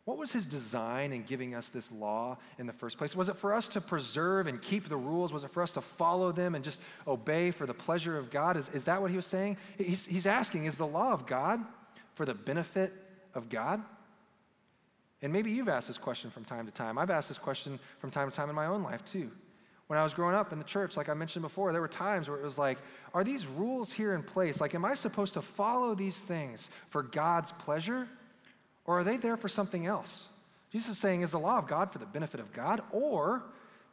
What 0.07 0.19
was 0.19 0.33
his 0.33 0.45
design 0.45 1.13
in 1.13 1.23
giving 1.23 1.55
us 1.55 1.69
this 1.69 1.93
law 1.93 2.39
in 2.59 2.67
the 2.67 2.73
first 2.73 2.99
place? 2.99 3.15
Was 3.15 3.29
it 3.29 3.37
for 3.37 3.55
us 3.55 3.69
to 3.69 3.81
preserve 3.81 4.49
and 4.49 4.61
keep 4.61 4.89
the 4.89 4.97
rules? 4.97 5.33
Was 5.33 5.45
it 5.45 5.53
for 5.53 5.63
us 5.63 5.71
to 5.75 5.81
follow 5.81 6.33
them 6.33 6.57
and 6.57 6.65
just 6.65 6.81
obey 7.07 7.53
for 7.53 7.67
the 7.67 7.75
pleasure 7.75 8.19
of 8.19 8.29
God? 8.29 8.57
Is, 8.57 8.71
is 8.71 8.83
that 8.87 9.01
what 9.01 9.13
he 9.13 9.17
was 9.17 9.25
saying? 9.25 9.57
He's, 9.79 10.05
he's 10.05 10.27
asking, 10.27 10.65
is 10.65 10.75
the 10.75 10.85
law 10.85 11.13
of 11.13 11.29
God 11.29 11.65
for 12.17 12.27
the 12.27 12.35
benefit 12.35 12.93
of 13.35 13.49
God? 13.49 13.85
And 15.23 15.33
maybe 15.33 15.51
you've 15.51 15.69
asked 15.69 15.89
this 15.89 15.99
question 15.99 16.31
from 16.31 16.45
time 16.45 16.67
to 16.67 16.73
time. 16.73 16.99
I've 16.99 17.11
asked 17.11 17.29
this 17.29 17.39
question 17.39 17.79
from 17.99 18.11
time 18.11 18.31
to 18.31 18.37
time 18.37 18.49
in 18.49 18.55
my 18.55 18.67
own 18.67 18.83
life 18.83 19.05
too 19.05 19.31
when 19.91 19.99
I 19.99 20.05
was 20.05 20.15
growing 20.15 20.37
up 20.37 20.53
in 20.53 20.59
the 20.59 20.65
church, 20.65 20.97
like 20.97 21.09
I 21.09 21.15
mentioned 21.15 21.43
before, 21.43 21.73
there 21.73 21.81
were 21.81 21.89
times 21.89 22.29
where 22.29 22.39
it 22.39 22.45
was 22.45 22.57
like, 22.57 22.79
are 23.13 23.25
these 23.25 23.45
rules 23.45 23.93
here 23.93 24.15
in 24.15 24.23
place? 24.23 24.61
Like, 24.61 24.73
am 24.73 24.85
I 24.85 24.95
supposed 24.95 25.35
to 25.35 25.43
follow 25.43 25.97
these 25.97 26.21
things 26.21 26.71
for 26.91 27.03
God's 27.03 27.51
pleasure? 27.51 28.07
Or 28.85 29.01
are 29.01 29.03
they 29.03 29.17
there 29.17 29.37
for 29.37 29.49
something 29.49 29.87
else? 29.87 30.29
Jesus 30.71 30.91
is 30.91 30.99
saying, 30.99 31.23
is 31.23 31.33
the 31.33 31.41
law 31.41 31.59
of 31.59 31.67
God 31.67 31.93
for 31.93 31.99
the 31.99 32.07
benefit 32.07 32.39
of 32.39 32.53
God? 32.53 32.83
Or 32.93 33.43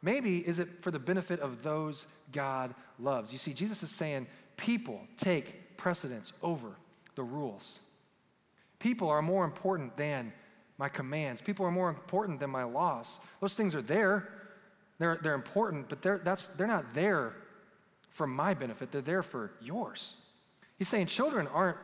maybe 0.00 0.38
is 0.38 0.60
it 0.60 0.68
for 0.82 0.92
the 0.92 1.00
benefit 1.00 1.40
of 1.40 1.64
those 1.64 2.06
God 2.30 2.76
loves? 3.00 3.32
You 3.32 3.38
see, 3.38 3.52
Jesus 3.52 3.82
is 3.82 3.90
saying 3.90 4.28
people 4.56 5.00
take 5.16 5.76
precedence 5.76 6.32
over 6.44 6.76
the 7.16 7.24
rules. 7.24 7.80
People 8.78 9.08
are 9.08 9.20
more 9.20 9.44
important 9.44 9.96
than 9.96 10.32
my 10.78 10.88
commands. 10.88 11.40
People 11.40 11.66
are 11.66 11.70
more 11.70 11.88
important 11.88 12.40
than 12.40 12.50
my 12.50 12.64
laws. 12.64 13.18
Those 13.40 13.54
things 13.54 13.74
are 13.74 13.82
there. 13.82 14.28
They're, 14.98 15.18
they're 15.22 15.34
important, 15.34 15.88
but 15.88 16.02
they're, 16.02 16.18
that's, 16.18 16.46
they're 16.48 16.66
not 16.66 16.94
there 16.94 17.34
for 18.10 18.26
my 18.26 18.54
benefit. 18.54 18.90
They're 18.90 19.00
there 19.02 19.22
for 19.22 19.52
yours. 19.60 20.14
He's 20.78 20.88
saying 20.88 21.06
children 21.06 21.46
aren't 21.48 21.76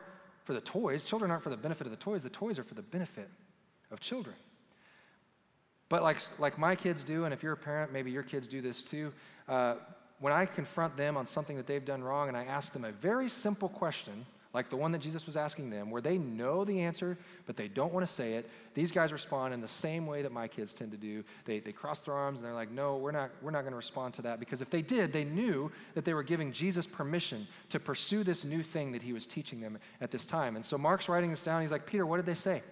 for 0.45 0.53
the 0.53 0.61
toys. 0.61 1.03
Children 1.03 1.31
aren't 1.31 1.43
for 1.43 1.49
the 1.49 1.57
benefit 1.57 1.87
of 1.87 1.91
the 1.91 1.97
toys. 1.97 2.23
The 2.23 2.29
toys 2.29 2.57
are 2.57 2.63
for 2.63 2.75
the 2.75 2.81
benefit 2.81 3.29
of 3.91 3.99
children. 3.99 4.35
But 5.89 6.01
like, 6.01 6.17
like 6.39 6.57
my 6.57 6.75
kids 6.75 7.03
do, 7.03 7.25
and 7.25 7.33
if 7.33 7.43
you're 7.43 7.53
a 7.53 7.57
parent, 7.57 7.93
maybe 7.93 8.11
your 8.11 8.23
kids 8.23 8.47
do 8.47 8.61
this 8.61 8.83
too, 8.83 9.13
uh, 9.47 9.75
when 10.19 10.33
I 10.33 10.45
confront 10.45 10.97
them 10.97 11.17
on 11.17 11.27
something 11.27 11.57
that 11.57 11.67
they've 11.67 11.83
done 11.83 12.03
wrong 12.03 12.29
and 12.29 12.37
I 12.37 12.45
ask 12.45 12.73
them 12.73 12.85
a 12.85 12.91
very 12.91 13.29
simple 13.29 13.69
question, 13.69 14.25
like 14.55 14.69
the 14.69 14.77
one 14.77 14.93
that 14.93 15.01
Jesus 15.01 15.25
was 15.25 15.35
asking 15.35 15.69
them, 15.69 15.91
where 15.91 16.01
they 16.01 16.17
know 16.17 16.63
the 16.63 16.79
answer, 16.79 17.17
but 17.45 17.57
they 17.57 17.67
don't 17.67 17.93
want 17.93 18.07
to 18.07 18.11
say 18.11 18.35
it, 18.35 18.49
these 18.73 18.89
guys 18.89 19.11
respond 19.11 19.53
in 19.53 19.59
the 19.59 19.67
same 19.67 20.07
way 20.07 20.21
that 20.21 20.31
my 20.31 20.47
kids 20.47 20.73
tend 20.73 20.91
to 20.91 20.97
do. 20.97 21.25
They, 21.43 21.59
they 21.59 21.73
cross 21.73 21.99
their 21.99 22.13
arms 22.13 22.39
and 22.39 22.45
they're 22.45 22.53
like, 22.53 22.71
no, 22.71 22.95
we're 22.95 23.11
not, 23.11 23.31
we're 23.41 23.51
not 23.51 23.61
going 23.61 23.73
to 23.73 23.77
respond 23.77 24.13
to 24.13 24.21
that. 24.21 24.39
Because 24.39 24.61
if 24.61 24.69
they 24.69 24.81
did, 24.81 25.11
they 25.11 25.25
knew 25.25 25.71
that 25.93 26.05
they 26.05 26.13
were 26.13 26.23
giving 26.23 26.53
Jesus 26.53 26.87
permission 26.87 27.45
to 27.69 27.81
pursue 27.81 28.23
this 28.23 28.45
new 28.45 28.63
thing 28.63 28.93
that 28.93 29.03
he 29.03 29.11
was 29.11 29.27
teaching 29.27 29.59
them 29.59 29.77
at 29.99 30.09
this 30.09 30.25
time. 30.25 30.55
And 30.55 30.63
so 30.63 30.77
Mark's 30.77 31.09
writing 31.09 31.31
this 31.31 31.43
down. 31.43 31.61
He's 31.61 31.73
like, 31.73 31.85
Peter, 31.85 32.05
what 32.05 32.17
did 32.17 32.25
they 32.25 32.33
say? 32.33 32.63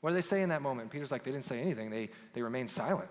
What 0.00 0.10
did 0.10 0.16
they 0.16 0.22
say 0.22 0.42
in 0.42 0.50
that 0.50 0.62
moment? 0.62 0.82
And 0.82 0.90
Peter's 0.92 1.10
like, 1.10 1.24
they 1.24 1.32
didn't 1.32 1.46
say 1.46 1.60
anything. 1.60 1.90
They, 1.90 2.10
they 2.32 2.42
remained 2.42 2.70
silent. 2.70 3.08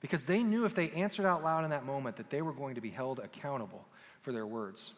Because 0.00 0.24
they 0.24 0.44
knew 0.44 0.66
if 0.66 0.74
they 0.76 0.90
answered 0.90 1.26
out 1.26 1.42
loud 1.42 1.64
in 1.64 1.70
that 1.70 1.84
moment 1.84 2.16
that 2.16 2.30
they 2.30 2.42
were 2.42 2.52
going 2.52 2.76
to 2.76 2.80
be 2.80 2.90
held 2.90 3.18
accountable 3.18 3.84
for 4.22 4.30
their 4.30 4.46
words. 4.46 4.92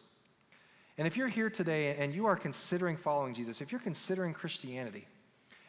And 0.97 1.07
if 1.07 1.17
you're 1.17 1.27
here 1.27 1.49
today 1.49 1.95
and 1.95 2.13
you 2.13 2.27
are 2.27 2.35
considering 2.35 2.97
following 2.97 3.33
Jesus, 3.33 3.61
if 3.61 3.71
you're 3.71 3.81
considering 3.81 4.33
Christianity, 4.33 5.07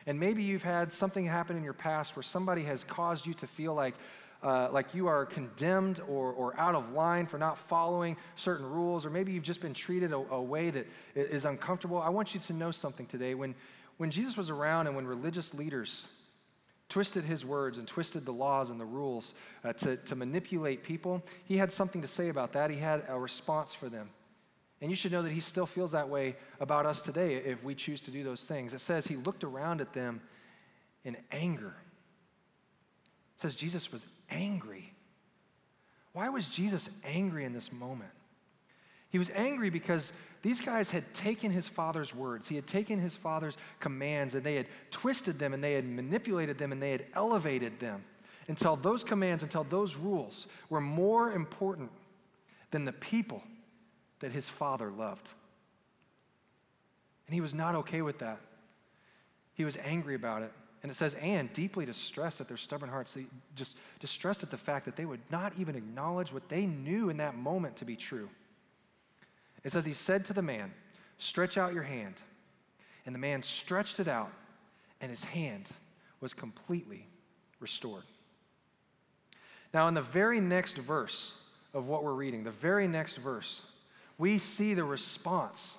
and 0.07 0.21
maybe 0.21 0.43
you've 0.43 0.63
had 0.63 0.93
something 0.93 1.25
happen 1.25 1.57
in 1.57 1.65
your 1.65 1.73
past 1.73 2.15
where 2.15 2.23
somebody 2.23 2.63
has 2.65 2.85
caused 2.85 3.27
you 3.27 3.33
to 3.35 3.47
feel 3.47 3.75
like, 3.75 3.95
uh, 4.43 4.69
like 4.71 4.95
you 4.95 5.07
are 5.07 5.25
condemned 5.25 6.01
or, 6.07 6.33
or 6.33 6.59
out 6.61 6.75
of 6.75 6.93
line 6.93 7.27
for 7.27 7.39
not 7.39 7.57
following 7.57 8.19
certain 8.37 8.67
rules, 8.67 9.07
or 9.07 9.11
maybe 9.11 9.33
you've 9.33 9.45
just 9.45 9.63
been 9.63 9.73
treated 9.73 10.13
a, 10.13 10.17
a 10.17 10.43
way 10.43 10.69
that 10.69 10.87
is 11.15 11.47
uncomfortable, 11.47 11.99
I 12.03 12.11
want 12.11 12.35
you 12.35 12.41
to 12.41 12.53
know 12.53 12.71
something 12.71 13.07
today. 13.07 13.35
When, 13.35 13.55
when 13.97 14.11
Jesus 14.11 14.37
was 14.37 14.51
around 14.51 14.89
and 14.89 14.95
when 14.95 15.07
religious 15.07 15.55
leaders 15.55 16.07
twisted 16.91 17.25
his 17.25 17.47
words 17.47 17.79
and 17.79 17.89
twisted 17.89 18.27
the 18.27 18.33
laws 18.33 18.69
and 18.69 18.79
the 18.79 18.85
rules 18.85 19.33
uh, 19.65 19.73
to, 19.73 19.97
to 19.97 20.15
manipulate 20.15 20.83
people, 20.85 21.23
he 21.47 21.57
had 21.57 21.73
something 21.73 22.03
to 22.03 22.09
say 22.09 22.29
about 22.29 22.53
that. 22.53 22.71
He 22.71 22.77
had 22.77 23.05
a 23.09 23.19
response 23.19 23.73
for 23.73 23.89
them. 23.89 24.11
And 24.85 24.91
you 24.91 24.97
should 24.97 25.13
know 25.13 25.23
that 25.23 25.33
he 25.33 25.41
still 25.41 25.65
feels 25.65 25.93
that 25.93 26.11
way 26.11 26.37
about 26.61 26.85
us 26.85 27.01
today 27.01 27.37
if 27.37 27.65
we 27.65 27.75
choose 27.75 28.03
to 28.03 28.11
do 28.11 28.23
those 28.23 28.43
things. 28.43 28.75
It 28.75 28.83
says 28.83 29.07
he 29.07 29.17
looked 29.17 29.43
around 29.43 29.81
at 29.81 29.95
them 29.95 30.21
in 31.05 31.17
anger. 31.33 31.75
It 33.35 33.41
says 33.41 33.55
Jesus 33.55 33.91
was 33.91 34.05
angry. 34.29 34.93
Why 36.13 36.29
was 36.29 36.49
Jesus 36.49 36.91
angry 37.03 37.47
in 37.47 37.55
this 37.55 37.73
moment? 37.73 38.11
He 39.09 39.19
was 39.19 39.31
angry 39.31 39.71
because 39.71 40.13
these 40.43 40.61
guys 40.61 40.91
had 40.91 41.15
taken 41.15 41.51
his 41.51 41.67
father's 41.67 42.15
words, 42.15 42.47
he 42.47 42.57
had 42.57 42.67
taken 42.67 42.99
his 42.99 43.17
father's 43.17 43.57
commands, 43.81 44.35
and 44.35 44.45
they 44.45 44.57
had 44.57 44.67
twisted 44.91 45.39
them, 45.39 45.55
and 45.55 45.65
they 45.65 45.73
had 45.73 45.89
manipulated 45.89 46.59
them, 46.59 46.73
and 46.73 46.83
they 46.83 46.91
had 46.91 47.07
elevated 47.15 47.81
them 47.81 48.05
until 48.49 48.77
those 48.77 49.03
commands, 49.03 49.43
until 49.43 49.65
those 49.65 49.97
rules 49.97 50.47
were 50.69 50.83
more 50.83 51.33
important 51.33 51.91
than 52.71 52.85
the 52.85 52.93
people 52.93 53.43
that 54.21 54.33
his 54.33 54.49
father 54.49 54.91
loved. 54.91 55.31
And 57.27 57.35
he 57.35 57.41
was 57.41 57.55
not 57.55 57.75
okay 57.77 58.03
with 58.03 58.19
that. 58.19 58.41
He 59.55 59.65
was 59.65 59.77
angry 59.77 60.15
about 60.15 60.43
it. 60.43 60.53
And 60.83 60.91
it 60.91 60.95
says, 60.95 61.15
and 61.15 61.51
deeply 61.55 61.87
distressed 61.87 62.43
at 62.43 62.49
their 62.49 62.59
stubborn 62.59 62.91
hearts, 62.91 63.17
just 63.57 63.79
distressed 64.01 64.43
at 64.43 64.51
the 64.51 64.59
fact 64.59 64.85
that 64.85 64.97
they 64.97 65.07
would 65.07 65.23
not 65.31 65.55
even 65.59 65.77
acknowledge 65.77 66.31
what 66.31 66.51
they 66.51 66.67
knew 66.67 67.09
in 67.09 67.17
that 67.17 67.35
moment 67.35 67.77
to 67.77 67.87
be 67.87 67.97
true. 67.97 68.29
It 69.65 69.73
says, 69.73 69.87
He 69.87 69.95
said 69.95 70.27
to 70.27 70.35
the 70.35 70.43
man, 70.43 70.75
Stretch 71.17 71.57
out 71.57 71.73
your 71.73 71.85
hand. 71.85 72.23
And 73.07 73.15
the 73.15 73.19
man 73.19 73.43
stretched 73.43 73.99
it 73.99 74.09
out, 74.09 74.31
and 75.01 75.11
his 75.11 75.25
hand 75.25 75.71
was 76.21 76.35
completely 76.35 77.07
restored. 77.61 78.05
Now, 79.73 79.89
in 79.89 79.95
the 79.95 80.03
very 80.03 80.41
next 80.41 80.77
verse 80.77 81.35
of 81.73 81.87
what 81.87 82.05
we're 82.05 82.13
reading, 82.13 82.45
the 82.45 82.51
very 82.51 82.87
next 82.87 83.17
verse, 83.17 83.63
we 84.19 84.39
see 84.39 84.75
the 84.75 84.85
response 84.85 85.79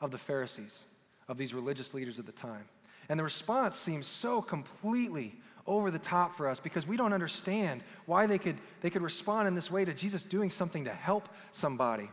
of 0.00 0.10
the 0.10 0.18
Pharisees, 0.18 0.84
of 1.28 1.38
these 1.38 1.54
religious 1.54 1.94
leaders 1.94 2.18
at 2.18 2.26
the 2.26 2.32
time. 2.32 2.64
And 3.08 3.18
the 3.18 3.24
response 3.24 3.78
seems 3.78 4.06
so 4.06 4.40
completely 4.40 5.34
over 5.66 5.90
the 5.90 5.98
top 5.98 6.36
for 6.36 6.48
us 6.48 6.58
because 6.58 6.86
we 6.86 6.96
don't 6.96 7.12
understand 7.12 7.82
why 8.06 8.26
they 8.26 8.38
could, 8.38 8.56
they 8.80 8.90
could 8.90 9.02
respond 9.02 9.48
in 9.48 9.54
this 9.54 9.70
way 9.70 9.84
to 9.84 9.94
Jesus 9.94 10.24
doing 10.24 10.50
something 10.50 10.84
to 10.84 10.92
help 10.92 11.28
somebody. 11.52 12.10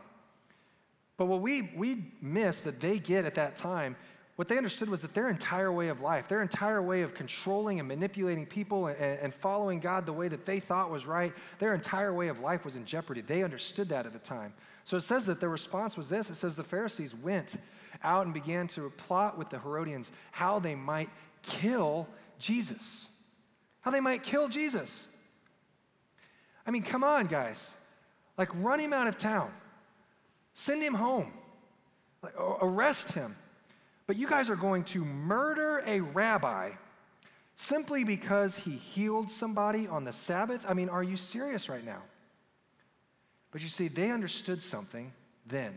But 1.16 1.26
what 1.26 1.40
we, 1.40 1.62
we 1.76 2.04
miss 2.22 2.60
that 2.60 2.80
they 2.80 2.98
get 2.98 3.24
at 3.24 3.34
that 3.34 3.56
time, 3.56 3.96
what 4.36 4.48
they 4.48 4.56
understood 4.56 4.88
was 4.88 5.02
that 5.02 5.12
their 5.12 5.28
entire 5.28 5.70
way 5.70 5.88
of 5.88 6.00
life, 6.00 6.28
their 6.28 6.40
entire 6.40 6.80
way 6.80 7.02
of 7.02 7.12
controlling 7.12 7.78
and 7.78 7.86
manipulating 7.86 8.46
people 8.46 8.86
and, 8.86 8.98
and 8.98 9.34
following 9.34 9.80
God 9.80 10.06
the 10.06 10.12
way 10.12 10.28
that 10.28 10.46
they 10.46 10.60
thought 10.60 10.90
was 10.90 11.04
right, 11.04 11.34
their 11.58 11.74
entire 11.74 12.14
way 12.14 12.28
of 12.28 12.40
life 12.40 12.64
was 12.64 12.76
in 12.76 12.86
jeopardy. 12.86 13.20
They 13.20 13.42
understood 13.42 13.90
that 13.90 14.06
at 14.06 14.12
the 14.12 14.18
time. 14.18 14.54
So 14.90 14.96
it 14.96 15.02
says 15.02 15.26
that 15.26 15.38
their 15.38 15.48
response 15.48 15.96
was 15.96 16.08
this 16.08 16.30
it 16.30 16.34
says 16.34 16.56
the 16.56 16.64
Pharisees 16.64 17.14
went 17.14 17.54
out 18.02 18.24
and 18.24 18.34
began 18.34 18.66
to 18.68 18.90
plot 18.96 19.38
with 19.38 19.48
the 19.48 19.60
Herodians 19.60 20.10
how 20.32 20.58
they 20.58 20.74
might 20.74 21.08
kill 21.42 22.08
Jesus. 22.40 23.08
How 23.82 23.92
they 23.92 24.00
might 24.00 24.24
kill 24.24 24.48
Jesus. 24.48 25.06
I 26.66 26.72
mean, 26.72 26.82
come 26.82 27.04
on, 27.04 27.26
guys. 27.26 27.72
Like, 28.36 28.48
run 28.56 28.80
him 28.80 28.92
out 28.92 29.06
of 29.06 29.16
town, 29.16 29.52
send 30.54 30.82
him 30.82 30.94
home, 30.94 31.32
like, 32.20 32.34
arrest 32.60 33.12
him. 33.12 33.36
But 34.08 34.16
you 34.16 34.26
guys 34.26 34.50
are 34.50 34.56
going 34.56 34.82
to 34.86 35.04
murder 35.04 35.84
a 35.86 36.00
rabbi 36.00 36.72
simply 37.54 38.02
because 38.02 38.56
he 38.56 38.72
healed 38.72 39.30
somebody 39.30 39.86
on 39.86 40.02
the 40.02 40.12
Sabbath? 40.12 40.64
I 40.68 40.74
mean, 40.74 40.88
are 40.88 41.04
you 41.04 41.16
serious 41.16 41.68
right 41.68 41.84
now? 41.84 42.02
But 43.50 43.62
you 43.62 43.68
see, 43.68 43.88
they 43.88 44.10
understood 44.10 44.62
something 44.62 45.12
then 45.46 45.76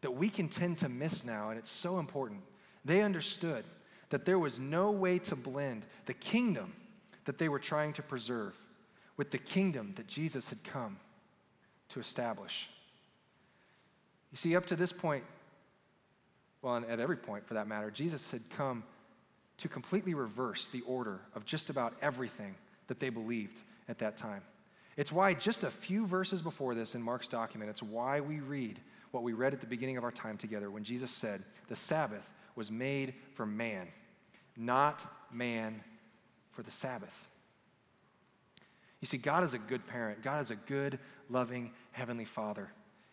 that 0.00 0.12
we 0.12 0.28
can 0.28 0.48
tend 0.48 0.78
to 0.78 0.88
miss 0.88 1.24
now, 1.24 1.50
and 1.50 1.58
it's 1.58 1.70
so 1.70 1.98
important. 1.98 2.40
They 2.84 3.02
understood 3.02 3.64
that 4.10 4.24
there 4.24 4.38
was 4.38 4.58
no 4.58 4.90
way 4.90 5.18
to 5.20 5.36
blend 5.36 5.86
the 6.06 6.14
kingdom 6.14 6.72
that 7.24 7.38
they 7.38 7.48
were 7.48 7.58
trying 7.58 7.92
to 7.94 8.02
preserve 8.02 8.54
with 9.16 9.30
the 9.30 9.38
kingdom 9.38 9.92
that 9.96 10.06
Jesus 10.06 10.48
had 10.48 10.62
come 10.64 10.98
to 11.90 12.00
establish. 12.00 12.68
You 14.30 14.36
see, 14.36 14.56
up 14.56 14.66
to 14.66 14.76
this 14.76 14.92
point, 14.92 15.24
well, 16.60 16.76
and 16.76 16.86
at 16.86 17.00
every 17.00 17.16
point 17.16 17.46
for 17.46 17.54
that 17.54 17.68
matter, 17.68 17.90
Jesus 17.90 18.30
had 18.30 18.42
come 18.50 18.82
to 19.58 19.68
completely 19.68 20.14
reverse 20.14 20.68
the 20.68 20.80
order 20.82 21.20
of 21.34 21.44
just 21.44 21.70
about 21.70 21.94
everything 22.02 22.54
that 22.88 23.00
they 23.00 23.10
believed 23.10 23.62
at 23.88 23.98
that 24.00 24.16
time. 24.16 24.42
It's 24.96 25.10
why 25.10 25.34
just 25.34 25.64
a 25.64 25.70
few 25.70 26.06
verses 26.06 26.40
before 26.40 26.74
this 26.74 26.94
in 26.94 27.02
Mark's 27.02 27.28
document, 27.28 27.70
it's 27.70 27.82
why 27.82 28.20
we 28.20 28.40
read 28.40 28.80
what 29.10 29.22
we 29.22 29.32
read 29.32 29.52
at 29.52 29.60
the 29.60 29.66
beginning 29.66 29.96
of 29.96 30.04
our 30.04 30.12
time 30.12 30.36
together 30.36 30.70
when 30.70 30.84
Jesus 30.84 31.10
said, 31.10 31.42
The 31.68 31.76
Sabbath 31.76 32.28
was 32.56 32.70
made 32.70 33.14
for 33.34 33.46
man, 33.46 33.88
not 34.56 35.04
man 35.32 35.82
for 36.52 36.62
the 36.62 36.70
Sabbath. 36.70 37.14
You 39.00 39.06
see, 39.06 39.18
God 39.18 39.44
is 39.44 39.54
a 39.54 39.58
good 39.58 39.86
parent, 39.86 40.22
God 40.22 40.40
is 40.40 40.50
a 40.50 40.56
good, 40.56 40.98
loving, 41.28 41.72
heavenly 41.92 42.24
Father. 42.24 42.70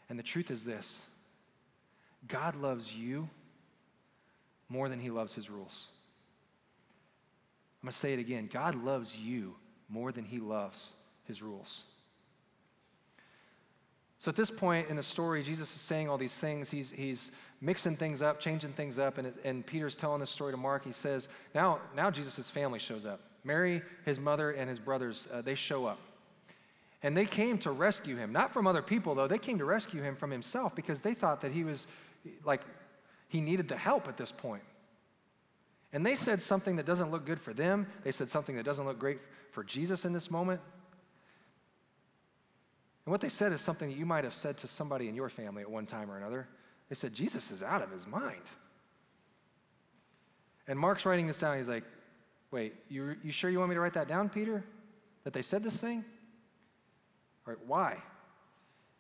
And 0.10 0.17
the 0.17 0.24
truth 0.24 0.52
is 0.52 0.63
this 0.63 1.06
God 2.28 2.56
loves 2.56 2.94
you 2.94 3.30
more 4.70 4.88
than 4.88 5.00
he 5.00 5.10
loves 5.10 5.34
his 5.34 5.50
rules. 5.50 5.88
I'm 7.82 7.88
going 7.88 7.91
to 7.94 7.98
say 7.98 8.13
it 8.13 8.20
again 8.20 8.48
God 8.52 8.76
loves 8.76 9.17
you 9.17 9.56
more 9.89 10.12
than 10.12 10.26
he 10.26 10.39
loves 10.39 10.94
his 11.32 11.41
rules. 11.41 11.84
So 14.20 14.30
at 14.30 14.36
this 14.36 14.52
point 14.52 14.89
in 14.89 14.98
the 14.98 15.04
story, 15.04 15.41
Jesus 15.44 15.74
is 15.74 15.82
saying 15.82 16.10
all 16.10 16.17
these 16.17 16.38
things. 16.38 16.70
He's, 16.70 16.91
he's 16.91 17.32
mixing 17.62 17.96
things 17.96 18.22
up, 18.22 18.41
changing 18.41 18.74
things 18.74 19.00
up, 19.00 19.17
and, 19.17 19.34
and 19.46 19.65
Peter's 19.65 19.96
telling 19.96 20.20
this 20.20 20.30
story 20.30 20.52
to 20.52 20.58
Mark. 20.58 20.84
He 20.84 20.91
says, 20.91 21.30
now, 21.56 21.80
now 21.96 22.12
Jesus' 22.12 22.50
family 22.50 22.80
shows 22.80 23.06
up. 23.06 23.22
Mary, 23.46 23.82
his 24.06 24.20
mother, 24.20 24.52
and 24.52 24.70
his 24.70 24.78
brothers, 24.78 25.28
uh, 25.34 25.41
they 25.41 25.56
show 25.56 25.86
up. 25.86 25.98
And 27.02 27.15
they 27.15 27.26
came 27.26 27.58
to 27.60 27.72
rescue 27.72 28.17
him, 28.17 28.32
not 28.34 28.54
from 28.54 28.67
other 28.67 28.82
people, 28.82 29.15
though. 29.15 29.28
They 29.28 29.39
came 29.39 29.58
to 29.58 29.65
rescue 29.65 30.04
him 30.04 30.15
from 30.15 30.30
himself 30.30 30.76
because 30.76 31.00
they 31.00 31.13
thought 31.13 31.41
that 31.41 31.54
he 31.54 31.63
was 31.63 31.88
like, 32.44 32.62
he 33.30 33.39
needed 33.39 33.70
the 33.70 33.78
help 33.78 34.08
at 34.08 34.17
this 34.17 34.32
point. 34.32 34.63
And 35.94 36.06
they 36.06 36.15
said 36.15 36.41
something 36.41 36.76
that 36.76 36.86
doesn't 36.86 37.10
look 37.10 37.26
good 37.26 37.39
for 37.39 37.54
them. 37.54 37.88
They 38.04 38.12
said 38.12 38.30
something 38.30 38.56
that 38.56 38.65
doesn't 38.65 38.86
look 38.86 39.00
great 39.00 39.20
for 39.52 39.63
Jesus 39.63 40.06
in 40.06 40.13
this 40.13 40.30
moment. 40.30 40.62
And 43.06 43.12
what 43.12 43.22
they 43.22 43.30
said 43.30 43.52
is 43.52 43.62
something 43.62 43.90
that 43.90 43.98
you 43.98 44.06
might 44.06 44.24
have 44.24 44.36
said 44.36 44.58
to 44.60 44.68
somebody 44.68 45.08
in 45.08 45.16
your 45.16 45.30
family 45.30 45.64
at 45.64 45.72
one 45.72 45.86
time 45.86 46.12
or 46.12 46.18
another. 46.18 46.48
They 46.90 46.96
said, 46.96 47.14
Jesus 47.14 47.52
is 47.52 47.64
out 47.64 47.82
of 47.82 47.92
his 47.92 48.06
mind. 48.06 48.42
And 50.68 50.78
Mark's 50.78 51.06
writing 51.06 51.28
this 51.28 51.38
down. 51.38 51.58
He's 51.58 51.70
like, 51.70 51.84
Wait, 52.52 52.74
you, 52.90 53.16
you 53.24 53.32
sure 53.32 53.50
you 53.50 53.60
want 53.60 53.70
me 53.70 53.76
to 53.76 53.82
write 53.82 53.94
that 53.94 54.10
down, 54.10 54.28
Peter? 54.28 54.64
That 55.24 55.32
they 55.32 55.42
said 55.42 55.64
this 55.64 55.80
thing? 55.80 56.04
All 57.48 57.54
right, 57.54 57.66
why? 57.66 57.98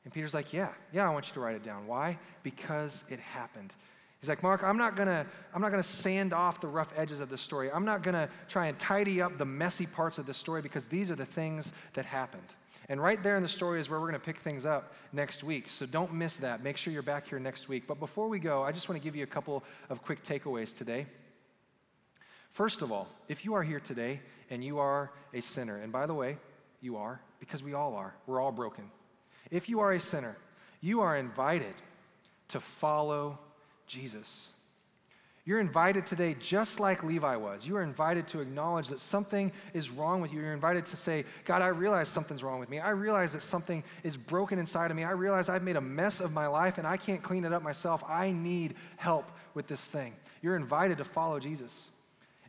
And 0.03 0.13
Peter's 0.13 0.33
like, 0.33 0.53
Yeah, 0.53 0.69
yeah, 0.93 1.07
I 1.07 1.13
want 1.13 1.27
you 1.27 1.33
to 1.33 1.39
write 1.39 1.55
it 1.55 1.63
down. 1.63 1.85
Why? 1.85 2.17
Because 2.43 3.03
it 3.09 3.19
happened. 3.19 3.73
He's 4.21 4.29
like, 4.29 4.43
Mark, 4.43 4.63
I'm 4.63 4.77
not 4.77 4.95
gonna, 4.95 5.25
I'm 5.53 5.61
not 5.61 5.71
gonna 5.71 5.83
sand 5.83 6.31
off 6.31 6.61
the 6.61 6.67
rough 6.67 6.93
edges 6.95 7.19
of 7.19 7.29
the 7.29 7.37
story. 7.37 7.71
I'm 7.71 7.85
not 7.85 8.03
gonna 8.03 8.29
try 8.47 8.67
and 8.67 8.77
tidy 8.77 9.21
up 9.21 9.37
the 9.37 9.45
messy 9.45 9.87
parts 9.87 10.17
of 10.17 10.25
the 10.25 10.33
story 10.33 10.61
because 10.61 10.85
these 10.85 11.09
are 11.09 11.15
the 11.15 11.25
things 11.25 11.73
that 11.93 12.05
happened. 12.05 12.47
And 12.89 13.01
right 13.01 13.21
there 13.21 13.37
in 13.37 13.43
the 13.43 13.49
story 13.49 13.79
is 13.79 13.89
where 13.89 13.99
we're 13.99 14.07
gonna 14.07 14.19
pick 14.19 14.39
things 14.39 14.65
up 14.65 14.93
next 15.13 15.43
week. 15.43 15.69
So 15.69 15.85
don't 15.85 16.13
miss 16.13 16.37
that. 16.37 16.63
Make 16.63 16.77
sure 16.77 16.91
you're 16.91 17.01
back 17.01 17.27
here 17.27 17.39
next 17.39 17.69
week. 17.69 17.83
But 17.87 17.99
before 17.99 18.27
we 18.27 18.39
go, 18.39 18.63
I 18.63 18.71
just 18.71 18.89
wanna 18.89 18.99
give 18.99 19.15
you 19.15 19.23
a 19.23 19.27
couple 19.27 19.63
of 19.89 20.03
quick 20.03 20.23
takeaways 20.23 20.75
today. 20.75 21.05
First 22.51 22.81
of 22.81 22.91
all, 22.91 23.07
if 23.29 23.45
you 23.45 23.53
are 23.53 23.63
here 23.63 23.79
today 23.79 24.19
and 24.49 24.63
you 24.63 24.79
are 24.79 25.11
a 25.33 25.41
sinner, 25.41 25.77
and 25.77 25.91
by 25.91 26.05
the 26.05 26.13
way, 26.13 26.37
you 26.81 26.97
are, 26.97 27.21
because 27.39 27.63
we 27.63 27.73
all 27.73 27.95
are, 27.95 28.13
we're 28.27 28.41
all 28.41 28.51
broken. 28.51 28.91
If 29.49 29.69
you 29.69 29.79
are 29.79 29.93
a 29.93 29.99
sinner, 29.99 30.37
you 30.81 31.01
are 31.01 31.15
invited 31.15 31.75
to 32.49 32.59
follow 32.59 33.39
Jesus. 33.87 34.51
You're 35.43 35.59
invited 35.59 36.05
today, 36.05 36.35
just 36.39 36.79
like 36.79 37.03
Levi 37.03 37.35
was. 37.35 37.65
You 37.65 37.75
are 37.77 37.81
invited 37.81 38.27
to 38.27 38.41
acknowledge 38.41 38.89
that 38.89 38.99
something 38.99 39.51
is 39.73 39.89
wrong 39.89 40.21
with 40.21 40.31
you. 40.31 40.39
You're 40.39 40.53
invited 40.53 40.85
to 40.87 40.95
say, 40.95 41.25
God, 41.45 41.63
I 41.63 41.67
realize 41.67 42.09
something's 42.09 42.43
wrong 42.43 42.59
with 42.59 42.69
me. 42.69 42.79
I 42.79 42.91
realize 42.91 43.33
that 43.33 43.41
something 43.41 43.83
is 44.03 44.15
broken 44.15 44.59
inside 44.59 44.91
of 44.91 44.97
me. 44.97 45.03
I 45.03 45.11
realize 45.11 45.49
I've 45.49 45.63
made 45.63 45.77
a 45.77 45.81
mess 45.81 46.19
of 46.19 46.31
my 46.31 46.45
life 46.45 46.77
and 46.77 46.85
I 46.85 46.95
can't 46.95 47.23
clean 47.23 47.43
it 47.43 47.53
up 47.53 47.63
myself. 47.63 48.03
I 48.07 48.31
need 48.31 48.75
help 48.97 49.31
with 49.55 49.67
this 49.67 49.83
thing. 49.87 50.13
You're 50.43 50.57
invited 50.57 50.99
to 50.99 51.05
follow 51.05 51.39
Jesus. 51.39 51.89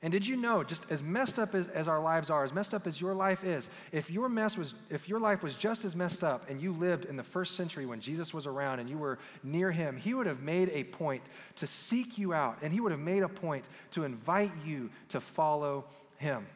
And 0.04 0.10
did 0.10 0.26
you 0.26 0.36
know, 0.36 0.64
just 0.64 0.84
as 0.90 1.00
messed 1.00 1.38
up 1.38 1.54
as, 1.54 1.68
as 1.68 1.86
our 1.86 2.00
lives 2.00 2.28
are, 2.28 2.42
as 2.42 2.52
messed 2.52 2.74
up 2.74 2.88
as 2.88 3.00
your 3.00 3.14
life 3.14 3.44
is, 3.44 3.70
if 3.92 4.10
your 4.10 4.28
mess 4.28 4.56
was, 4.56 4.74
if 4.90 5.08
your 5.08 5.20
life 5.20 5.44
was 5.44 5.54
just 5.54 5.84
as 5.84 5.94
messed 5.94 6.24
up 6.24 6.50
and 6.50 6.60
you 6.60 6.72
lived 6.72 7.04
in 7.04 7.16
the 7.16 7.22
first 7.22 7.54
century 7.54 7.86
when 7.86 8.00
Jesus 8.00 8.34
was 8.34 8.44
around 8.44 8.80
and 8.80 8.90
you 8.90 8.98
were 8.98 9.20
near 9.44 9.70
him, 9.70 9.96
he 9.96 10.12
would 10.12 10.26
have 10.26 10.40
made 10.40 10.70
a 10.70 10.82
point 10.82 11.22
to 11.56 11.68
seek 11.68 12.18
you 12.18 12.34
out 12.34 12.58
and 12.62 12.72
he 12.72 12.80
would 12.80 12.90
have 12.90 13.00
made 13.00 13.22
a 13.22 13.28
point 13.28 13.64
to 13.92 14.02
invite 14.02 14.52
you 14.66 14.90
to 15.10 15.20
follow 15.20 15.84
him. 16.16 16.46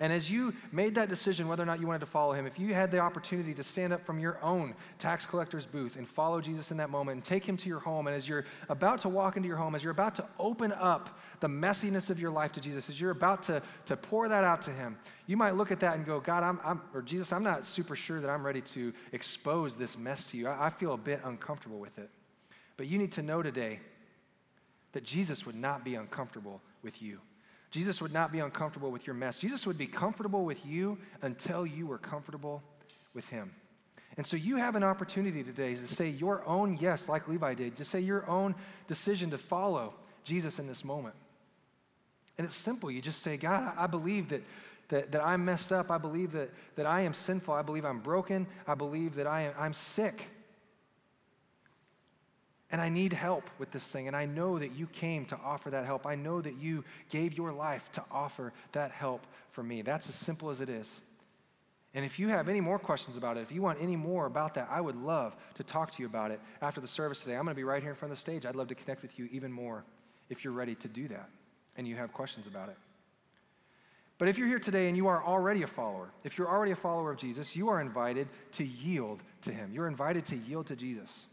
And 0.00 0.12
as 0.12 0.30
you 0.30 0.54
made 0.72 0.94
that 0.96 1.08
decision 1.08 1.48
whether 1.48 1.62
or 1.62 1.66
not 1.66 1.80
you 1.80 1.86
wanted 1.86 2.00
to 2.00 2.06
follow 2.06 2.32
him, 2.32 2.46
if 2.46 2.58
you 2.58 2.74
had 2.74 2.90
the 2.90 2.98
opportunity 2.98 3.54
to 3.54 3.62
stand 3.62 3.92
up 3.92 4.02
from 4.02 4.18
your 4.18 4.42
own 4.42 4.74
tax 4.98 5.24
collector's 5.24 5.66
booth 5.66 5.96
and 5.96 6.08
follow 6.08 6.40
Jesus 6.40 6.70
in 6.70 6.76
that 6.78 6.90
moment 6.90 7.16
and 7.16 7.24
take 7.24 7.44
him 7.44 7.56
to 7.56 7.68
your 7.68 7.78
home, 7.78 8.06
and 8.06 8.16
as 8.16 8.28
you're 8.28 8.44
about 8.68 9.00
to 9.02 9.08
walk 9.08 9.36
into 9.36 9.48
your 9.48 9.56
home, 9.56 9.74
as 9.74 9.82
you're 9.82 9.92
about 9.92 10.14
to 10.16 10.24
open 10.38 10.72
up 10.72 11.18
the 11.40 11.48
messiness 11.48 12.10
of 12.10 12.18
your 12.18 12.30
life 12.30 12.52
to 12.52 12.60
Jesus, 12.60 12.88
as 12.88 13.00
you're 13.00 13.10
about 13.10 13.42
to, 13.44 13.62
to 13.86 13.96
pour 13.96 14.28
that 14.28 14.44
out 14.44 14.62
to 14.62 14.70
him, 14.70 14.96
you 15.26 15.36
might 15.36 15.54
look 15.54 15.70
at 15.70 15.80
that 15.80 15.96
and 15.96 16.04
go, 16.04 16.20
God, 16.20 16.42
I'm, 16.42 16.60
I'm 16.64 16.80
or 16.92 17.02
Jesus, 17.02 17.32
I'm 17.32 17.44
not 17.44 17.64
super 17.64 17.96
sure 17.96 18.20
that 18.20 18.28
I'm 18.28 18.44
ready 18.44 18.60
to 18.60 18.92
expose 19.12 19.76
this 19.76 19.96
mess 19.96 20.30
to 20.32 20.36
you. 20.36 20.48
I, 20.48 20.66
I 20.66 20.70
feel 20.70 20.92
a 20.94 20.98
bit 20.98 21.20
uncomfortable 21.24 21.78
with 21.78 21.98
it. 21.98 22.10
But 22.76 22.86
you 22.86 22.98
need 22.98 23.12
to 23.12 23.22
know 23.22 23.42
today 23.42 23.80
that 24.92 25.04
Jesus 25.04 25.46
would 25.46 25.56
not 25.56 25.84
be 25.84 25.94
uncomfortable 25.94 26.60
with 26.82 27.02
you. 27.02 27.20
Jesus 27.74 28.00
would 28.00 28.12
not 28.12 28.30
be 28.30 28.38
uncomfortable 28.38 28.92
with 28.92 29.04
your 29.04 29.14
mess. 29.14 29.36
Jesus 29.36 29.66
would 29.66 29.76
be 29.76 29.88
comfortable 29.88 30.44
with 30.44 30.64
you 30.64 30.96
until 31.22 31.66
you 31.66 31.88
were 31.88 31.98
comfortable 31.98 32.62
with 33.14 33.26
him. 33.30 33.50
And 34.16 34.24
so 34.24 34.36
you 34.36 34.58
have 34.58 34.76
an 34.76 34.84
opportunity 34.84 35.42
today 35.42 35.74
to 35.74 35.88
say 35.88 36.08
your 36.08 36.46
own 36.46 36.78
yes, 36.80 37.08
like 37.08 37.26
Levi 37.26 37.54
did, 37.54 37.76
to 37.78 37.84
say 37.84 37.98
your 37.98 38.30
own 38.30 38.54
decision 38.86 39.28
to 39.32 39.38
follow 39.38 39.92
Jesus 40.22 40.60
in 40.60 40.68
this 40.68 40.84
moment. 40.84 41.16
And 42.38 42.44
it's 42.44 42.54
simple. 42.54 42.92
You 42.92 43.02
just 43.02 43.22
say, 43.22 43.36
God, 43.36 43.74
I 43.76 43.88
believe 43.88 44.28
that, 44.28 44.44
that, 44.90 45.10
that 45.10 45.26
I'm 45.26 45.44
messed 45.44 45.72
up. 45.72 45.90
I 45.90 45.98
believe 45.98 46.30
that, 46.30 46.50
that 46.76 46.86
I 46.86 47.00
am 47.00 47.12
sinful. 47.12 47.52
I 47.52 47.62
believe 47.62 47.84
I'm 47.84 47.98
broken. 47.98 48.46
I 48.68 48.76
believe 48.76 49.16
that 49.16 49.26
I 49.26 49.42
am, 49.42 49.54
I'm 49.58 49.74
sick. 49.74 50.28
And 52.70 52.80
I 52.80 52.88
need 52.88 53.12
help 53.12 53.48
with 53.58 53.70
this 53.70 53.90
thing. 53.90 54.08
And 54.08 54.16
I 54.16 54.26
know 54.26 54.58
that 54.58 54.72
you 54.72 54.86
came 54.86 55.26
to 55.26 55.38
offer 55.44 55.70
that 55.70 55.84
help. 55.84 56.06
I 56.06 56.14
know 56.14 56.40
that 56.40 56.56
you 56.56 56.84
gave 57.10 57.36
your 57.36 57.52
life 57.52 57.90
to 57.92 58.02
offer 58.10 58.52
that 58.72 58.90
help 58.90 59.26
for 59.52 59.62
me. 59.62 59.82
That's 59.82 60.08
as 60.08 60.14
simple 60.14 60.50
as 60.50 60.60
it 60.60 60.68
is. 60.68 61.00
And 61.94 62.04
if 62.04 62.18
you 62.18 62.28
have 62.28 62.48
any 62.48 62.60
more 62.60 62.78
questions 62.78 63.16
about 63.16 63.36
it, 63.36 63.42
if 63.42 63.52
you 63.52 63.62
want 63.62 63.78
any 63.80 63.94
more 63.94 64.26
about 64.26 64.54
that, 64.54 64.68
I 64.70 64.80
would 64.80 64.96
love 64.96 65.36
to 65.54 65.62
talk 65.62 65.92
to 65.92 66.02
you 66.02 66.06
about 66.06 66.32
it 66.32 66.40
after 66.60 66.80
the 66.80 66.88
service 66.88 67.22
today. 67.22 67.36
I'm 67.36 67.44
going 67.44 67.54
to 67.54 67.58
be 67.58 67.62
right 67.62 67.80
here 67.80 67.90
in 67.90 67.96
front 67.96 68.10
of 68.10 68.18
the 68.18 68.20
stage. 68.20 68.44
I'd 68.44 68.56
love 68.56 68.68
to 68.68 68.74
connect 68.74 69.02
with 69.02 69.16
you 69.16 69.28
even 69.30 69.52
more 69.52 69.84
if 70.28 70.42
you're 70.42 70.52
ready 70.52 70.74
to 70.74 70.88
do 70.88 71.06
that 71.08 71.28
and 71.76 71.86
you 71.86 71.94
have 71.94 72.12
questions 72.12 72.48
about 72.48 72.68
it. 72.68 72.76
But 74.18 74.28
if 74.28 74.38
you're 74.38 74.48
here 74.48 74.58
today 74.58 74.88
and 74.88 74.96
you 74.96 75.06
are 75.06 75.22
already 75.24 75.62
a 75.62 75.66
follower, 75.66 76.10
if 76.24 76.38
you're 76.38 76.48
already 76.48 76.72
a 76.72 76.76
follower 76.76 77.12
of 77.12 77.16
Jesus, 77.16 77.54
you 77.54 77.68
are 77.68 77.80
invited 77.80 78.28
to 78.52 78.64
yield 78.64 79.20
to 79.42 79.52
him. 79.52 79.70
You're 79.72 79.88
invited 79.88 80.24
to 80.26 80.36
yield 80.36 80.66
to 80.66 80.76
Jesus. 80.76 81.26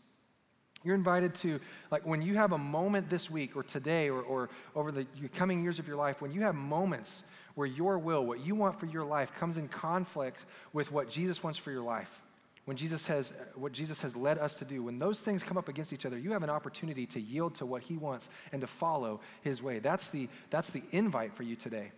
You're 0.84 0.96
invited 0.96 1.36
to, 1.36 1.60
like, 1.92 2.06
when 2.06 2.22
you 2.22 2.36
have 2.36 2.54
a 2.54 2.58
moment 2.58 3.10
this 3.10 3.30
week 3.30 3.56
or 3.56 3.64
today 3.64 4.10
or, 4.10 4.22
or 4.22 4.50
over 4.76 4.92
the 4.92 5.06
coming 5.36 5.64
years 5.64 5.80
of 5.80 5.88
your 5.88 5.98
life, 5.98 6.22
when 6.22 6.32
you 6.32 6.42
have 6.42 6.56
moments 6.56 7.24
where 7.56 7.68
your 7.68 8.00
will, 8.00 8.26
what 8.26 8.40
you 8.40 8.56
want 8.56 8.80
for 8.80 8.86
your 8.86 9.04
life, 9.04 9.32
comes 9.40 9.58
in 9.58 9.68
conflict 9.68 10.46
with 10.74 10.92
what 10.92 11.10
Jesus 11.10 11.44
wants 11.44 11.60
for 11.60 11.72
your 11.72 11.84
life, 11.84 12.22
when 12.66 12.78
Jesus 12.78 13.08
has, 13.08 13.34
what 13.56 13.72
Jesus 13.72 14.02
has 14.02 14.16
led 14.16 14.38
us 14.38 14.54
to 14.56 14.66
do, 14.66 14.84
when 14.84 14.98
those 14.98 15.20
things 15.20 15.44
come 15.44 15.58
up 15.58 15.68
against 15.68 15.94
each 15.94 16.06
other, 16.06 16.18
you 16.18 16.32
have 16.32 16.44
an 16.44 16.50
opportunity 16.50 17.06
to 17.08 17.20
yield 17.20 17.56
to 17.56 17.66
what 17.66 17.84
he 17.84 17.98
wants 17.98 18.30
and 18.52 18.62
to 18.62 18.68
follow 18.68 19.20
his 19.42 19.62
way. 19.62 19.80
That's 19.80 20.08
the, 20.08 20.30
that's 20.50 20.70
the 20.70 20.84
invite 20.92 21.36
for 21.36 21.44
you 21.44 21.56
today. 21.56 21.92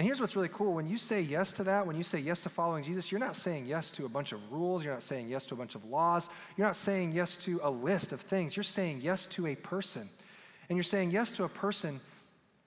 And 0.00 0.06
here's 0.06 0.18
what's 0.18 0.34
really 0.34 0.48
cool 0.48 0.72
when 0.72 0.86
you 0.86 0.96
say 0.96 1.20
yes 1.20 1.52
to 1.52 1.64
that, 1.64 1.86
when 1.86 1.94
you 1.94 2.02
say 2.02 2.20
yes 2.20 2.40
to 2.44 2.48
following 2.48 2.82
Jesus, 2.82 3.12
you're 3.12 3.20
not 3.20 3.36
saying 3.36 3.66
yes 3.66 3.90
to 3.90 4.06
a 4.06 4.08
bunch 4.08 4.32
of 4.32 4.40
rules, 4.50 4.82
you're 4.82 4.94
not 4.94 5.02
saying 5.02 5.28
yes 5.28 5.44
to 5.44 5.54
a 5.54 5.58
bunch 5.58 5.74
of 5.74 5.84
laws, 5.84 6.30
you're 6.56 6.66
not 6.66 6.74
saying 6.74 7.12
yes 7.12 7.36
to 7.36 7.60
a 7.62 7.70
list 7.70 8.12
of 8.12 8.22
things, 8.22 8.56
you're 8.56 8.64
saying 8.64 9.00
yes 9.02 9.26
to 9.26 9.48
a 9.48 9.54
person. 9.54 10.08
And 10.70 10.78
you're 10.78 10.84
saying 10.84 11.10
yes 11.10 11.32
to 11.32 11.44
a 11.44 11.50
person 11.50 12.00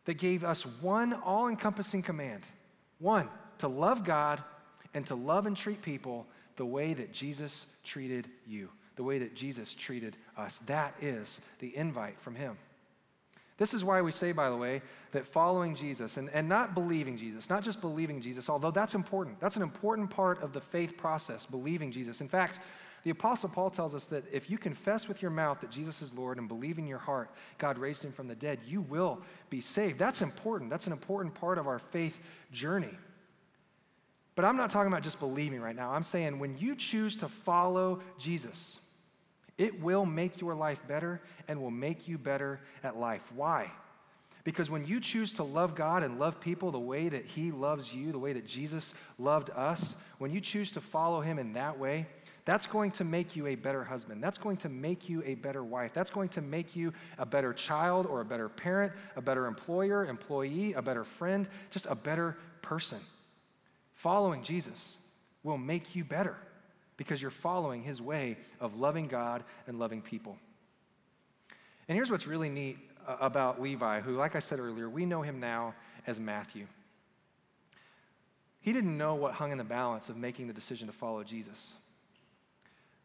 that 0.06 0.20
gave 0.20 0.44
us 0.44 0.64
one 0.80 1.12
all 1.26 1.48
encompassing 1.48 2.04
command 2.04 2.44
one, 3.00 3.28
to 3.58 3.68
love 3.68 4.04
God 4.04 4.44
and 4.94 5.04
to 5.08 5.16
love 5.16 5.48
and 5.48 5.58
treat 5.58 5.82
people 5.82 6.28
the 6.58 6.68
way 6.68 6.94
that 6.94 7.14
Jesus 7.14 7.66
treated 7.84 8.28
you, 8.46 8.70
the 8.96 9.04
way 9.04 9.18
that 9.18 9.34
Jesus 9.34 9.74
treated 9.74 10.18
us. 10.38 10.60
That 10.68 10.94
is 11.02 11.42
the 11.58 11.76
invite 11.76 12.20
from 12.20 12.36
Him. 12.36 12.60
This 13.64 13.74
is 13.74 13.82
why 13.82 14.02
we 14.02 14.12
say, 14.12 14.34
by 14.34 14.50
the 14.50 14.58
way, 14.58 14.82
that 15.12 15.26
following 15.26 15.74
Jesus 15.74 16.18
and, 16.18 16.30
and 16.32 16.50
not 16.50 16.74
believing 16.74 17.16
Jesus, 17.16 17.50
not 17.50 17.64
just 17.64 17.80
believing 17.80 18.20
Jesus, 18.20 18.50
although 18.50 18.72
that's 18.72 18.94
important. 18.94 19.40
That's 19.40 19.56
an 19.56 19.62
important 19.62 20.10
part 20.10 20.44
of 20.44 20.52
the 20.52 20.60
faith 20.60 20.98
process, 20.98 21.46
believing 21.46 21.90
Jesus. 21.90 22.20
In 22.20 22.28
fact, 22.28 22.60
the 23.06 23.12
Apostle 23.12 23.48
Paul 23.48 23.70
tells 23.70 23.96
us 23.96 24.06
that 24.08 24.26
if 24.34 24.50
you 24.50 24.58
confess 24.58 25.08
with 25.08 25.22
your 25.22 25.32
mouth 25.32 25.62
that 25.62 25.72
Jesus 25.72 26.02
is 26.02 26.14
Lord 26.14 26.40
and 26.40 26.50
believe 26.50 26.78
in 26.78 26.86
your 26.86 26.98
heart 26.98 27.30
God 27.58 27.78
raised 27.78 28.04
him 28.04 28.12
from 28.12 28.28
the 28.28 28.36
dead, 28.36 28.60
you 28.68 28.82
will 28.82 29.22
be 29.50 29.62
saved. 29.62 29.98
That's 29.98 30.22
important. 30.22 30.70
That's 30.70 30.88
an 30.88 30.92
important 30.92 31.34
part 31.34 31.58
of 31.58 31.66
our 31.66 31.80
faith 31.80 32.20
journey. 32.52 32.98
But 34.36 34.44
I'm 34.44 34.58
not 34.58 34.72
talking 34.72 34.92
about 34.92 35.04
just 35.04 35.22
believing 35.22 35.62
right 35.62 35.76
now. 35.76 35.94
I'm 35.94 36.04
saying 36.04 36.38
when 36.38 36.58
you 36.58 36.76
choose 36.76 37.16
to 37.16 37.30
follow 37.30 38.02
Jesus, 38.20 38.82
it 39.58 39.82
will 39.82 40.06
make 40.06 40.42
your 40.42 40.56
life 40.56 40.80
better 40.88 41.22
and 41.48 41.62
will 41.62 41.72
make 41.72 42.08
you 42.08 42.18
better 42.18 42.60
at 42.84 42.98
life. 42.98 43.22
Why? 43.36 43.72
Because 44.44 44.70
when 44.70 44.86
you 44.86 45.00
choose 45.00 45.34
to 45.34 45.44
love 45.44 45.76
God 45.76 46.04
and 46.04 46.20
love 46.20 46.40
people 46.42 46.72
the 46.72 46.80
way 46.80 47.08
that 47.08 47.26
He 47.26 47.52
loves 47.52 47.94
you, 47.94 48.12
the 48.12 48.20
way 48.20 48.34
that 48.34 48.46
Jesus 48.46 48.94
loved 49.18 49.50
us, 49.52 49.96
when 50.18 50.32
you 50.32 50.42
choose 50.42 50.72
to 50.74 50.82
follow 50.82 51.22
Him 51.22 51.40
in 51.40 51.54
that 51.54 51.80
way, 51.80 52.08
that's 52.46 52.66
going 52.66 52.92
to 52.92 53.06
make 53.06 53.38
you 53.38 53.48
a 53.48 53.56
better 53.56 53.86
husband. 53.86 54.22
That's 54.22 54.38
going 54.38 54.58
to 54.58 54.70
make 54.70 55.08
you 55.08 55.24
a 55.26 55.36
better 55.36 55.64
wife. 55.64 55.94
That's 55.94 56.12
going 56.12 56.28
to 56.30 56.42
make 56.42 56.76
you 56.76 56.92
a 57.18 57.26
better 57.26 57.54
child 57.54 58.06
or 58.06 58.20
a 58.20 58.26
better 58.26 58.50
parent, 58.50 58.92
a 59.16 59.22
better 59.22 59.46
employer, 59.46 60.06
employee, 60.06 60.74
a 60.74 60.82
better 60.82 61.06
friend, 61.06 61.48
just 61.70 61.86
a 61.90 61.96
better 61.96 62.38
person. 62.62 63.00
Following 63.94 64.44
Jesus 64.44 64.98
will 65.42 65.58
make 65.58 65.96
you 65.96 66.04
better 66.04 66.36
because 66.98 67.22
you're 67.22 67.32
following 67.32 67.84
his 67.84 68.02
way 68.02 68.38
of 68.60 68.76
loving 68.76 69.08
God 69.08 69.44
and 69.68 69.80
loving 69.80 70.02
people. 70.02 70.38
And 71.88 71.96
here's 71.96 72.12
what's 72.12 72.28
really 72.28 72.50
neat 72.50 72.78
uh, 73.08 73.18
about 73.20 73.62
Levi, 73.62 74.02
who, 74.02 74.16
like 74.16 74.36
I 74.36 74.40
said 74.40 74.60
earlier, 74.60 74.90
we 74.90 75.06
know 75.06 75.22
him 75.22 75.40
now 75.40 75.76
as 76.08 76.20
Matthew. 76.20 76.68
He 78.62 78.72
didn't 78.72 78.98
know 78.98 79.16
what 79.16 79.34
hung 79.34 79.52
in 79.52 79.58
the 79.58 79.64
balance 79.64 80.08
of 80.10 80.16
making 80.16 80.48
the 80.48 80.54
decision 80.54 80.88
to 80.88 80.94
follow 80.94 81.24
Jesus. 81.24 81.76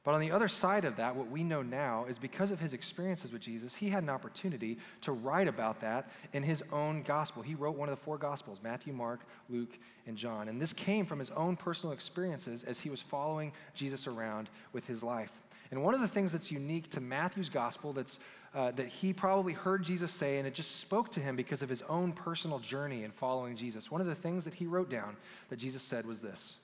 But 0.09 0.15
on 0.15 0.21
the 0.23 0.31
other 0.31 0.49
side 0.49 0.87
of 0.87 0.97
that, 0.97 1.15
what 1.15 1.31
we 1.31 1.45
know 1.45 1.61
now 1.61 2.07
is 2.09 2.19
because 2.19 2.51
of 2.51 2.59
his 2.59 2.73
experiences 2.73 3.31
with 3.31 3.43
Jesus, 3.43 3.75
he 3.75 3.91
had 3.91 4.03
an 4.03 4.09
opportunity 4.09 4.79
to 5.03 5.13
write 5.13 5.49
about 5.49 5.83
that 5.83 6.09
in 6.33 6.43
his 6.43 6.65
own 6.73 7.03
gospel. 7.03 7.43
He 7.43 7.55
wrote 7.55 7.77
one 7.77 7.91
of 7.91 7.95
the 7.95 8.03
four 8.03 8.17
gospels 8.17 8.59
Matthew, 8.63 8.95
Mark, 8.95 9.21
Luke, 9.51 9.79
and 10.07 10.17
John. 10.17 10.49
And 10.49 10.63
this 10.63 10.73
came 10.73 11.05
from 11.05 11.19
his 11.19 11.29
own 11.33 11.57
personal 11.57 11.93
experiences 11.93 12.65
as 12.65 12.81
he 12.81 12.89
was 12.89 13.03
following 13.03 13.53
Jesus 13.75 14.07
around 14.07 14.49
with 14.73 14.87
his 14.87 15.03
life. 15.03 15.31
And 15.71 15.83
one 15.83 15.93
of 15.93 16.01
the 16.01 16.09
things 16.09 16.33
that's 16.33 16.51
unique 16.51 16.89
to 16.93 17.03
Matthew's 17.03 17.51
gospel 17.51 17.93
that's, 17.93 18.19
uh, 18.55 18.71
that 18.71 18.87
he 18.87 19.13
probably 19.13 19.53
heard 19.53 19.83
Jesus 19.83 20.11
say, 20.11 20.39
and 20.39 20.47
it 20.47 20.55
just 20.55 20.77
spoke 20.77 21.11
to 21.11 21.21
him 21.21 21.37
because 21.37 21.61
of 21.61 21.69
his 21.69 21.83
own 21.83 22.13
personal 22.13 22.61
journey 22.61 23.05
in 23.05 23.11
following 23.11 23.57
Jesus. 23.57 23.91
One 23.91 24.01
of 24.01 24.07
the 24.07 24.15
things 24.15 24.47
that 24.47 24.55
he 24.55 24.65
wrote 24.65 24.89
down 24.89 25.19
that 25.51 25.57
Jesus 25.57 25.83
said 25.83 26.07
was 26.07 26.23
this 26.23 26.57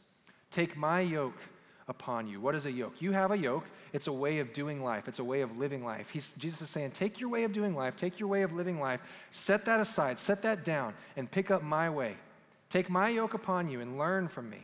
Take 0.50 0.78
my 0.78 1.00
yoke 1.00 1.36
upon 1.88 2.26
you. 2.26 2.40
What 2.40 2.54
is 2.54 2.66
a 2.66 2.72
yoke? 2.72 2.94
You 3.00 3.12
have 3.12 3.30
a 3.30 3.36
yoke. 3.36 3.64
It's 3.92 4.06
a 4.06 4.12
way 4.12 4.38
of 4.38 4.52
doing 4.52 4.82
life, 4.82 5.08
it's 5.08 5.18
a 5.18 5.24
way 5.24 5.42
of 5.42 5.56
living 5.58 5.84
life. 5.84 6.10
He's, 6.10 6.32
Jesus 6.32 6.62
is 6.62 6.70
saying, 6.70 6.92
Take 6.92 7.20
your 7.20 7.28
way 7.28 7.44
of 7.44 7.52
doing 7.52 7.76
life, 7.76 7.96
take 7.96 8.18
your 8.18 8.28
way 8.28 8.42
of 8.42 8.52
living 8.52 8.80
life, 8.80 9.00
set 9.30 9.64
that 9.66 9.80
aside, 9.80 10.18
set 10.18 10.42
that 10.42 10.64
down, 10.64 10.94
and 11.16 11.30
pick 11.30 11.50
up 11.50 11.62
my 11.62 11.90
way. 11.90 12.16
Take 12.70 12.90
my 12.90 13.08
yoke 13.08 13.34
upon 13.34 13.70
you 13.70 13.80
and 13.80 13.98
learn 13.98 14.28
from 14.28 14.50
me. 14.50 14.58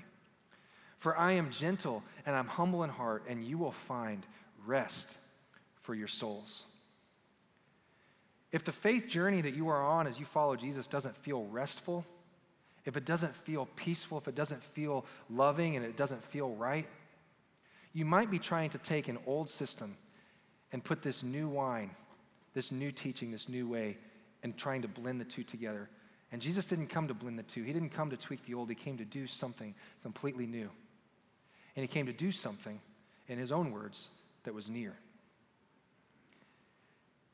For 0.99 1.17
I 1.17 1.33
am 1.33 1.51
gentle 1.51 2.03
and 2.27 2.35
I'm 2.35 2.47
humble 2.49 2.83
in 2.85 2.91
heart, 2.91 3.25
and 3.29 3.45
you 3.45 3.57
will 3.57 3.73
find 3.73 4.27
rest 4.67 5.17
for 5.83 5.95
your 5.95 6.09
souls. 6.09 6.65
If 8.53 8.65
the 8.65 8.73
faith 8.73 9.09
journey 9.09 9.43
that 9.43 9.55
you 9.55 9.69
are 9.69 9.83
on 9.83 10.07
as 10.07 10.19
you 10.19 10.25
follow 10.27 10.57
Jesus 10.57 10.87
doesn't 10.87 11.17
feel 11.17 11.45
restful, 11.45 12.05
if 12.85 12.97
it 12.97 13.05
doesn't 13.05 13.35
feel 13.35 13.69
peaceful, 13.77 14.19
if 14.19 14.27
it 14.27 14.35
doesn't 14.35 14.63
feel 14.63 15.05
loving 15.29 15.77
and 15.77 15.85
it 15.85 15.97
doesn't 15.97 16.25
feel 16.25 16.51
right, 16.51 16.87
you 17.93 18.05
might 18.05 18.31
be 18.31 18.39
trying 18.39 18.71
to 18.71 18.79
take 18.79 19.09
an 19.09 19.19
old 19.27 19.51
system 19.51 19.97
and 20.73 20.83
put 20.83 21.03
this 21.03 21.23
new 21.23 21.49
wine, 21.49 21.91
this 22.55 22.71
new 22.71 22.93
teaching, 22.93 23.31
this 23.31 23.49
new 23.49 23.69
way, 23.69 23.97
and 24.43 24.57
trying 24.57 24.83
to 24.83 24.89
blend 24.89 25.21
the 25.21 25.25
two 25.25 25.43
together. 25.43 25.89
And 26.33 26.41
Jesus 26.41 26.67
didn't 26.67 26.87
come 26.87 27.09
to 27.09 27.15
blend 27.15 27.39
the 27.39 27.43
two. 27.43 27.63
He 27.63 27.73
didn't 27.73 27.91
come 27.91 28.11
to 28.11 28.17
tweak 28.17 28.47
the 28.47 28.55
old. 28.55 28.69
He 28.69 28.77
came 28.77 28.97
to 28.99 29.05
do 29.05 29.27
something 29.27 29.75
completely 30.03 30.47
new. 30.47 30.71
And 31.75 31.83
he 31.83 31.89
came 31.89 32.07
to 32.07 32.13
do 32.13 32.31
something, 32.31 32.81
in 33.29 33.39
his 33.39 33.53
own 33.53 33.73
words, 33.73 34.09
that 34.45 34.55
was 34.55 34.69
near. 34.69 34.95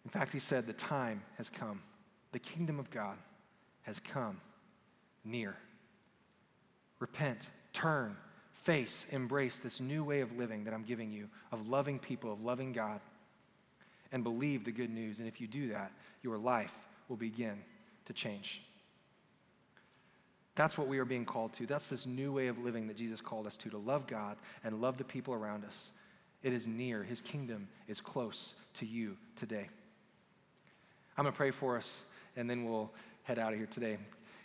In 0.04 0.10
fact, 0.10 0.32
he 0.32 0.38
said, 0.38 0.66
The 0.66 0.72
time 0.72 1.22
has 1.36 1.50
come. 1.50 1.82
The 2.32 2.38
kingdom 2.38 2.78
of 2.78 2.90
God 2.90 3.16
has 3.82 4.00
come 4.00 4.40
near. 5.24 5.56
Repent, 6.98 7.50
turn, 7.72 8.16
face, 8.66 9.06
embrace 9.12 9.58
this 9.58 9.80
new 9.80 10.02
way 10.02 10.20
of 10.20 10.36
living 10.36 10.64
that 10.64 10.74
I'm 10.74 10.82
giving 10.82 11.12
you, 11.12 11.28
of 11.52 11.68
loving 11.68 12.00
people, 12.00 12.32
of 12.32 12.42
loving 12.42 12.72
God, 12.72 13.00
and 14.10 14.24
believe 14.24 14.64
the 14.64 14.72
good 14.72 14.90
news. 14.90 15.20
And 15.20 15.28
if 15.28 15.40
you 15.40 15.46
do 15.46 15.68
that, 15.68 15.92
your 16.22 16.36
life 16.36 16.72
will 17.08 17.16
begin 17.16 17.62
to 18.06 18.12
change. 18.12 18.60
That's 20.56 20.76
what 20.76 20.88
we 20.88 20.98
are 20.98 21.04
being 21.04 21.24
called 21.24 21.52
to. 21.54 21.66
That's 21.66 21.88
this 21.88 22.06
new 22.06 22.32
way 22.32 22.48
of 22.48 22.58
living 22.58 22.88
that 22.88 22.96
Jesus 22.96 23.20
called 23.20 23.46
us 23.46 23.56
to, 23.58 23.70
to 23.70 23.78
love 23.78 24.08
God 24.08 24.36
and 24.64 24.80
love 24.80 24.98
the 24.98 25.04
people 25.04 25.32
around 25.32 25.64
us. 25.64 25.90
It 26.42 26.52
is 26.52 26.66
near. 26.66 27.04
His 27.04 27.20
kingdom 27.20 27.68
is 27.86 28.00
close 28.00 28.54
to 28.74 28.86
you 28.86 29.16
today. 29.36 29.68
I'm 31.16 31.24
going 31.24 31.32
to 31.32 31.36
pray 31.36 31.52
for 31.52 31.76
us, 31.76 32.02
and 32.36 32.50
then 32.50 32.64
we'll 32.64 32.90
head 33.22 33.38
out 33.38 33.52
of 33.52 33.58
here 33.58 33.68
today. 33.70 33.98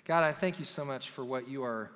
God, 0.05 0.23
I 0.23 0.31
thank 0.31 0.59
you 0.59 0.65
so 0.65 0.85
much 0.85 1.09
for 1.09 1.25
what 1.25 1.47
you 1.47 1.63
are, 1.63 1.91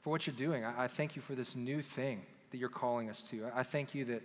for 0.00 0.10
what 0.10 0.26
you're 0.26 0.36
doing. 0.36 0.64
I, 0.64 0.84
I 0.84 0.86
thank 0.86 1.16
you 1.16 1.22
for 1.22 1.34
this 1.34 1.56
new 1.56 1.82
thing 1.82 2.22
that 2.50 2.58
you're 2.58 2.68
calling 2.68 3.10
us 3.10 3.22
to. 3.24 3.46
I, 3.46 3.60
I 3.60 3.62
thank 3.62 3.94
you 3.94 4.04
that, 4.06 4.22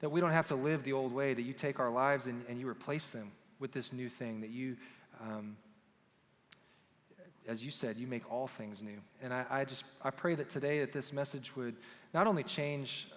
that 0.00 0.10
we 0.10 0.20
don't 0.20 0.32
have 0.32 0.48
to 0.48 0.54
live 0.54 0.84
the 0.84 0.92
old 0.92 1.12
way, 1.12 1.34
that 1.34 1.42
you 1.42 1.52
take 1.52 1.80
our 1.80 1.90
lives 1.90 2.26
and, 2.26 2.44
and 2.48 2.58
you 2.58 2.68
replace 2.68 3.10
them 3.10 3.32
with 3.58 3.72
this 3.72 3.92
new 3.92 4.08
thing, 4.08 4.40
that 4.40 4.50
you, 4.50 4.76
um, 5.20 5.56
as 7.46 7.64
you 7.64 7.70
said, 7.70 7.98
you 7.98 8.06
make 8.06 8.30
all 8.30 8.46
things 8.46 8.82
new. 8.82 8.98
And 9.22 9.32
I, 9.32 9.44
I 9.50 9.64
just, 9.64 9.84
I 10.02 10.10
pray 10.10 10.34
that 10.36 10.48
today 10.48 10.80
that 10.80 10.92
this 10.92 11.12
message 11.12 11.54
would 11.56 11.76
not 12.14 12.26
only 12.26 12.42
change 12.42 13.08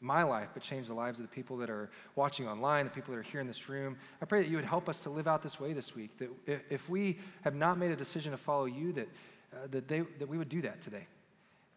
my 0.00 0.22
life, 0.22 0.48
but 0.52 0.62
change 0.62 0.88
the 0.88 0.94
lives 0.94 1.18
of 1.18 1.24
the 1.24 1.34
people 1.34 1.56
that 1.56 1.70
are 1.70 1.90
watching 2.14 2.46
online, 2.46 2.84
the 2.84 2.90
people 2.90 3.14
that 3.14 3.20
are 3.20 3.22
here 3.22 3.40
in 3.40 3.46
this 3.46 3.68
room. 3.68 3.96
I 4.20 4.26
pray 4.26 4.42
that 4.42 4.48
you 4.48 4.56
would 4.56 4.64
help 4.64 4.88
us 4.88 5.00
to 5.00 5.10
live 5.10 5.26
out 5.26 5.42
this 5.42 5.58
way 5.58 5.72
this 5.72 5.94
week. 5.94 6.18
That 6.18 6.60
if 6.68 6.88
we 6.88 7.18
have 7.42 7.54
not 7.54 7.78
made 7.78 7.90
a 7.90 7.96
decision 7.96 8.32
to 8.32 8.36
follow 8.36 8.66
you, 8.66 8.92
that, 8.92 9.08
uh, 9.56 9.66
that, 9.70 9.88
they, 9.88 10.00
that 10.18 10.28
we 10.28 10.38
would 10.38 10.48
do 10.48 10.62
that 10.62 10.80
today. 10.80 11.06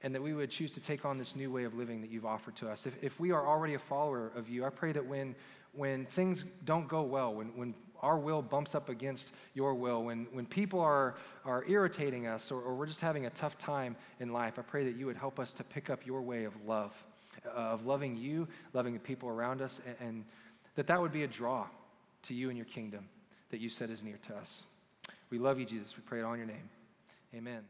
And 0.02 0.16
that 0.16 0.22
we 0.22 0.34
would 0.34 0.50
choose 0.50 0.72
to 0.74 0.80
take 0.80 1.04
on 1.06 1.18
this 1.18 1.36
new 1.36 1.52
way 1.52 1.64
of 1.64 1.74
living 1.74 2.02
that 2.02 2.10
you've 2.10 2.26
offered 2.26 2.56
to 2.58 2.70
us. 2.70 2.86
If, 2.86 2.96
if 3.02 3.20
we 3.20 3.32
are 3.32 3.46
already 3.46 3.74
a 3.74 3.80
follower 3.80 4.32
of 4.36 4.50
you, 4.50 4.66
I 4.66 4.70
pray 4.70 4.92
that 4.94 5.06
when, 5.06 5.36
when 5.74 6.06
things 6.06 6.46
don't 6.64 6.88
go 6.88 7.02
well, 7.02 7.34
when, 7.34 7.48
when 7.48 7.74
our 8.02 8.18
will 8.18 8.42
bumps 8.42 8.76
up 8.76 8.88
against 8.88 9.34
your 9.54 9.74
will, 9.74 10.04
when, 10.06 10.28
when 10.32 10.46
people 10.46 10.80
are, 10.80 11.16
are 11.44 11.66
irritating 11.68 12.28
us 12.28 12.50
or, 12.50 12.62
or 12.62 12.76
we're 12.76 12.86
just 12.86 13.02
having 13.02 13.26
a 13.26 13.30
tough 13.32 13.58
time 13.58 13.98
in 14.22 14.32
life, 14.32 14.58
I 14.58 14.62
pray 14.62 14.86
that 14.86 14.96
you 14.96 15.06
would 15.06 15.18
help 15.18 15.38
us 15.38 15.52
to 15.54 15.66
pick 15.66 15.90
up 15.90 16.06
your 16.06 16.22
way 16.22 16.46
of 16.46 16.54
love 16.66 16.94
of 17.56 17.86
loving 17.86 18.16
you, 18.16 18.48
loving 18.74 18.94
the 18.94 19.00
people 19.00 19.30
around 19.30 19.62
us, 19.62 19.82
and, 19.86 19.96
and 20.00 20.26
that 20.76 20.88
that 20.88 21.02
would 21.02 21.12
be 21.12 21.24
a 21.24 21.28
draw 21.28 21.66
to 22.24 22.34
you 22.34 22.50
and 22.50 22.58
your 22.58 22.66
kingdom 22.66 23.08
that 23.50 23.60
you 23.60 23.70
said 23.70 23.90
is 23.90 24.04
near 24.04 24.18
to 24.28 24.36
us. 24.36 24.64
We 25.30 25.40
love 25.40 25.60
you, 25.60 25.66
Jesus. 25.66 25.96
We 25.96 26.04
pray 26.06 26.20
it 26.20 26.24
all 26.24 26.34
in 26.34 26.40
your 26.40 26.48
name. 26.48 26.70
Amen. 27.34 27.70